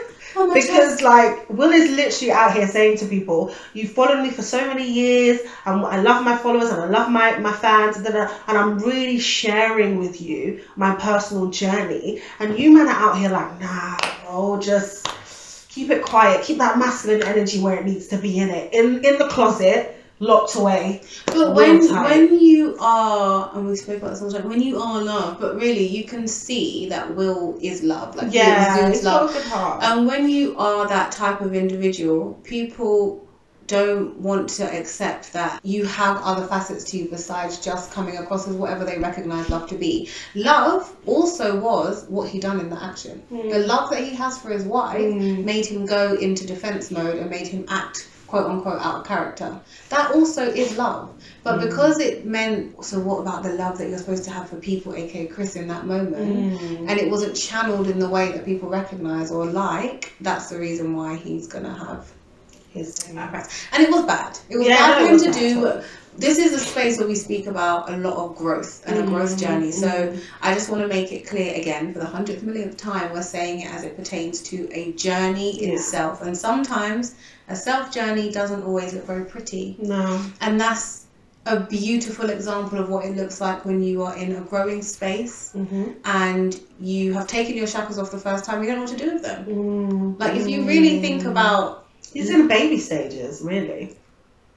because 0.54 1.02
like 1.02 1.48
Will 1.50 1.70
is 1.70 1.90
literally 1.90 2.32
out 2.32 2.52
here 2.54 2.66
saying 2.66 2.98
to 2.98 3.06
people, 3.06 3.52
"You've 3.74 3.92
followed 3.92 4.22
me 4.22 4.30
for 4.30 4.42
so 4.42 4.66
many 4.66 4.88
years, 4.88 5.40
and 5.64 5.84
I 5.84 6.00
love 6.00 6.24
my 6.24 6.36
followers 6.36 6.70
and 6.70 6.80
I 6.80 6.86
love 6.86 7.10
my 7.10 7.38
my 7.38 7.52
fans, 7.52 7.96
and, 7.96 8.06
and 8.06 8.58
I'm 8.58 8.78
really 8.78 9.18
sharing 9.18 9.98
with 9.98 10.20
you 10.20 10.62
my 10.76 10.94
personal 10.94 11.48
journey." 11.48 12.22
And 12.40 12.58
you 12.58 12.72
men 12.72 12.88
are 12.88 12.90
out 12.90 13.18
here 13.18 13.30
like, 13.30 13.60
"Nah, 13.60 13.96
bro, 14.24 14.60
just 14.60 15.08
keep 15.68 15.90
it 15.90 16.02
quiet, 16.02 16.44
keep 16.44 16.58
that 16.58 16.78
masculine 16.78 17.22
energy 17.22 17.60
where 17.60 17.76
it 17.76 17.84
needs 17.84 18.06
to 18.08 18.16
be 18.16 18.38
in 18.38 18.50
it, 18.50 18.72
in 18.72 19.04
in 19.04 19.18
the 19.18 19.28
closet." 19.28 19.92
Locked 20.18 20.54
away. 20.54 21.02
But 21.26 21.54
when 21.54 21.86
tight. 21.86 22.04
when 22.04 22.40
you 22.40 22.76
are, 22.80 23.50
and 23.54 23.68
we 23.68 23.76
spoke 23.76 23.98
about 23.98 24.10
this 24.10 24.22
all 24.22 24.30
the 24.30 24.38
time, 24.38 24.48
when 24.48 24.62
you 24.62 24.80
are 24.80 25.02
love, 25.02 25.38
but 25.38 25.56
really 25.56 25.86
you 25.86 26.04
can 26.04 26.26
see 26.26 26.88
that 26.88 27.14
Will 27.14 27.58
is 27.60 27.82
love, 27.82 28.16
like 28.16 28.32
Yeah, 28.32 28.88
it's 28.88 29.02
love. 29.04 29.28
got 29.28 29.36
a 29.36 29.42
good 29.42 29.46
heart. 29.52 29.82
And 29.82 30.06
when 30.06 30.28
you 30.30 30.56
are 30.56 30.88
that 30.88 31.12
type 31.12 31.42
of 31.42 31.54
individual, 31.54 32.32
people 32.44 33.22
don't 33.66 34.16
want 34.20 34.48
to 34.48 34.62
accept 34.78 35.32
that 35.32 35.60
you 35.64 35.84
have 35.84 36.18
other 36.22 36.46
facets 36.46 36.84
to 36.84 36.96
you 36.96 37.08
besides 37.10 37.58
just 37.58 37.90
coming 37.92 38.16
across 38.16 38.46
as 38.48 38.54
whatever 38.54 38.84
they 38.84 38.96
recognize 38.98 39.50
love 39.50 39.68
to 39.68 39.74
be. 39.74 40.08
Love 40.36 40.94
also 41.04 41.58
was 41.58 42.06
what 42.08 42.28
he 42.28 42.38
done 42.38 42.60
in 42.60 42.70
the 42.70 42.80
action. 42.82 43.20
The 43.28 43.58
love 43.66 43.90
that 43.90 44.02
he 44.04 44.14
has 44.14 44.38
for 44.38 44.50
his 44.50 44.62
wife 44.64 45.00
Mm. 45.00 45.44
made 45.44 45.66
him 45.66 45.84
go 45.84 46.14
into 46.14 46.46
defense 46.46 46.90
mode 46.92 47.16
and 47.16 47.28
made 47.28 47.48
him 47.48 47.64
act 47.68 48.06
quote 48.26 48.46
unquote 48.46 48.80
out 48.80 49.00
of 49.00 49.06
character. 49.06 49.58
That 49.90 50.10
also 50.12 50.42
is 50.44 50.76
love. 50.76 51.12
But 51.44 51.60
because 51.60 51.98
it 52.00 52.26
meant 52.26 52.84
so 52.84 52.98
what 52.98 53.20
about 53.20 53.42
the 53.42 53.52
love 53.54 53.78
that 53.78 53.88
you're 53.88 53.98
supposed 53.98 54.24
to 54.24 54.30
have 54.30 54.48
for 54.48 54.56
people, 54.56 54.94
aka 54.94 55.26
Chris 55.26 55.56
in 55.56 55.68
that 55.68 55.86
moment? 55.86 56.16
Mm. 56.60 56.88
And 56.90 56.98
it 56.98 57.10
wasn't 57.10 57.36
channeled 57.36 57.88
in 57.88 57.98
the 57.98 58.08
way 58.08 58.32
that 58.32 58.44
people 58.44 58.68
recognize 58.68 59.30
or 59.30 59.46
like, 59.46 60.12
that's 60.20 60.48
the 60.48 60.58
reason 60.58 60.94
why 60.96 61.16
he's 61.16 61.46
gonna 61.46 61.72
have 61.74 62.10
His 62.72 62.94
thing. 62.94 63.16
and 63.18 63.82
it 63.82 63.90
was 63.90 64.04
bad. 64.04 64.38
It 64.50 64.56
was 64.58 64.66
Yeah, 64.66 64.76
bad 64.76 65.02
for 65.02 65.12
him 65.24 65.32
to 65.32 65.38
do. 65.38 65.64
bad. 65.64 65.84
This 66.18 66.38
is 66.38 66.52
a 66.52 66.58
space 66.58 66.98
where 66.98 67.06
we 67.08 67.14
speak 67.14 67.46
about 67.46 67.90
a 67.90 67.96
lot 67.96 68.16
of 68.16 68.36
growth 68.36 68.82
and 68.86 68.98
a 68.98 69.02
growth 69.06 69.36
Mm, 69.36 69.40
journey. 69.40 69.72
So 69.72 69.88
mm. 69.88 70.20
I 70.42 70.54
just 70.54 70.70
want 70.70 70.82
to 70.82 70.88
make 70.88 71.12
it 71.12 71.26
clear 71.26 71.54
again 71.54 71.92
for 71.92 71.98
the 71.98 72.06
hundredth 72.06 72.42
millionth 72.42 72.76
time, 72.76 73.12
we're 73.12 73.22
saying 73.22 73.60
it 73.60 73.70
as 73.74 73.84
it 73.84 73.96
pertains 73.96 74.40
to 74.44 74.68
a 74.72 74.92
journey 74.92 75.62
Yeah. 75.62 75.74
itself. 75.74 76.22
And 76.22 76.36
sometimes 76.36 77.14
a 77.48 77.56
self 77.56 77.92
journey 77.92 78.30
doesn't 78.32 78.62
always 78.62 78.94
look 78.94 79.06
very 79.06 79.24
pretty. 79.24 79.76
No. 79.78 80.20
And 80.40 80.58
that's 80.60 81.04
a 81.44 81.60
beautiful 81.60 82.30
example 82.30 82.78
of 82.80 82.88
what 82.88 83.04
it 83.04 83.14
looks 83.16 83.40
like 83.40 83.64
when 83.64 83.80
you 83.82 84.02
are 84.02 84.16
in 84.16 84.34
a 84.36 84.40
growing 84.40 84.82
space 84.82 85.52
Mm-hmm. 85.54 85.84
and 86.04 86.58
you 86.80 87.12
have 87.14 87.26
taken 87.26 87.56
your 87.56 87.66
shackles 87.68 87.98
off 87.98 88.10
the 88.10 88.18
first 88.18 88.44
time, 88.44 88.62
you 88.62 88.68
don't 88.68 88.76
know 88.78 88.82
what 88.82 88.98
to 88.98 89.04
do 89.04 89.12
with 89.14 89.22
them. 89.22 89.44
Mm. 89.46 90.18
Like 90.20 90.34
if 90.34 90.48
you 90.48 90.64
really 90.66 91.00
think 91.00 91.22
Mm. 91.22 91.30
about 91.30 91.84
He's 92.12 92.30
in 92.30 92.48
baby 92.48 92.78
stages, 92.78 93.42
really. 93.44 93.94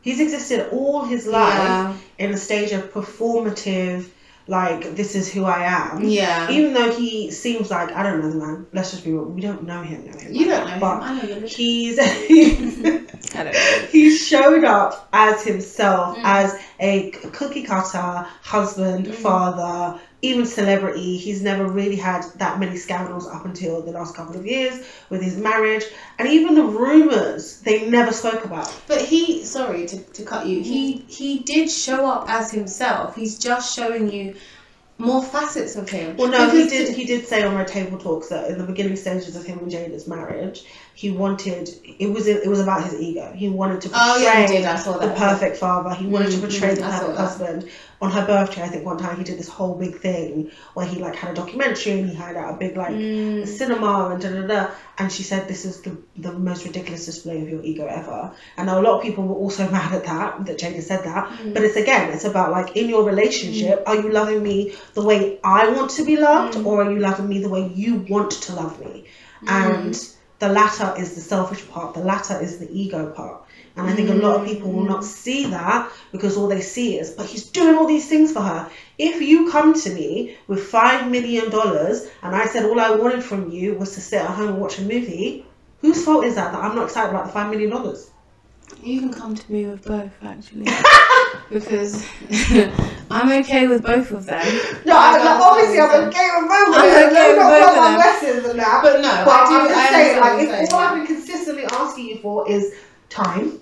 He's 0.01 0.19
existed 0.19 0.69
all 0.71 1.03
his 1.05 1.27
life 1.27 1.57
yeah, 1.57 1.97
in 2.17 2.31
a 2.31 2.38
stage 2.38 2.71
of 2.71 2.91
performative, 2.93 4.07
like, 4.47 4.95
this 4.95 5.13
is 5.15 5.31
who 5.31 5.43
I 5.45 5.63
am. 5.65 6.03
yeah. 6.05 6.49
Even 6.49 6.73
though 6.73 6.91
he 6.91 7.29
seems 7.31 7.69
like, 7.69 7.91
I 7.91 8.01
don't 8.03 8.21
know 8.21 8.29
the 8.31 8.38
man, 8.38 8.65
let's 8.73 8.91
just 8.91 9.03
be 9.03 9.12
real, 9.12 9.25
we 9.25 9.41
don't 9.41 9.63
know 9.63 9.81
him, 9.83 10.05
know 10.09 10.17
him. 10.17 10.33
You 10.33 10.45
don't 10.47 10.65
know 10.65 10.71
him. 10.71 10.79
But 10.79 11.01
I 11.03 11.21
know 11.21 11.39
he's, 11.47 11.99
I 13.35 13.43
don't 13.43 13.53
know. 13.53 13.88
he 13.91 14.17
showed 14.17 14.63
up 14.63 15.09
as 15.13 15.43
himself, 15.43 16.17
Mm. 16.17 16.21
as 16.23 16.59
a 16.79 17.12
cookie 17.12 17.63
cutter, 17.63 18.25
husband, 18.41 19.05
Mm. 19.07 19.13
father, 19.15 19.99
even 20.21 20.45
celebrity. 20.45 21.17
He's 21.17 21.41
never 21.41 21.65
really 21.65 21.95
had 21.95 22.23
that 22.38 22.60
many 22.60 22.77
scandals 22.77 23.27
up 23.27 23.45
until 23.45 23.82
the 23.82 23.91
last 23.91 24.15
couple 24.15 24.36
of 24.36 24.45
years 24.45 24.86
with 25.10 25.21
his 25.21 25.38
marriage. 25.38 25.84
And 26.17 26.27
even 26.27 26.55
the 26.55 26.63
rumours, 26.63 27.60
they 27.62 27.89
never 27.89 28.12
spoke 28.12 28.45
about. 28.45 28.73
But 28.88 29.01
he, 29.01 29.43
sorry 29.43 29.86
to, 29.88 29.97
to 29.97 30.23
cut 30.23 30.45
you, 30.45 30.62
he 30.62 31.03
he 31.08 31.39
did 31.39 31.69
show 31.71 32.05
up 32.05 32.29
as 32.29 32.51
himself. 32.51 33.15
He's 33.15 33.38
just 33.39 33.75
showing 33.75 34.12
you 34.12 34.36
more 34.99 35.23
facets 35.23 35.77
of 35.77 35.89
him. 35.89 36.17
Well, 36.17 36.29
no, 36.29 36.49
he 36.49 36.67
did. 36.67 36.93
He 36.93 37.05
did 37.05 37.25
say 37.25 37.41
on 37.43 37.55
Red 37.55 37.69
Table 37.69 37.97
Talks 37.97 38.27
that 38.27 38.51
in 38.51 38.58
the 38.58 38.65
beginning 38.65 38.97
stages 38.97 39.36
of 39.36 39.45
him 39.45 39.60
and 39.60 39.71
Jada's 39.71 40.08
marriage, 40.08 40.65
he 40.93 41.10
wanted 41.10 41.69
it 41.84 42.08
was 42.12 42.27
it 42.27 42.45
was 42.47 42.60
about 42.60 42.84
his 42.84 42.99
ego. 42.99 43.32
He 43.34 43.47
wanted 43.47 43.79
to 43.82 43.89
portray 43.89 44.03
Oh 44.05 44.17
yeah, 44.17 44.41
he 44.41 44.58
did. 44.58 44.65
The 44.65 45.13
perfect 45.15 45.55
father. 45.55 45.95
He 45.95 46.05
wanted 46.05 46.32
to 46.32 46.38
Mm, 46.38 46.41
portray 46.41 46.73
mm, 46.73 46.75
the 46.75 46.82
perfect 46.82 47.17
husband. 47.17 47.69
On 48.01 48.09
her 48.12 48.25
birthday, 48.25 48.62
I 48.63 48.69
think 48.69 48.85
one 48.85 48.97
time 48.97 49.17
he 49.17 49.25
did 49.25 49.38
this 49.38 49.49
whole 49.49 49.75
big 49.75 49.99
thing 49.99 50.51
where 50.73 50.85
he 50.85 50.99
like 50.99 51.15
had 51.17 51.31
a 51.31 51.33
documentary 51.33 51.99
and 51.99 52.09
he 52.09 52.15
had 52.15 52.38
out 52.38 52.53
a 52.53 52.57
big 52.57 52.77
like 52.77 52.91
Mm. 52.91 53.45
cinema 53.45 54.09
and 54.12 54.21
da 54.21 54.29
da 54.29 54.43
da. 54.47 54.71
And 54.97 55.12
she 55.12 55.23
said 55.23 55.47
this 55.49 55.65
is 55.65 55.81
the 55.81 55.97
the 56.17 56.31
most 56.31 56.63
ridiculous 56.65 57.05
display 57.05 57.41
of 57.41 57.49
your 57.49 57.62
ego 57.62 57.85
ever. 57.88 58.31
And 58.55 58.67
now 58.67 58.79
a 58.79 58.83
lot 58.88 58.95
of 58.97 59.01
people 59.01 59.25
were 59.25 59.35
also 59.35 59.69
mad 59.77 59.93
at 59.93 60.05
that 60.05 60.45
that 60.45 60.57
Jada 60.57 60.81
said 60.81 61.03
that. 61.03 61.27
Mm. 61.29 61.53
But 61.53 61.63
it's 61.63 61.75
again, 61.75 62.12
it's 62.13 62.23
about 62.23 62.51
like 62.51 62.77
in 62.77 62.88
your 62.89 63.03
relationship, 63.03 63.83
are 63.85 63.95
you 63.95 64.09
loving 64.12 64.41
me 64.43 64.73
the 64.93 65.03
way 65.03 65.38
I 65.43 65.67
want 65.69 65.91
to 65.97 66.05
be 66.05 66.15
loved, 66.15 66.53
Mm. 66.55 66.65
or 66.67 66.83
are 66.83 66.91
you 66.91 66.99
loving 66.99 67.27
me 67.27 67.39
the 67.39 67.49
way 67.49 67.67
you 67.83 67.95
want 68.09 68.31
to 68.31 68.55
love 68.62 68.79
me? 68.85 69.05
And 69.47 69.93
the 70.39 70.49
latter 70.49 70.93
is 70.97 71.15
the 71.15 71.21
selfish 71.21 71.67
part. 71.69 71.93
The 71.93 72.02
latter 72.02 72.39
is 72.41 72.60
the 72.60 72.69
ego 72.71 73.12
part. 73.12 73.43
And 73.75 73.89
I 73.89 73.93
think 73.93 74.10
a 74.10 74.13
lot 74.13 74.41
of 74.41 74.47
people 74.47 74.71
will 74.71 74.86
not 74.86 75.02
mm. 75.02 75.06
see 75.06 75.45
that 75.45 75.89
because 76.12 76.36
all 76.36 76.47
they 76.47 76.62
see 76.62 76.97
is, 76.97 77.12
but 77.12 77.28
he's 77.28 77.45
doing 77.45 77.75
all 77.75 77.88
these 77.88 78.10
things 78.10 78.32
for 78.34 78.41
her. 78.41 78.69
If 78.97 79.21
you 79.21 79.49
come 79.52 79.73
to 79.73 79.93
me 79.93 80.36
with 80.47 80.63
five 80.63 81.10
million 81.10 81.49
dollars 81.49 82.10
and 82.23 82.36
I 82.36 82.45
said 82.45 82.65
all 82.65 82.80
I 82.80 82.91
wanted 82.91 83.23
from 83.23 83.52
you 83.52 83.75
was 83.75 83.93
to 83.93 84.02
sit 84.02 84.21
at 84.21 84.30
home 84.32 84.49
and 84.49 84.62
watch 84.62 84.80
a 84.80 84.82
movie, 84.82 85.45
whose 85.82 86.04
fault 86.04 86.25
is 86.25 86.36
that 86.36 86.52
that 86.52 86.62
I'm 86.62 86.75
not 86.75 86.86
excited 86.86 87.12
about 87.12 87.28
the 87.28 87.32
five 87.32 87.49
million 87.49 87.69
dollars? 87.69 88.10
You 88.81 88.99
can 89.01 89.13
come 89.13 89.35
to 89.35 89.51
me 89.51 89.65
with 89.65 89.83
both, 89.85 90.11
actually. 90.23 90.65
because 91.51 92.05
I'm 93.11 93.31
okay 93.41 93.67
with 93.67 93.83
both 93.83 94.11
of 94.11 94.25
them. 94.25 94.45
No, 94.85 94.95
I- 94.95 95.17
I, 95.17 95.19
I- 95.19 95.41
obviously 95.41 95.79
I'm 95.79 96.07
okay 96.07 96.27
with 96.37 96.49
both 96.49 96.67
of 96.69 96.75
I'm 96.75 97.07
okay 97.09 97.33
with 97.33 97.39
both 97.39 97.69
of 97.69 97.83
them. 97.83 97.97
lessons 97.97 98.55
that. 98.55 98.79
But 98.83 99.01
no, 99.01 99.23
But 99.25 99.31
I 99.31 99.49
do. 99.49 99.55
I'm 99.55 99.67
just 99.67 99.89
saying, 99.89 100.19
like, 100.19 100.33
what 100.47 100.63
if 100.63 100.73
all 100.73 100.79
I've 100.79 100.95
been 100.95 101.07
consistently 101.07 101.63
asking 101.65 102.05
you 102.05 102.17
for 102.19 102.49
is 102.49 102.73
time, 103.09 103.59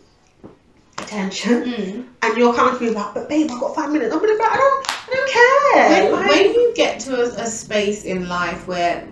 attention. 0.98 1.64
Mm. 1.64 2.08
and 2.24 2.38
you're 2.38 2.54
coming 2.54 2.78
to 2.78 2.84
me 2.86 2.92
about, 2.92 3.14
but 3.14 3.30
babe, 3.30 3.50
I've 3.52 3.60
got 3.60 3.76
five 3.76 3.92
minutes. 3.92 4.14
I'm 4.14 4.20
gonna 4.20 4.34
like, 4.34 4.52
I 4.52 4.58
don't, 4.58 4.86
I 4.90 5.14
don't 5.14 5.30
care. 5.32 5.90
When, 6.12 6.22
Like- 6.22 6.30
when 6.32 6.54
you 6.54 6.74
get 6.76 7.00
to 7.02 7.16
a, 7.22 7.44
a 7.44 7.48
space 7.48 8.04
in 8.06 8.28
life 8.28 8.68
where 8.68 9.08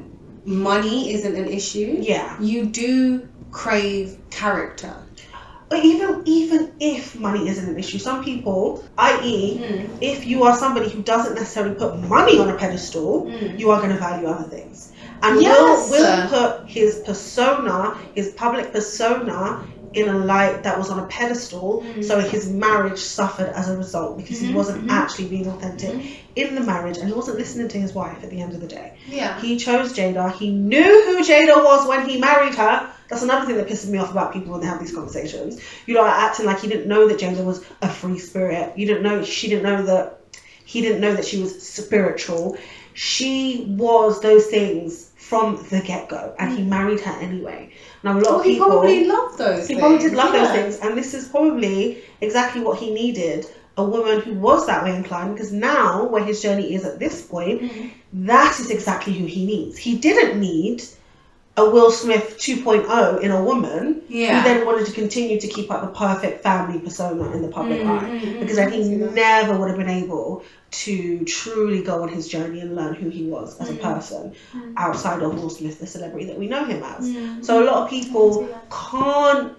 money 0.45 1.13
isn't 1.13 1.35
an 1.35 1.47
issue, 1.47 1.97
yeah, 2.01 2.39
you 2.41 2.65
do 2.65 3.27
crave 3.51 4.17
character. 4.31 4.93
But 5.69 5.83
even 5.83 6.21
even 6.25 6.71
if 6.79 7.15
money 7.19 7.47
isn't 7.49 7.67
an 7.69 7.77
issue, 7.77 7.97
some 7.99 8.23
people, 8.23 8.83
i.e., 8.97 9.59
if 10.01 10.25
you 10.25 10.43
are 10.43 10.55
somebody 10.55 10.89
who 10.89 11.01
doesn't 11.01 11.35
necessarily 11.35 11.75
put 11.75 11.97
money 12.15 12.37
on 12.39 12.49
a 12.49 12.55
pedestal, 12.55 13.25
Mm. 13.25 13.59
you 13.59 13.71
are 13.71 13.79
going 13.81 13.91
to 13.91 13.97
value 13.99 14.27
other 14.27 14.47
things. 14.55 14.91
And 15.23 15.41
Yes. 15.41 15.57
will 15.57 15.89
will 15.93 16.27
put 16.35 16.69
his 16.69 16.99
persona, 17.05 17.95
his 18.13 18.27
public 18.43 18.71
persona, 18.71 19.39
in 19.93 20.09
a 20.09 20.17
light 20.17 20.61
that 20.63 20.77
was 20.77 20.89
on 20.89 20.99
a 20.99 21.05
pedestal. 21.07 21.83
Mm. 21.97 22.03
So 22.03 22.19
his 22.19 22.49
marriage 22.49 22.99
suffered 22.99 23.49
as 23.55 23.69
a 23.69 23.77
result 23.77 24.17
because 24.17 24.39
Mhm, 24.41 24.47
he 24.47 24.53
wasn't 24.53 24.85
mhm. 24.85 24.91
actually 24.91 25.27
being 25.35 25.47
authentic 25.47 25.93
in 26.35 26.53
the 26.55 26.61
marriage, 26.61 26.97
and 26.97 27.07
he 27.07 27.13
wasn't 27.13 27.37
listening 27.37 27.69
to 27.69 27.77
his 27.79 27.93
wife 27.95 28.17
at 28.23 28.29
the 28.29 28.41
end 28.41 28.53
of 28.53 28.59
the 28.59 28.67
day. 28.67 28.87
Yeah. 29.09 29.39
He 29.39 29.55
chose 29.57 29.93
Jada. 29.93 30.25
He 30.33 30.49
knew 30.51 30.93
who 31.05 31.23
Jada 31.23 31.63
was 31.69 31.87
when 31.87 32.07
he 32.09 32.19
married 32.19 32.55
her. 32.55 32.87
That's 33.09 33.21
another 33.21 33.45
thing 33.45 33.57
that 33.57 33.67
pisses 33.67 33.89
me 33.89 33.97
off 33.97 34.11
about 34.11 34.33
people 34.33 34.51
when 34.51 34.61
they 34.61 34.67
have 34.67 34.79
these 34.79 34.93
conversations. 34.93 35.59
You 35.85 35.93
know, 35.95 36.05
acting 36.05 36.45
like 36.45 36.59
he 36.61 36.67
didn't 36.67 36.87
know 36.87 37.07
that 37.07 37.19
Jada 37.19 37.43
was 37.43 37.63
a 37.81 37.89
free 37.89 38.19
spirit. 38.19 38.77
You 38.77 38.85
didn't 38.87 39.03
know 39.03 39.23
she 39.23 39.47
didn't 39.47 39.63
know 39.63 39.83
that 39.83 40.19
he 40.65 40.81
didn't 40.81 41.01
know 41.01 41.13
that 41.13 41.25
she 41.25 41.39
was 41.39 41.61
spiritual. 41.61 42.57
She 42.93 43.65
was 43.77 44.21
those 44.21 44.47
things 44.47 45.11
from 45.17 45.63
the 45.69 45.81
get 45.81 46.07
go, 46.09 46.33
and 46.39 46.57
he 46.57 46.63
married 46.63 46.99
her 47.01 47.11
anyway. 47.21 47.71
Now 48.03 48.13
a 48.13 48.19
lot 48.19 48.23
Well, 48.25 48.39
of 48.39 48.43
people. 48.45 48.65
he 48.65 48.71
probably 48.71 49.03
loved 49.05 49.37
those 49.37 49.61
he 49.67 49.73
things. 49.73 49.79
probably 49.79 49.97
did 49.99 50.13
love 50.13 50.31
those 50.33 50.51
things, 50.51 50.77
and 50.79 50.97
this 50.97 51.13
is 51.13 51.27
probably 51.27 52.01
exactly 52.21 52.61
what 52.61 52.77
he 52.79 52.91
needed. 52.93 53.45
A 53.77 53.83
woman 53.83 54.21
who 54.21 54.33
was 54.35 54.65
that 54.67 54.83
way 54.85 54.95
inclined, 54.95 55.33
because 55.35 55.51
now, 55.51 56.05
where 56.05 56.23
his 56.23 56.41
journey 56.41 56.73
is 56.73 56.85
at 56.85 56.97
this 56.99 57.21
point, 57.23 57.61
Mhm. 57.63 57.91
that 58.13 58.57
is 58.59 58.69
exactly 58.69 59.11
who 59.13 59.25
he 59.25 59.45
needs. 59.45 59.77
He 59.77 59.97
didn't 59.97 60.39
need 60.39 60.83
a 61.57 61.69
Will 61.69 61.89
Smith 61.91 62.37
2.0 62.37 63.21
in 63.21 63.31
a 63.31 63.43
woman 63.43 64.01
Yeah. 64.07 64.41
who 64.41 64.49
then 64.49 64.65
wanted 64.65 64.85
to 64.87 64.91
continue 64.93 65.39
to 65.39 65.47
keep 65.47 65.71
up 65.71 65.81
the 65.81 65.97
perfect 65.97 66.43
family 66.43 66.79
persona 66.79 67.31
in 67.31 67.41
the 67.41 67.47
public 67.47 67.81
Mm, 67.81 67.87
eye. 67.87 68.09
mm, 68.11 68.21
mm, 68.21 68.39
Because 68.39 68.57
then 68.57 68.69
I 68.69 68.75
he 68.75 68.89
never 68.89 69.57
would 69.57 69.69
have 69.69 69.77
been 69.77 69.89
able 70.03 70.43
to 70.83 71.23
truly 71.25 71.81
go 71.81 72.01
on 72.03 72.09
his 72.09 72.27
journey 72.27 72.59
and 72.59 72.75
learn 72.75 72.93
who 72.95 73.09
he 73.09 73.23
was 73.25 73.59
as 73.61 73.69
a 73.69 73.73
Mm. 73.73 73.81
person 73.81 74.33
Mm. 74.53 74.73
outside 74.77 75.21
of 75.21 75.35
Will 75.41 75.49
Smith, 75.49 75.79
the 75.79 75.87
celebrity 75.87 76.25
that 76.27 76.37
we 76.39 76.47
know 76.47 76.65
him 76.65 76.83
as. 76.83 77.13
Mm. 77.13 77.43
So 77.45 77.63
a 77.63 77.65
lot 77.65 77.83
of 77.83 77.89
people 77.89 78.49
can't 78.71 79.53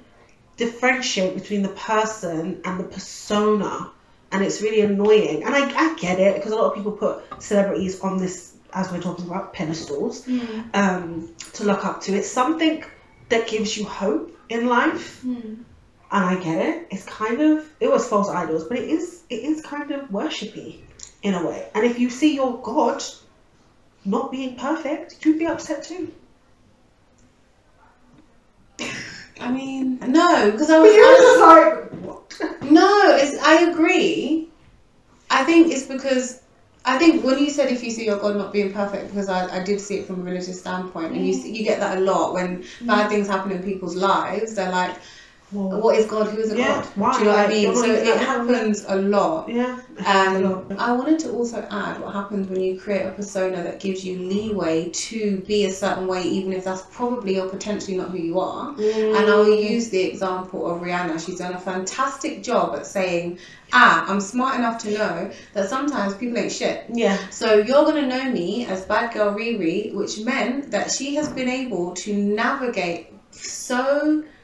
differentiate 0.57 1.35
between 1.35 1.63
the 1.63 1.69
person 1.71 2.61
and 2.65 2.81
the 2.81 2.85
persona, 2.85 3.91
and 4.33 4.43
it's 4.45 4.61
really 4.63 4.81
annoying. 4.81 5.43
And 5.45 5.55
I, 5.55 5.63
I 5.85 5.95
get 5.99 6.19
it 6.21 6.35
because 6.37 6.53
a 6.53 6.57
lot 6.57 6.67
of 6.71 6.75
people 6.75 6.93
put 6.93 7.23
celebrities 7.39 8.01
on 8.01 8.19
this, 8.19 8.56
as 8.77 8.93
we're 8.93 9.01
talking 9.01 9.27
about, 9.27 9.53
pedestals 9.53 10.25
Mm. 10.27 10.65
um, 10.83 11.29
to 11.55 11.65
look 11.65 11.83
up 11.85 11.97
to. 12.03 12.13
It's 12.15 12.31
something 12.31 12.85
that 13.31 13.49
gives 13.49 13.77
you 13.77 13.85
hope 13.87 14.25
in 14.49 14.67
life, 14.69 15.23
Mm. 15.25 15.65
and 16.13 16.25
I 16.33 16.35
get 16.37 16.59
it. 16.69 16.87
It's 16.91 17.05
kind 17.23 17.41
of 17.41 17.55
it 17.81 17.91
was 17.91 18.07
false 18.07 18.29
idols, 18.29 18.65
but 18.69 18.79
it 18.79 18.89
is 18.97 19.23
it 19.31 19.41
is 19.51 19.63
kind 19.63 19.91
of 19.91 20.01
worshipy 20.11 20.71
in 21.23 21.33
a 21.35 21.43
way. 21.49 21.69
And 21.75 21.85
if 21.85 21.99
you 21.99 22.11
see 22.11 22.35
your 22.35 22.53
God 22.63 23.03
not 24.05 24.31
being 24.31 24.55
perfect, 24.57 25.25
you'd 25.25 25.39
be 25.39 25.47
upset 25.47 25.83
too. 25.85 26.13
I 29.41 29.51
mean, 29.51 29.99
no, 30.07 30.51
because 30.51 30.71
I 30.71 30.79
was. 30.85 30.91
I 30.93 30.99
was- 31.19 31.41
like, 31.41 31.91
what? 32.05 32.71
No, 32.71 33.17
it's, 33.17 33.37
I 33.43 33.71
agree. 33.71 34.49
I 35.31 35.45
think 35.45 35.73
it's 35.73 35.87
because 35.87 36.41
I 36.87 36.99
think 36.99 37.25
when 37.25 37.39
you 37.39 37.51
said 37.51 37.73
if 37.73 37.83
you 37.83 37.91
see 37.91 38.07
your 38.07 38.19
God 38.19 38.37
not 38.37 38.53
being 38.53 38.73
perfect, 38.73 39.09
because 39.09 39.29
I, 39.29 39.57
I 39.57 39.63
did 39.63 39.81
see 39.81 39.97
it 39.97 40.07
from 40.07 40.21
a 40.21 40.23
religious 40.23 40.61
standpoint, 40.61 41.13
and 41.13 41.27
you 41.27 41.35
mm. 41.35 41.43
see, 41.43 41.53
you 41.53 41.65
get 41.65 41.81
that 41.81 41.99
a 41.99 42.01
lot 42.01 42.33
when 42.33 42.63
mm. 42.63 42.87
bad 42.87 43.09
things 43.09 43.27
happen 43.27 43.51
in 43.51 43.63
people's 43.63 43.97
lives. 43.97 44.55
They're 44.55 44.71
like, 44.71 44.97
Well, 45.57 45.81
What 45.81 45.97
is 45.97 46.07
God? 46.07 46.29
Who 46.29 46.39
is 46.39 46.53
a 46.53 46.59
Yeah, 46.59 46.75
God? 46.75 46.87
why? 46.97 47.13
Do 47.13 47.19
you 47.21 47.25
know 47.25 47.31
what 47.33 47.47
I 47.47 47.49
mean? 47.49 47.75
So 47.77 47.85
it 47.93 48.19
happens 48.19 48.85
a 48.87 48.97
lot. 48.97 49.49
yeah. 49.49 49.79
Um, 50.05 50.67
I 50.79 50.93
wanted 50.93 51.19
to 51.21 51.31
also 51.33 51.67
add 51.71 52.01
what 52.03 52.13
happens 52.13 52.49
when 52.51 52.61
you 52.61 52.79
create 52.79 53.07
a 53.07 53.13
persona 53.13 53.63
that 53.63 53.81
gives 53.81 54.05
you 54.05 54.19
leeway 54.19 54.91
to 54.91 55.39
be 55.47 55.65
a 55.65 55.73
certain 55.73 56.07
way, 56.07 56.23
even 56.25 56.53
if 56.53 56.65
that's 56.65 56.83
probably 56.93 57.41
or 57.41 57.49
potentially 57.49 57.97
not 57.97 58.11
who 58.11 58.19
you 58.19 58.39
are. 58.39 58.75
And 58.79 59.17
I'll 59.31 59.47
Mm. 59.47 59.71
use 59.71 59.89
the 59.89 60.03
example 60.03 60.67
of 60.71 60.83
Rihanna. 60.83 61.25
She's 61.25 61.39
done 61.39 61.55
a 61.55 61.59
fantastic 61.59 62.43
job 62.43 62.77
at 62.77 62.87
saying, 62.87 63.39
ah, 63.73 64.05
I'm 64.07 64.21
smart 64.21 64.57
enough 64.57 64.77
to 64.83 64.91
know 64.91 65.31
that 65.55 65.71
sometimes 65.71 66.15
people 66.15 66.37
ain't 66.39 66.53
shit. 66.53 66.85
Yeah. 66.93 67.17
So 67.31 67.55
you're 67.55 67.85
going 67.85 68.03
to 68.03 68.07
know 68.07 68.25
me 68.31 68.67
as 68.67 68.85
Bad 68.85 69.15
Girl 69.15 69.33
Riri, 69.35 69.95
which 69.95 70.19
meant 70.21 70.71
that 70.73 70.93
she 70.93 71.15
has 71.15 71.29
been 71.29 71.49
able 71.49 71.93
to 72.05 72.13
navigate 72.13 73.13
so 73.31 73.79
It's 73.79 73.85
very 73.87 74.15
smart. 74.15 74.36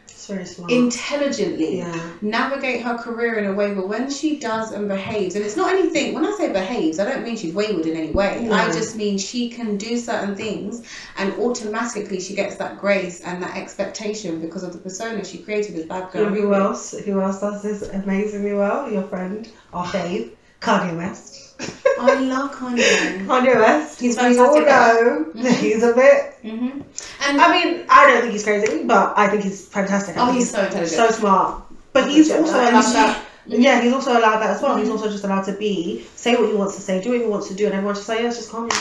Intelligently 0.68 1.78
yeah. 1.78 2.12
navigate 2.20 2.82
her 2.82 2.98
career 2.98 3.38
in 3.38 3.46
a 3.46 3.52
way 3.52 3.74
but 3.74 3.88
when 3.88 4.10
she 4.10 4.38
does 4.38 4.72
and 4.72 4.88
behaves 4.88 5.34
and 5.34 5.44
it's 5.44 5.56
not 5.56 5.72
anything 5.72 6.14
when 6.14 6.24
i 6.24 6.34
say 6.36 6.52
behaves 6.52 6.98
i 6.98 7.04
don't 7.04 7.22
mean 7.22 7.36
she's 7.36 7.54
wayward 7.54 7.86
in 7.86 7.96
any 7.96 8.10
way 8.12 8.48
i 8.50 8.66
just 8.72 8.96
mean 8.96 9.16
she 9.16 9.48
can 9.48 9.76
do 9.76 9.96
certain 9.96 10.34
things 10.34 10.86
and 11.18 11.32
automatically 11.34 12.20
she 12.20 12.34
gets 12.34 12.56
that 12.56 12.78
grace 12.78 13.20
and 13.20 13.42
that 13.42 13.56
expectation 13.56 14.40
because 14.40 14.62
of 14.62 14.72
the 14.72 14.78
persona 14.78 15.24
she 15.24 15.38
created 15.38 15.76
as 15.76 15.86
bad 15.86 16.10
girl 16.12 16.32
who 16.42 16.54
else? 16.54 16.92
Who 16.92 17.20
else 17.20 17.40
does 17.40 17.62
this 17.62 17.82
amazingly 17.90 18.54
well? 18.54 18.90
Your 18.90 19.02
friend, 19.04 19.50
our 19.72 19.86
fave, 19.86 20.32
Kanye 20.60 20.96
West. 20.96 21.51
I 22.00 22.14
love 22.20 22.50
kanye 22.52 23.26
Kanye 23.26 23.54
West. 23.56 24.00
He's 24.00 24.16
we 24.16 24.38
all 24.38 24.60
know 24.60 25.26
Mhm. 25.34 25.42
that 25.42 25.52
he's 25.64 25.82
a 25.82 25.92
bit. 25.94 26.34
hmm 26.42 26.80
and 27.24 27.40
I 27.40 27.46
mean, 27.52 27.84
I 27.88 28.06
don't 28.06 28.20
think 28.22 28.32
he's 28.32 28.44
crazy, 28.44 28.82
but 28.84 29.14
I 29.16 29.28
think 29.28 29.44
he's 29.44 29.66
fantastic. 29.66 30.16
I 30.16 30.20
oh 30.22 30.26
think 30.26 30.38
he's 30.38 30.50
so 30.50 30.62
intelligent 30.64 30.96
so 30.96 31.10
smart. 31.10 31.62
But 31.92 32.08
he's 32.10 32.30
also 32.30 32.54
allowed 32.56 32.82
that. 32.98 33.22
Yeah, 33.46 33.80
he's 33.80 33.92
also 33.92 34.12
allowed 34.18 34.38
that 34.40 34.50
as 34.56 34.62
well. 34.62 34.76
He's 34.76 34.88
Mhm. 34.88 34.92
also 34.92 35.08
just 35.10 35.24
allowed 35.24 35.44
to 35.44 35.52
be, 35.52 36.06
say 36.16 36.34
what 36.36 36.48
he 36.48 36.54
wants 36.54 36.74
to 36.76 36.80
say, 36.82 37.00
do 37.02 37.10
what 37.10 37.20
he 37.20 37.26
wants 37.26 37.48
to 37.48 37.54
do, 37.54 37.66
and 37.66 37.74
everyone's 37.74 37.98
just 37.98 38.08
like, 38.08 38.20
yeah, 38.20 38.28
it's 38.28 38.36
just 38.38 38.50
Kanye. 38.52 38.72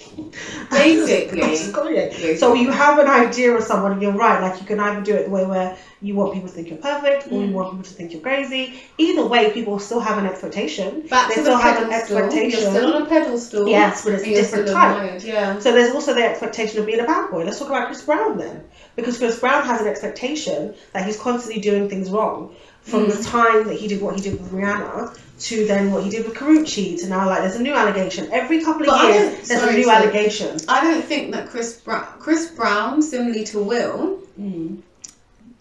Basically. 0.70 1.40
It's 1.40 1.60
just 1.60 1.72
Kanye. 1.74 2.38
So 2.38 2.54
you 2.54 2.70
have 2.70 2.98
an 2.98 3.06
idea 3.08 3.52
of 3.54 3.62
someone, 3.64 3.92
and 3.92 4.02
you're 4.02 4.12
right. 4.12 4.40
Like 4.40 4.60
you 4.60 4.66
can 4.66 4.80
either 4.80 5.00
do 5.02 5.14
it 5.14 5.24
the 5.24 5.30
way 5.30 5.44
where 5.44 5.76
you 6.00 6.14
want 6.14 6.32
people 6.32 6.48
to 6.48 6.54
think 6.54 6.68
you're 6.68 6.78
perfect, 6.78 7.26
or 7.30 7.42
you 7.42 7.48
Mm. 7.48 7.52
want 7.52 7.70
people 7.70 7.84
to 7.84 7.94
think 7.94 8.12
you're 8.12 8.22
crazy. 8.22 8.80
Either 8.98 9.26
way, 9.26 9.50
people 9.52 9.78
still 9.78 10.00
have 10.00 10.18
an 10.18 10.26
expectation. 10.26 11.02
back 11.10 11.28
they 11.28 11.34
to 11.36 11.40
still 11.42 11.56
the 11.56 11.62
have 11.62 11.82
an 11.82 11.88
pedestal 11.90 12.16
you're 12.16 12.26
expectation. 12.26 12.70
still 12.70 12.94
on 12.94 13.02
a 13.02 13.06
pedestal 13.06 13.68
Yes, 13.68 14.04
but 14.04 14.14
it's 14.14 14.22
a 14.24 14.34
different 14.34 14.68
type. 14.68 15.22
yeah 15.24 15.58
So 15.58 15.72
there's 15.72 15.92
also 15.94 16.14
the 16.14 16.24
expectation 16.24 16.80
of 16.80 16.86
being 16.86 17.00
a 17.00 17.04
bad 17.04 17.30
boy. 17.30 17.44
Let's 17.44 17.58
talk 17.58 17.68
about 17.68 17.86
Chris 17.88 18.02
Brown 18.02 18.38
then, 18.38 18.64
because 18.96 19.18
Chris 19.18 19.38
Brown 19.38 19.64
has 19.64 19.80
an 19.82 19.88
expectation 19.88 20.74
that 20.92 21.04
he's 21.06 21.18
constantly 21.18 21.60
doing 21.60 21.88
things 21.88 22.10
wrong. 22.10 22.54
From 22.82 23.06
Mm. 23.06 23.16
the 23.18 23.22
time 23.22 23.64
that 23.68 23.74
he 23.76 23.88
did 23.88 24.00
what 24.00 24.14
he 24.16 24.22
did 24.22 24.40
with 24.40 24.50
Rihanna 24.52 25.14
to 25.40 25.66
then 25.66 25.90
what 25.90 26.04
he 26.04 26.10
did 26.10 26.26
with 26.26 26.36
Karrueche 26.36 27.00
to 27.00 27.08
now 27.08 27.26
like 27.26 27.40
there's 27.40 27.56
a 27.56 27.62
new 27.62 27.72
allegation 27.74 28.30
every 28.30 28.62
couple 28.62 28.82
of 28.82 28.88
But 28.88 29.14
years. 29.14 29.48
There's 29.48 29.60
sorry, 29.60 29.74
a 29.74 29.76
new 29.78 29.84
sorry. 29.84 30.04
allegation. 30.04 30.58
I 30.68 30.82
don't 30.82 31.02
think 31.02 31.32
that 31.32 31.48
Chris 31.48 31.80
Brown, 31.80 32.06
Chris 32.18 32.50
Brown, 32.50 33.00
similarly 33.00 33.44
to 33.44 33.62
Will, 33.62 34.20
mm. 34.38 34.80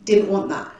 didn't 0.03 0.29
want 0.29 0.49
that. 0.49 0.71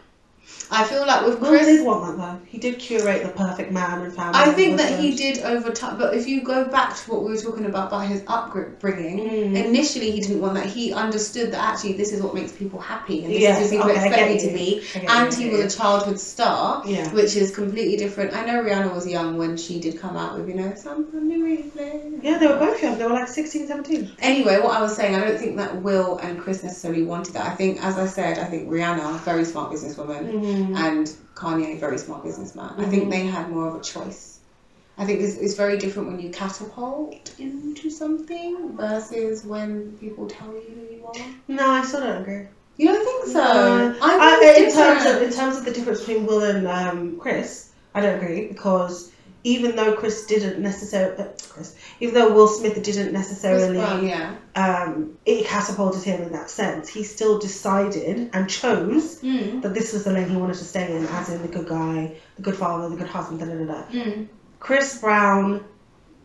I 0.72 0.84
feel 0.84 1.05
like 1.07 1.26
with 1.26 1.39
Will 1.39 1.49
Chris, 1.49 1.65
did 1.65 1.86
want 1.86 2.05
that 2.05 2.17
though. 2.17 2.39
He 2.45 2.57
did 2.59 2.78
curate 2.78 3.24
the 3.24 3.30
perfect 3.30 3.72
man 3.72 4.01
and 4.03 4.13
family. 4.13 4.39
I 4.39 4.51
think 4.51 4.78
that 4.78 4.99
he 4.99 5.15
did 5.15 5.39
over 5.39 5.72
time. 5.72 5.97
But 5.97 6.13
if 6.15 6.28
you 6.28 6.41
go 6.41 6.65
back 6.65 6.95
to 6.97 7.11
what 7.11 7.24
we 7.24 7.32
were 7.32 7.41
talking 7.41 7.65
about 7.65 7.88
about 7.88 8.05
his 8.07 8.22
upbringing, 8.28 9.20
Mm. 9.20 9.65
initially 9.65 10.11
he 10.11 10.20
didn't 10.22 10.41
want 10.41 10.53
that. 10.55 10.67
He 10.67 10.93
understood 10.93 11.51
that 11.53 11.61
actually 11.74 11.93
this 11.93 12.13
is 12.13 12.22
what 12.22 12.34
makes 12.36 12.51
people 12.51 12.80
happy 12.80 13.24
and 13.24 13.34
this 13.34 13.41
Yes, 13.41 13.61
is 13.65 13.72
who 13.72 13.78
people 13.78 13.91
okay, 13.91 14.05
expect 14.07 14.32
me 14.32 14.39
to 14.47 14.53
be. 14.53 14.84
And 15.07 15.34
he 15.34 15.49
was 15.49 15.74
a 15.74 15.78
childhood 15.78 16.20
star. 16.20 16.84
yeah. 16.86 17.11
Which 17.13 17.36
is 17.36 17.53
completely 17.55 17.97
different. 17.97 18.36
I 18.36 18.45
know 18.45 18.61
Rihanna 18.63 18.93
was 18.93 19.07
young 19.07 19.38
when 19.38 19.57
she 19.57 19.80
did 19.80 19.99
come 19.99 20.15
out 20.15 20.38
with, 20.38 20.47
you 20.47 20.55
know, 20.55 20.74
something 20.76 21.28
new 21.28 21.43
replay. 21.45 22.20
Yeah, 22.22 22.38
they 22.38 22.47
were 22.47 22.57
both 22.57 22.82
young. 22.82 22.97
They 22.97 23.05
were 23.05 23.13
like 23.13 23.28
16, 23.28 23.67
17. 23.67 24.11
Anyway, 24.20 24.59
what 24.59 24.78
I 24.78 24.82
was 24.82 24.95
saying, 24.95 25.15
I 25.15 25.22
don't 25.26 25.39
think 25.39 25.57
that 25.57 25.82
Will 25.82 26.17
and 26.20 26.39
Chris 26.39 26.63
necessarily 26.63 27.03
wanted 27.03 27.34
that. 27.34 27.45
I 27.47 27.55
think, 27.55 27.84
as 27.84 27.97
I 27.97 28.05
said, 28.05 28.38
I 28.38 28.45
think 28.45 28.70
Rihanna, 28.70 29.20
very 29.22 29.45
smart 29.45 29.72
businesswoman, 29.72 30.30
Mm. 30.30 30.59
And 30.76 31.07
Kanye, 31.36 31.80
very 31.80 31.97
smart 31.97 32.24
businessman. 32.24 32.74
I 32.78 32.86
think 32.86 33.05
Mhm. 33.05 33.12
they 33.12 33.26
had 33.26 33.49
more 33.49 33.68
of 33.68 33.76
a 33.76 33.82
choice. 33.82 34.39
I 34.97 35.05
think 35.05 35.22
it's, 35.22 35.38
it's 35.38 35.53
very 35.55 35.78
different 35.78 36.10
when 36.10 36.20
you 36.20 36.30
catapult 36.30 37.32
into 37.39 37.89
something 37.89 38.76
versus 38.76 39.45
when 39.45 39.97
people 39.99 40.28
tell 40.28 40.51
you 40.53 40.62
who 40.76 40.95
you 40.95 41.05
are. 41.05 41.26
No, 41.47 41.70
I 41.70 41.84
still 41.86 42.01
don't 42.01 42.22
agree. 42.22 42.47
You 42.78 42.88
don't 42.88 43.05
think 43.05 43.26
so? 43.28 43.39
No. 43.39 43.95
I 44.01 44.39
I, 44.41 44.64
in 44.64 44.72
terms 44.72 45.05
of 45.05 45.22
in 45.22 45.32
terms 45.32 45.57
of 45.57 45.66
the 45.66 45.72
difference 45.72 45.99
between 46.01 46.26
Will 46.26 46.43
and 46.43 46.68
um, 46.68 47.18
Chris, 47.20 47.72
I 47.95 48.01
don't 48.01 48.22
agree 48.22 48.47
because 48.47 49.12
even 49.44 49.76
though 49.76 49.94
Chris 49.96 50.26
didn't 50.26 50.60
necessarily, 50.62 51.18
uh, 51.24 51.28
Chris, 51.50 51.76
even 52.00 52.14
though 52.14 52.34
Will 52.34 52.48
Smith 52.48 52.74
didn't 52.76 53.12
Chris 53.12 53.14
necessarily, 53.14 53.78
Brown, 53.78 54.08
yeah. 54.08 54.36
um, 54.56 55.18
it 55.26 55.46
catapulted 55.46 56.04
him 56.04 56.22
in 56.22 56.32
that 56.34 56.50
sense. 56.50 56.90
He 56.90 57.04
still 57.04 57.40
decided 57.40 58.30
and 58.34 58.50
chose 58.50 59.20
Mm. 59.22 59.62
that 59.62 59.74
this 59.74 59.94
was 59.94 60.04
the 60.04 60.12
lane 60.12 60.30
he 60.30 60.36
wanted 60.36 60.58
to 60.58 60.66
stay 60.66 60.96
in, 60.96 61.06
as 61.08 61.30
in 61.30 61.42
the 61.42 61.48
good 61.48 61.68
guy, 61.68 62.12
the 62.36 62.42
good 62.42 62.56
father, 62.56 62.90
the 62.90 62.96
good 62.98 63.08
husband, 63.08 63.40
da 63.40 63.46
da 63.46 63.56
da. 63.56 63.66
da. 63.66 63.84
Mm. 63.92 64.28
Chris 64.60 65.00
Brown 65.00 65.64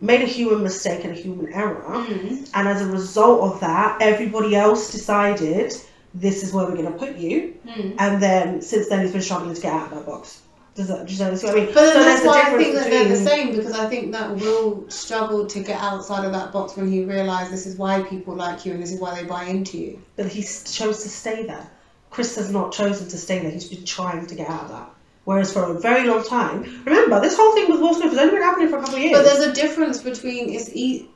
made 0.00 0.20
a 0.22 0.26
human 0.26 0.62
mistake 0.62 1.04
and 1.04 1.12
a 1.16 1.20
human 1.20 1.52
error. 1.52 1.84
Mm. 1.88 2.50
And 2.54 2.68
as 2.68 2.82
a 2.82 2.86
result 2.86 3.52
of 3.54 3.60
that, 3.60 4.02
everybody 4.02 4.54
else 4.56 4.90
decided 4.90 5.72
this 6.14 6.42
is 6.42 6.52
where 6.52 6.64
we're 6.66 6.76
going 6.76 6.92
to 6.92 6.98
put 6.98 7.16
you. 7.16 7.54
Mm. 7.66 7.94
And 7.98 8.22
then 8.22 8.60
since 8.62 8.88
then, 8.88 9.00
he's 9.02 9.12
been 9.12 9.22
struggling 9.22 9.54
to 9.54 9.60
get 9.60 9.72
out 9.72 9.84
of 9.92 9.98
that 9.98 10.06
box. 10.06 10.42
Does 10.74 10.88
that, 10.88 11.06
does 11.06 11.18
that 11.18 11.38
see 11.38 11.46
what 11.46 11.56
I 11.56 11.60
mean? 11.60 11.66
But 11.66 11.74
then 11.74 11.92
So 11.92 12.02
that's 12.04 12.26
why 12.26 12.42
I 12.42 12.56
think 12.56 12.74
that 12.74 12.90
they're 12.90 13.08
the 13.08 13.16
same 13.16 13.54
because 13.54 13.72
I 13.72 13.88
think 13.88 14.10
that 14.12 14.34
Will 14.36 14.90
struggled 14.90 15.48
to 15.50 15.60
get 15.60 15.80
outside 15.80 16.24
of 16.24 16.32
that 16.32 16.52
box 16.52 16.76
when 16.76 16.90
he 16.90 17.04
realised 17.04 17.52
this 17.52 17.66
is 17.66 17.76
why 17.76 18.02
people 18.02 18.34
like 18.34 18.66
you 18.66 18.72
and 18.72 18.82
this 18.82 18.92
is 18.92 19.00
why 19.00 19.14
they 19.14 19.26
buy 19.26 19.44
into 19.44 19.78
you. 19.78 20.02
But 20.16 20.26
he 20.26 20.42
chose 20.42 21.02
to 21.04 21.08
stay 21.08 21.46
there. 21.46 21.70
Chris 22.10 22.34
has 22.36 22.50
not 22.50 22.72
chosen 22.72 23.08
to 23.08 23.16
stay 23.16 23.38
there. 23.40 23.50
He's 23.50 23.68
been 23.68 23.84
trying 23.84 24.26
to 24.26 24.34
get 24.34 24.48
out 24.48 24.64
of 24.64 24.68
that. 24.70 24.90
Whereas 25.24 25.52
for 25.52 25.64
a 25.64 25.80
very 25.80 26.06
long 26.08 26.24
time, 26.24 26.82
remember 26.84 27.20
this 27.20 27.36
whole 27.36 27.54
thing 27.54 27.70
with 27.70 27.80
Will 27.80 27.94
Smith 27.94 28.10
has 28.10 28.18
only 28.18 28.34
been 28.34 28.42
happening 28.42 28.68
for 28.68 28.78
a 28.78 28.80
couple 28.80 28.96
of 28.96 29.00
years. 29.00 29.16
But 29.16 29.24
there's 29.24 29.46
a 29.46 29.52
difference 29.52 30.02
between 30.02 30.50
it's 30.50 30.68
e- 30.74 31.08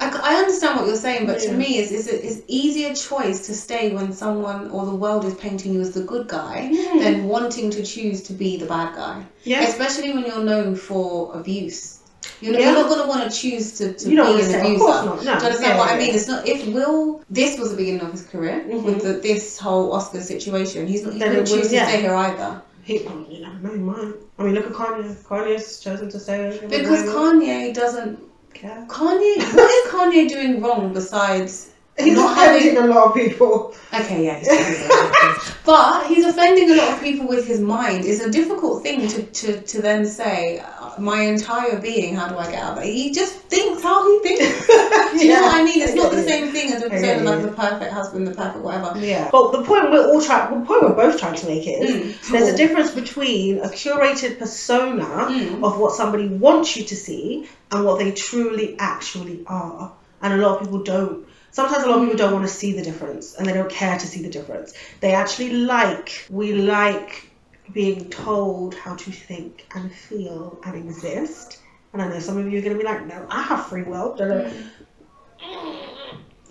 I, 0.00 0.08
I 0.22 0.34
understand 0.36 0.78
what 0.78 0.86
you're 0.86 0.96
saying, 0.96 1.26
but 1.26 1.38
to 1.40 1.52
me, 1.52 1.78
it's, 1.78 1.90
it's, 1.92 2.06
it's 2.08 2.42
easier 2.48 2.94
choice 2.94 3.46
to 3.46 3.54
stay 3.54 3.94
when 3.94 4.12
someone 4.12 4.70
or 4.70 4.84
the 4.86 4.94
world 4.94 5.24
is 5.24 5.34
painting 5.34 5.74
you 5.74 5.80
as 5.80 5.92
the 5.94 6.02
good 6.02 6.28
guy 6.28 6.70
Mm. 6.72 7.00
than 7.02 7.24
wanting 7.24 7.70
to 7.70 7.82
choose 7.82 8.22
to 8.24 8.32
be 8.32 8.56
the 8.56 8.66
bad 8.66 8.94
guy. 8.94 9.24
yeah, 9.44 9.62
Especially 9.62 10.12
when 10.12 10.24
you're 10.26 10.44
known 10.44 10.76
for 10.76 11.34
abuse. 11.34 12.00
You're, 12.40 12.52
not- 12.52 12.60
Yeah. 12.60 12.72
you're 12.72 12.80
not 12.82 12.88
going 12.88 13.02
to 13.02 13.08
want 13.08 13.30
to 13.30 13.36
choose 13.40 13.78
to, 13.78 13.92
to 13.94 14.10
you 14.10 14.16
be 14.16 14.16
to 14.16 14.22
an 14.22 14.34
abuser. 14.60 14.74
of 14.74 14.78
course 14.80 15.04
not. 15.04 15.16
No, 15.16 15.20
Do 15.22 15.24
you 15.24 15.32
understand 15.34 15.62
Yeah, 15.62 15.78
what 15.78 15.90
I 15.90 15.98
mean? 15.98 16.14
It's 16.14 16.28
not 16.28 16.46
if 16.46 16.66
Will. 16.66 17.22
This 17.30 17.58
was 17.58 17.70
the 17.70 17.76
beginning 17.76 18.00
of 18.02 18.12
his 18.12 18.24
career 18.24 18.64
Mhm. 18.68 18.82
with 18.82 19.02
the, 19.02 19.12
this 19.14 19.58
whole 19.58 19.92
Oscar 19.92 20.20
situation. 20.20 20.86
He's 20.86 21.04
not. 21.04 21.12
He 21.14 21.18
Then 21.20 21.28
couldn't 21.30 21.48
it 21.48 21.52
would- 21.52 21.62
choose 21.62 21.72
yeah. 21.72 21.84
to 21.84 21.90
stay 21.90 22.00
here 22.02 22.14
either 22.14 22.60
He, 22.82 22.98
you 23.34 23.40
know. 23.40 23.52
I 24.38 24.42
mean, 24.42 24.54
look 24.54 24.66
at 24.66 24.72
Kanye. 24.72 25.14
Kanye's 25.28 25.80
chosen 25.80 26.10
to 26.10 26.18
stay. 26.20 26.58
because 26.68 27.02
Kanye 27.04 27.72
doesn't. 27.72 28.18
Care. 28.56 28.84
Kanye. 28.88 29.36
what 29.54 29.70
is 29.70 29.92
Kanye 29.92 30.28
doing 30.28 30.60
wrong 30.60 30.92
besides? 30.92 31.70
He's 31.98 32.14
not 32.14 32.32
offending 32.36 32.74
having- 32.76 32.90
a 32.90 32.94
lot 32.94 33.06
of 33.08 33.14
people. 33.14 33.74
Okay, 33.94 34.26
yeah, 34.26 34.38
he's 34.38 34.48
offending 34.48 34.90
a 34.90 34.94
lot 34.94 35.08
of 35.08 35.14
people. 35.14 35.54
but 35.64 36.06
he's 36.06 36.24
offending 36.26 36.70
a 36.70 36.74
lot 36.76 36.92
of 36.92 37.00
people 37.00 37.26
with 37.26 37.46
his 37.46 37.60
mind. 37.60 38.04
It's 38.04 38.20
a 38.20 38.30
difficult 38.30 38.82
thing 38.82 39.08
to 39.08 39.22
to, 39.22 39.60
to 39.62 39.82
then 39.82 40.04
say. 40.04 40.58
uh, 40.58 40.90
My 40.98 41.20
entire 41.22 41.78
being. 41.80 42.14
How 42.16 42.28
do 42.28 42.36
I 42.36 42.50
get 42.50 42.62
out 42.62 42.72
of 42.72 42.76
that? 42.82 42.86
He 42.86 43.10
just 43.12 43.34
thinks 43.52 43.82
how 43.82 43.98
he 44.10 44.18
thinks. 44.26 44.66
Do 45.12 45.26
you 45.26 45.32
know 45.32 45.42
what 45.42 45.54
I 45.60 45.64
mean? 45.64 45.80
It's 45.82 45.94
not 45.94 46.10
the 46.12 46.22
same 46.22 46.52
thing 46.52 46.72
as 46.72 46.82
a 46.82 46.88
saying 46.90 47.24
like 47.24 47.42
the 47.42 47.48
perfect 47.64 47.92
husband, 47.92 48.26
the 48.26 48.34
perfect 48.34 48.62
whatever. 48.64 48.98
Yeah. 48.98 49.28
But 49.32 49.52
the 49.52 49.62
point 49.62 49.90
we're 49.90 50.06
all 50.10 50.20
trying, 50.20 50.60
the 50.60 50.66
point 50.66 50.82
we're 50.82 50.94
both 51.04 51.18
trying 51.18 51.36
to 51.36 51.46
make 51.46 51.66
is 51.66 51.90
Mm. 51.90 52.30
there's 52.32 52.48
a 52.54 52.56
difference 52.56 52.90
between 53.02 53.58
a 53.58 53.68
curated 53.68 54.38
persona 54.38 55.04
Mm. 55.04 55.64
of 55.66 55.78
what 55.78 55.92
somebody 55.94 56.28
wants 56.28 56.76
you 56.76 56.84
to 56.84 56.96
see 56.96 57.46
and 57.70 57.84
what 57.86 57.98
they 58.00 58.10
truly 58.12 58.76
actually 58.78 59.44
are. 59.46 59.92
And 60.22 60.32
a 60.32 60.36
lot 60.36 60.52
of 60.56 60.62
people 60.64 60.82
don't. 60.82 61.26
Sometimes 61.56 61.84
a 61.84 61.88
lot 61.88 62.00
of 62.00 62.04
people 62.04 62.18
don't 62.18 62.34
want 62.34 62.44
to 62.46 62.52
see 62.52 62.74
the 62.74 62.82
difference 62.82 63.34
and 63.34 63.46
they 63.46 63.54
don't 63.54 63.70
care 63.70 63.98
to 63.98 64.06
see 64.06 64.20
the 64.20 64.28
difference. 64.28 64.74
They 65.00 65.12
actually 65.12 65.54
like, 65.54 66.26
we 66.28 66.52
like 66.52 67.30
being 67.72 68.10
told 68.10 68.74
how 68.74 68.94
to 68.96 69.10
think 69.10 69.66
and 69.74 69.90
feel 69.90 70.60
and 70.66 70.74
exist. 70.76 71.62
And 71.94 72.02
I 72.02 72.08
know 72.08 72.18
some 72.18 72.36
of 72.36 72.52
you 72.52 72.58
are 72.58 72.60
going 72.60 72.74
to 72.74 72.78
be 72.78 72.84
like, 72.84 73.06
no, 73.06 73.26
I 73.30 73.40
have 73.40 73.68
free 73.68 73.84
will. 73.84 74.18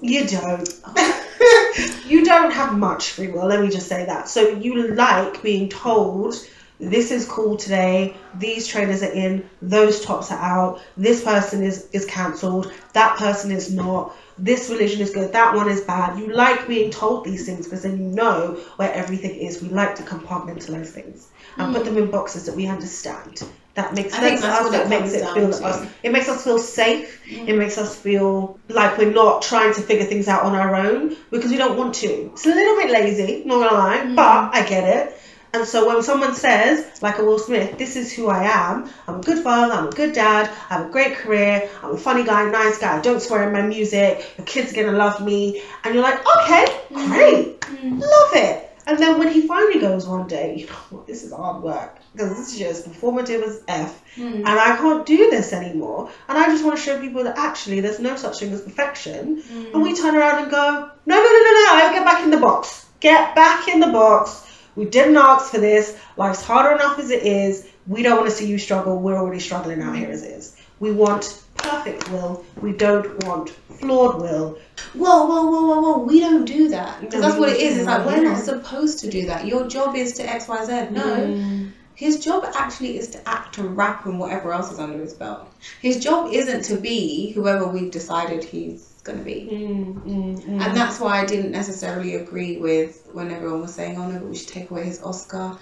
You 0.02 0.26
don't. 0.26 0.74
you 2.08 2.26
don't 2.26 2.52
have 2.52 2.76
much 2.76 3.12
free 3.12 3.28
will, 3.28 3.46
let 3.46 3.62
me 3.62 3.70
just 3.70 3.88
say 3.88 4.08
that. 4.08 4.28
So 4.28 4.50
you 4.58 4.96
like 4.96 5.44
being 5.44 5.70
told 5.70 6.34
this 6.80 7.12
is 7.12 7.26
cool 7.26 7.56
today, 7.58 8.18
these 8.34 8.68
trainers 8.68 9.02
are 9.02 9.12
in, 9.12 9.50
those 9.62 10.04
tops 10.04 10.32
are 10.32 10.40
out, 10.40 10.82
this 10.98 11.24
person 11.24 11.64
is, 11.64 11.88
is 11.94 12.06
cancelled, 12.06 12.72
that 12.94 13.18
person 13.18 13.52
is 13.52 13.74
not. 13.74 14.16
This 14.38 14.70
religion 14.70 15.02
is 15.02 15.12
good, 15.12 15.32
that 15.34 15.56
one 15.56 15.70
is 15.70 15.82
bad. 15.82 16.20
You 16.20 16.34
like 16.34 16.68
being 16.68 16.92
told 16.92 17.26
these 17.26 17.46
things 17.46 17.66
because 17.66 17.84
then 17.84 17.98
you 17.98 18.06
know 18.06 18.56
where 18.76 18.94
everything 18.94 19.36
is. 19.36 19.62
We 19.62 19.70
like 19.70 19.96
to 19.96 20.04
compartmentalize 20.04 20.88
things 20.88 21.30
and 21.58 21.74
put 21.74 21.86
them 21.86 21.98
in 21.98 22.12
boxes 22.12 22.46
that 22.46 22.56
we 22.56 22.68
understand. 22.68 23.42
That 23.76 23.94
makes 23.94 24.14
I 24.14 24.20
sense 24.38 24.42
to 24.42 24.48
that's 24.48 24.66
us. 24.66 24.72
That 24.72 24.90
makes 24.90 25.14
it 25.14 25.26
feel 25.34 25.52
to. 25.52 25.66
us. 25.66 25.88
It 26.04 26.12
makes 26.12 26.30
us 26.30 26.44
feel 26.44 26.60
safe. 26.60 27.22
It 27.30 27.58
makes 27.58 27.78
us 27.78 27.96
feel 27.96 28.58
like 28.70 28.98
we're 28.98 29.12
not 29.12 29.42
trying 29.42 29.74
to 29.74 29.82
figure 29.82 30.06
things 30.06 30.28
out 30.30 30.44
on 30.44 30.56
our 30.56 30.76
own 30.76 31.16
because 31.30 31.52
we 31.52 31.58
don't 31.58 31.78
want 31.78 31.94
to. 31.96 32.08
It's 32.08 32.46
a 32.46 32.50
little 32.50 32.76
bit 32.78 32.90
lazy, 32.92 33.44
not 33.46 33.60
gonna 33.70 33.74
lie, 33.78 33.98
Mm. 34.06 34.16
but 34.16 34.56
I 34.56 34.66
get 34.68 34.84
it. 34.98 35.20
And 35.56 35.66
so 35.66 35.88
when 35.88 36.04
someone 36.04 36.36
says, 36.36 37.02
like 37.02 37.18
a 37.18 37.24
Will 37.24 37.40
Smith, 37.40 37.78
this 37.78 37.96
is 37.96 38.12
who 38.12 38.28
I 38.28 38.44
am, 38.44 38.90
I'm 39.08 39.22
a 39.22 39.24
good 39.24 39.42
father, 39.42 39.74
I'm 39.74 39.88
a 39.88 39.92
good 39.92 40.12
dad, 40.12 40.50
I 40.70 40.74
have 40.76 40.88
a 40.88 40.90
great 40.90 41.16
career, 41.16 41.70
I'm 41.82 41.92
a 41.92 41.98
funny 41.98 42.26
guy, 42.26 42.52
nice 42.52 42.78
guy, 42.78 42.98
I 42.98 43.02
don't 43.02 43.22
swear 43.22 43.48
in 43.48 43.54
my 43.54 43.62
music, 43.62 44.34
your 44.38 44.46
kids 44.46 44.74
are 44.74 44.76
gonna 44.76 44.98
love 44.98 45.26
me, 45.26 45.64
and 45.86 45.96
you're 45.96 46.04
like, 46.04 46.20
okay, 46.20 46.66
mm-hmm. 46.66 47.08
great, 47.08 47.62
mm-hmm. 47.62 48.00
love 48.00 48.32
it. 48.34 48.70
And 48.86 49.00
then 49.00 49.18
when 49.18 49.32
he 49.32 49.48
finally 49.48 49.80
goes 49.80 50.06
one 50.06 50.28
day, 50.28 50.58
you 50.58 50.68
know 50.68 50.74
what, 50.90 51.08
this 51.08 51.24
is 51.24 51.32
hard 51.32 51.64
work, 51.64 52.00
because 52.12 52.38
this 52.38 52.52
is 52.52 52.60
just 52.60 52.90
performative 52.90 53.42
as 53.42 53.64
F, 53.70 54.04
mm-hmm. 54.18 54.36
and 54.36 54.48
I 54.48 54.76
can't 54.76 55.06
do 55.06 55.30
this 55.30 55.54
anymore. 55.54 56.12
And 56.28 56.38
I 56.38 56.48
just 56.48 56.66
want 56.66 56.76
to 56.78 56.84
show 56.84 57.00
people 57.00 57.24
that 57.24 57.38
actually 57.38 57.80
there's 57.80 58.02
no 58.02 58.18
such 58.18 58.40
thing 58.40 58.52
as 58.52 58.62
perfection. 58.62 59.42
And 59.74 59.82
we 59.82 59.96
turn 59.96 60.18
around 60.18 60.44
and 60.44 60.52
go, 60.52 60.92
no, 61.06 61.16
no, 61.16 61.24
no, 61.24 61.42
no, 61.48 61.52
no, 61.64 61.76
I 61.76 61.90
get 61.94 62.04
back 62.04 62.24
in 62.26 62.30
the 62.30 62.38
box. 62.38 62.88
Get 63.00 63.34
back 63.36 63.70
in 63.70 63.80
the 63.80 63.88
box. 63.88 64.42
We 64.76 64.86
didn't 64.86 65.18
ask 65.18 65.52
for 65.52 65.60
this. 65.60 65.98
Life's 66.18 66.44
harder 66.44 66.76
enough 66.76 67.00
as 67.00 67.10
it 67.10 67.24
is. 67.24 67.68
We 67.88 68.04
don't 68.04 68.18
want 68.18 68.30
to 68.30 68.36
see 68.36 68.48
you 68.48 68.58
struggle. 68.58 69.00
We're 69.00 69.18
already 69.18 69.40
struggling 69.40 69.82
out 69.82 69.96
here 69.96 70.10
as 70.10 70.24
it 70.24 70.32
is. 70.32 70.58
We 70.80 70.92
want 70.92 71.42
perfect 71.58 72.12
will. 72.12 72.44
We 72.62 72.74
don't 72.74 73.24
want 73.24 73.50
flawed 73.50 74.22
will. 74.22 74.60
Whoa, 74.94 75.26
whoa, 75.26 75.46
whoa, 75.46 75.62
whoa, 75.62 75.82
whoa. 75.82 75.98
We 76.00 76.20
don't 76.20 76.46
do 76.46 76.70
that. 76.70 77.00
Because 77.00 77.22
No, 77.22 77.22
that's 77.22 77.40
what 77.40 77.50
it 77.50 77.60
is. 77.60 77.78
It's 77.78 77.86
like, 77.86 78.06
we're 78.06 78.24
not 78.24 78.44
supposed 78.44 79.00
to 79.00 79.10
do 79.10 79.26
that. 79.28 79.46
Your 79.46 79.68
job 79.68 79.96
is 79.96 80.14
to 80.14 80.24
X, 80.24 80.48
Y, 80.48 80.66
Z. 80.66 80.72
No. 80.92 81.04
Mm. 81.04 81.72
His 81.96 82.20
job 82.20 82.46
actually 82.56 82.98
is 82.98 83.08
to 83.12 83.30
act 83.30 83.58
and 83.58 83.78
rap 83.78 84.06
and 84.06 84.20
whatever 84.20 84.52
else 84.52 84.70
is 84.72 84.80
under 84.80 85.00
his 85.00 85.14
belt. 85.14 85.50
His 85.82 86.04
job 86.04 86.34
isn't 86.34 86.66
to 86.66 86.76
be 86.76 87.32
whoever 87.32 87.66
we've 87.66 87.92
decided 87.92 88.44
he's 88.44 88.95
going 89.06 89.20
to 89.20 89.24
be. 89.24 89.48
Mm, 89.52 89.94
mm, 90.04 90.42
mm. 90.44 90.62
And 90.62 90.76
that's 90.76 91.00
why 91.00 91.22
I 91.22 91.26
didn't 91.26 91.52
necessarily 91.52 92.16
agree 92.16 92.58
with 92.58 93.08
when 93.14 93.32
everyone 93.32 93.62
was 93.62 93.74
saying, 93.74 93.98
oh 93.98 94.08
no, 94.08 94.20
but 94.20 94.28
we 94.28 94.36
should 94.36 94.50
take 94.50 94.70
away 94.72 94.84
his 94.86 95.02
Oscar. 95.04 95.58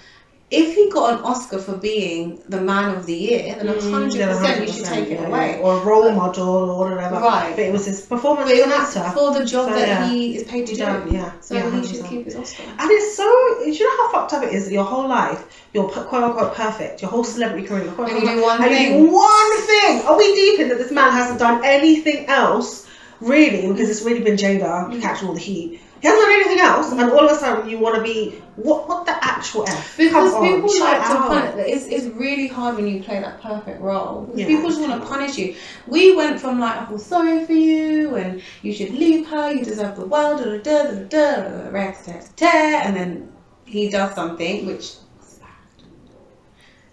If 0.51 0.75
he 0.75 0.87
got 0.91 1.13
an 1.17 1.19
Oscar 1.25 1.57
for 1.57 1.75
being 1.77 2.39
the 2.47 2.61
man 2.61 2.95
of 2.95 3.07
the 3.07 3.15
year, 3.15 3.55
then 3.55 3.65
Mm, 3.65 3.79
100% 3.79 4.15
yeah, 4.15 4.61
you 4.61 4.67
should 4.67 4.85
100%, 4.85 4.89
take 4.93 5.07
it 5.09 5.19
yeah, 5.19 5.25
away. 5.27 5.59
Or 5.63 5.77
a 5.77 5.83
role 5.83 6.11
model 6.11 6.47
or 6.47 6.91
whatever. 6.91 7.15
Right. 7.15 7.55
But 7.55 7.65
it 7.65 7.73
was 7.73 7.85
his 7.87 8.01
performance 8.05 8.51
as 8.51 8.59
it 8.59 8.65
an 8.67 8.71
actor. 8.71 9.09
for 9.17 9.33
the 9.33 9.45
job 9.45 9.69
So, 9.69 9.75
that 9.79 9.87
yeah. 9.87 10.07
he 10.09 10.35
is 10.35 10.43
paid 10.43 10.67
to 10.67 10.75
do. 10.75 10.81
yeah, 11.09 11.31
So 11.41 11.55
yeah, 11.55 11.71
he 11.71 11.87
should 11.87 12.05
100%. 12.05 12.09
keep 12.09 12.25
his 12.25 12.35
Oscar. 12.35 12.63
And 12.81 12.91
it's 12.91 13.17
so, 13.17 13.25
you 13.65 13.83
know 13.83 13.97
how 14.03 14.11
fucked 14.11 14.33
up 14.33 14.43
it 14.43 14.53
is 14.53 14.65
that 14.65 14.73
your 14.73 14.83
whole 14.83 15.07
life, 15.07 15.41
you're 15.73 15.89
quote 15.89 16.23
unquote 16.27 16.53
perfect, 16.53 17.01
your 17.01 17.09
whole 17.09 17.23
celebrity 17.23 17.65
career, 17.67 17.87
And 17.97 18.09
you 18.21 18.27
do 18.35 18.41
one 18.43 18.61
and 18.61 18.71
you 18.71 18.77
thing. 18.77 19.05
do 19.05 19.11
one 19.11 19.51
thing. 19.71 19.93
Are 20.05 20.15
we 20.17 20.35
deep 20.35 20.59
in 20.59 20.69
that 20.69 20.77
this 20.77 20.91
man 20.91 21.11
hasn't 21.11 21.39
done 21.39 21.61
anything 21.65 22.27
else, 22.27 22.85
really, 23.23 23.71
because 23.71 23.89
it's 23.89 24.01
really 24.01 24.21
been 24.21 24.35
Jada 24.35 25.01
catching 25.01 25.27
all 25.27 25.33
the 25.33 25.39
heat. 25.39 25.79
He 26.01 26.07
hasn't 26.09 26.21
done 26.25 26.33
anything 26.33 26.59
else, 26.59 26.91
and 26.91 26.99
all 27.01 27.25
of 27.25 27.31
a 27.31 27.35
sudden 27.35 27.69
you 27.69 27.79
want 27.79 27.95
to 27.95 28.03
be, 28.03 28.35
what 28.57 28.89
What 28.89 29.05
the 29.05 29.15
actual 29.23 29.67
F? 29.67 29.95
Because 29.97 30.31
Come 30.33 30.43
on, 30.43 30.55
people 30.55 30.69
chill 30.69 30.83
like 30.83 31.07
to 31.07 31.15
punish. 31.15 31.67
It's, 31.67 31.85
it's 31.87 32.05
really 32.15 32.47
hard 32.47 32.75
when 32.75 32.87
you 32.87 33.01
play 33.01 33.19
that 33.21 33.41
perfect 33.41 33.81
role. 33.81 34.23
Because 34.23 34.39
Yeah. 34.41 34.47
people 34.47 34.69
just 34.69 34.81
want 34.81 35.01
to 35.01 35.07
punish 35.07 35.37
you. 35.37 35.55
We 35.87 36.15
went 36.15 36.39
from 36.41 36.59
like, 36.59 36.81
I 36.81 36.85
feel 36.85 36.99
sorry 36.99 37.45
for 37.45 37.53
you, 37.53 38.15
and 38.15 38.41
you 38.63 38.73
should 38.73 38.91
leave 38.91 39.27
her, 39.27 39.53
you 39.53 39.63
deserve 39.63 39.95
the 39.95 40.05
world, 40.05 40.39
da 40.43 40.57
da 40.57 40.57
da 40.57 40.93
da 40.93 41.35
da, 41.35 41.49
da, 41.63 41.69
Rex, 41.69 42.05
tear, 42.05 42.21
tear, 42.35 42.81
and 42.83 42.95
then 42.95 43.31
he 43.65 43.89
does 43.89 44.13
something 44.13 44.65
which. 44.65 44.91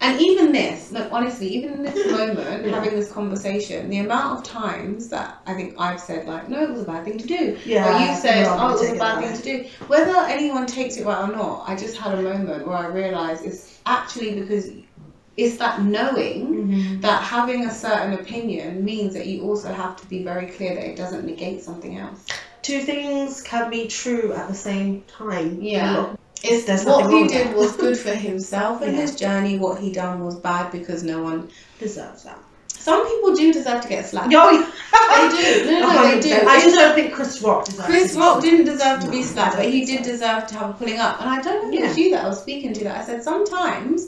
And 0.01 0.19
even 0.19 0.51
this, 0.51 0.91
look, 0.91 1.09
honestly, 1.11 1.47
even 1.49 1.73
in 1.73 1.83
this 1.83 2.11
moment, 2.11 2.65
Yeah. 2.65 2.73
having 2.73 2.99
this 2.99 3.11
conversation, 3.11 3.87
the 3.89 3.99
amount 3.99 4.39
of 4.39 4.43
times 4.43 5.09
that 5.09 5.37
I 5.45 5.53
think 5.53 5.75
I've 5.77 5.99
said, 5.99 6.27
like, 6.27 6.49
no, 6.49 6.63
it 6.63 6.71
was 6.71 6.81
a 6.81 6.85
bad 6.85 7.05
thing 7.05 7.19
to 7.19 7.27
do. 7.27 7.55
Yeah, 7.63 7.87
or 7.87 8.09
you 8.09 8.19
said, 8.19 8.47
oh, 8.47 8.69
it 8.69 8.79
was 8.79 8.89
a 8.89 8.95
bad 8.97 9.19
thing 9.21 9.37
to 9.37 9.43
do. 9.43 9.69
Whether 9.87 10.15
anyone 10.27 10.65
takes 10.65 10.97
it 10.97 11.05
right 11.05 11.29
or 11.29 11.31
not, 11.31 11.65
I 11.67 11.75
just 11.75 11.97
had 11.97 12.17
a 12.17 12.21
moment 12.21 12.65
where 12.67 12.77
I 12.77 12.87
realised 12.87 13.45
it's 13.45 13.79
actually 13.85 14.39
because 14.39 14.71
it's 15.37 15.57
that 15.57 15.83
knowing 15.83 16.67
Mhm. 16.67 17.01
that 17.01 17.21
having 17.21 17.65
a 17.65 17.73
certain 17.73 18.13
opinion 18.13 18.83
means 18.83 19.13
that 19.13 19.27
you 19.27 19.43
also 19.43 19.71
have 19.71 19.95
to 19.97 20.05
be 20.07 20.23
very 20.23 20.47
clear 20.47 20.73
that 20.75 20.83
it 20.83 20.95
doesn't 20.97 21.25
negate 21.25 21.63
something 21.63 21.97
else. 21.97 22.25
Two 22.63 22.79
things 22.81 23.41
can 23.41 23.69
be 23.69 23.87
true 23.87 24.33
at 24.33 24.47
the 24.47 24.53
same 24.53 25.03
time. 25.07 25.59
Yeah. 25.61 26.07
What 26.43 27.11
he 27.11 27.27
did 27.27 27.55
was 27.55 27.75
good 27.75 27.97
for 27.97 28.13
himself 28.13 28.81
and 28.81 28.93
Yeah. 28.95 29.01
his 29.01 29.15
journey. 29.15 29.59
What 29.59 29.79
he 29.79 29.91
done 29.91 30.25
was 30.25 30.35
bad 30.35 30.71
because 30.71 31.03
no 31.03 31.21
one. 31.21 31.49
deserves 31.79 32.23
that. 32.23 32.37
Some 32.67 33.07
people 33.07 33.35
do 33.35 33.53
deserve 33.53 33.81
to 33.81 33.87
get 33.87 34.07
slapped. 34.09 34.31
Yo, 34.31 34.49
They 34.51 35.29
do. 35.29 35.71
No, 35.71 35.79
no, 35.93 36.11
they 36.15 36.19
do. 36.19 36.47
I 36.47 36.59
just 36.61 36.75
don't 36.75 36.95
think 36.95 37.13
Chris 37.13 37.39
Rock 37.41 37.65
deserves 37.65 37.85
Chris 37.87 38.15
Rock 38.15 38.41
didn't 38.41 38.65
deserve 38.65 39.01
to 39.01 39.05
No, 39.05 39.11
be 39.11 39.21
slapped, 39.23 39.55
but 39.57 39.65
he 39.65 39.85
did 39.85 40.03
deserve 40.03 40.47
to 40.47 40.55
have 40.55 40.69
a 40.71 40.73
pulling 40.73 40.97
up. 40.97 41.21
And 41.21 41.29
I 41.29 41.41
don't 41.41 41.63
know 41.71 41.77
if 41.77 41.83
it 41.83 41.87
was 41.89 41.97
you 41.97 42.11
that 42.11 42.25
I 42.25 42.27
was 42.27 42.39
speaking 42.39 42.73
to 42.73 42.83
that. 42.85 43.01
I 43.01 43.05
said 43.05 43.23
sometimes 43.23 44.07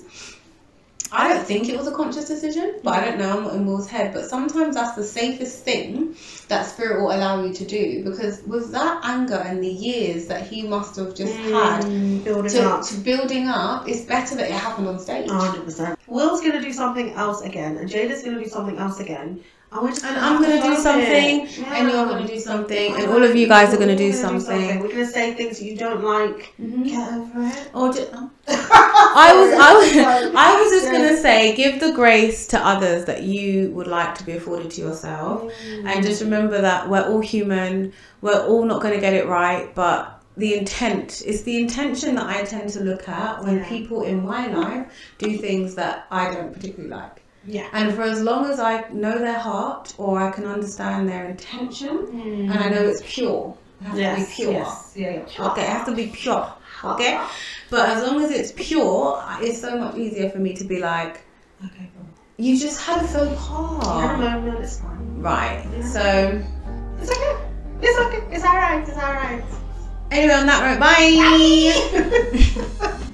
I 1.13 1.27
don't 1.33 1.45
think 1.45 1.69
it 1.69 1.77
was 1.77 1.87
a 1.87 1.91
conscious 1.91 2.27
decision, 2.27 2.79
but 2.83 2.95
I 2.95 3.05
don't 3.05 3.19
know. 3.19 3.37
I'm 3.37 3.43
not 3.43 3.53
in 3.55 3.65
Will's 3.65 3.87
head, 3.89 4.13
but 4.13 4.25
sometimes 4.25 4.75
that's 4.75 4.95
the 4.95 5.03
safest 5.03 5.63
thing 5.63 6.15
that 6.47 6.63
spirit 6.63 7.01
will 7.01 7.11
allow 7.11 7.43
you 7.43 7.53
to 7.53 7.65
do 7.65 8.03
because 8.03 8.41
with 8.43 8.71
that 8.71 8.99
anger 9.03 9.35
and 9.45 9.63
the 9.63 9.69
years 9.69 10.27
that 10.27 10.47
he 10.47 10.63
must 10.63 10.95
have 10.95 11.15
just 11.15 11.33
had 11.35 11.85
Mm, 11.85 12.23
building 12.23 12.51
to, 12.51 12.63
up. 12.69 12.85
to 12.87 12.95
building 12.97 13.47
up, 13.47 13.87
it's 13.87 14.01
better 14.05 14.35
that 14.35 14.49
it 14.49 14.53
happened 14.53 14.87
on 14.87 14.99
stage. 14.99 15.29
hundred 15.29 15.63
percent. 15.65 15.99
Will's 16.07 16.41
gonna 16.41 16.61
do 16.61 16.73
something 16.73 17.11
else 17.13 17.41
again, 17.41 17.77
and 17.77 17.89
Jada's 17.89 18.23
gonna 18.23 18.39
do 18.43 18.49
something 18.49 18.77
else 18.77 18.99
again. 18.99 19.43
And, 19.75 19.89
And 20.03 20.17
I'm 20.17 20.41
gonna 20.41 20.61
do 20.61 20.75
something, 20.77 21.47
Yeah. 21.47 21.75
and 21.75 21.89
you're 21.91 22.05
gonna 22.05 22.27
do 22.27 22.39
something, 22.39 22.95
and 22.95 23.05
all 23.11 23.23
of 23.23 23.35
you 23.35 23.47
guys 23.47 23.73
are 23.73 23.77
gonna 23.77 23.95
do 23.95 24.11
gonna 24.11 24.21
something. 24.39 24.79
We're 24.79 24.89
gonna 24.89 25.05
say 25.05 25.33
things 25.33 25.61
you 25.61 25.75
don't 25.75 26.03
like. 26.03 26.53
Mhm. 26.61 26.85
Get 26.85 27.13
over 27.13 27.47
it. 27.47 27.69
Or 27.73 27.91
just, 27.91 28.11
I 28.47 29.33
was, 29.35 29.53
I 29.59 29.73
was, 29.73 30.33
I 30.35 30.61
was 30.61 30.71
just 30.71 30.91
gonna 30.91 31.17
say, 31.17 31.55
give 31.55 31.79
the 31.79 31.91
grace 31.93 32.45
to 32.47 32.59
others 32.65 33.05
that 33.05 33.23
you 33.23 33.71
would 33.71 33.87
like 33.87 34.15
to 34.15 34.23
be 34.25 34.33
afforded 34.33 34.69
to 34.71 34.81
yourself, 34.81 35.51
and 35.85 36.03
just 36.03 36.21
remember 36.21 36.61
that 36.61 36.89
we're 36.89 37.01
all 37.07 37.21
human. 37.21 37.93
We're 38.21 38.45
all 38.45 38.63
not 38.65 38.81
gonna 38.81 38.99
get 38.99 39.13
it 39.13 39.27
right, 39.27 39.73
but 39.73 40.21
the 40.37 40.55
intent 40.57 41.21
is 41.25 41.43
the 41.43 41.57
intention 41.57 42.15
that 42.15 42.25
I 42.27 42.43
tend 42.43 42.69
to 42.71 42.79
look 42.83 43.07
at 43.09 43.43
when 43.43 43.57
Yeah. 43.57 43.69
people 43.69 44.03
in 44.03 44.25
my 44.25 44.47
life 44.47 44.85
do 45.17 45.37
things 45.37 45.75
that 45.75 46.05
I 46.11 46.31
don't 46.33 46.53
particularly 46.53 46.89
like. 46.95 47.22
Yeah. 47.45 47.67
And 47.73 47.93
for 47.93 48.03
as 48.03 48.21
long 48.21 48.45
as 48.49 48.57
I 48.59 48.87
know 48.89 49.17
their 49.19 49.37
heart 49.39 49.93
or 49.97 50.17
I 50.19 50.31
can 50.31 50.45
understand 50.45 51.09
their 51.09 51.25
intention, 51.25 51.97
mm. 52.07 52.49
and 52.49 52.53
I 52.53 52.69
know 52.69 52.83
it's 52.87 53.01
pure, 53.05 53.55
it 53.81 53.85
has 53.87 53.97
Yes. 53.99 54.17
to 54.17 54.25
be 54.25 54.31
pure. 54.35 54.51
Yes. 54.53 54.93
Yeah. 54.95 55.11
yeah. 55.37 55.47
Okay, 55.51 55.61
it 55.63 55.69
has 55.69 55.85
to 55.87 55.93
be 55.95 56.07
pure. 56.07 56.53
Okay, 56.83 57.13
uh-huh. 57.15 57.27
but 57.69 57.89
as 57.89 58.01
long 58.03 58.21
as 58.23 58.31
it's 58.31 58.51
pure, 58.55 59.21
it's 59.41 59.59
so 59.61 59.77
much 59.77 59.95
easier 59.97 60.29
for 60.29 60.39
me 60.39 60.53
to 60.55 60.63
be 60.63 60.79
like, 60.79 61.21
Okay. 61.65 61.89
you 62.37 62.57
just 62.59 62.79
had 62.81 63.03
a 63.03 63.07
faux 63.07 63.37
pas, 63.85 64.63
it's 64.63 64.79
fine. 64.79 65.21
right? 65.21 65.65
So 65.83 66.41
It's 67.01 67.11
okay. 67.11 67.35
It's 67.81 67.99
okay. 67.99 68.21
It's 68.35 68.45
alright. 68.45 68.87
It's 68.87 68.97
alright. 68.97 69.43
anyway, 70.11 70.33
on 70.33 70.45
that 70.47 70.63
note, 70.63 70.79
bye. 70.79 72.99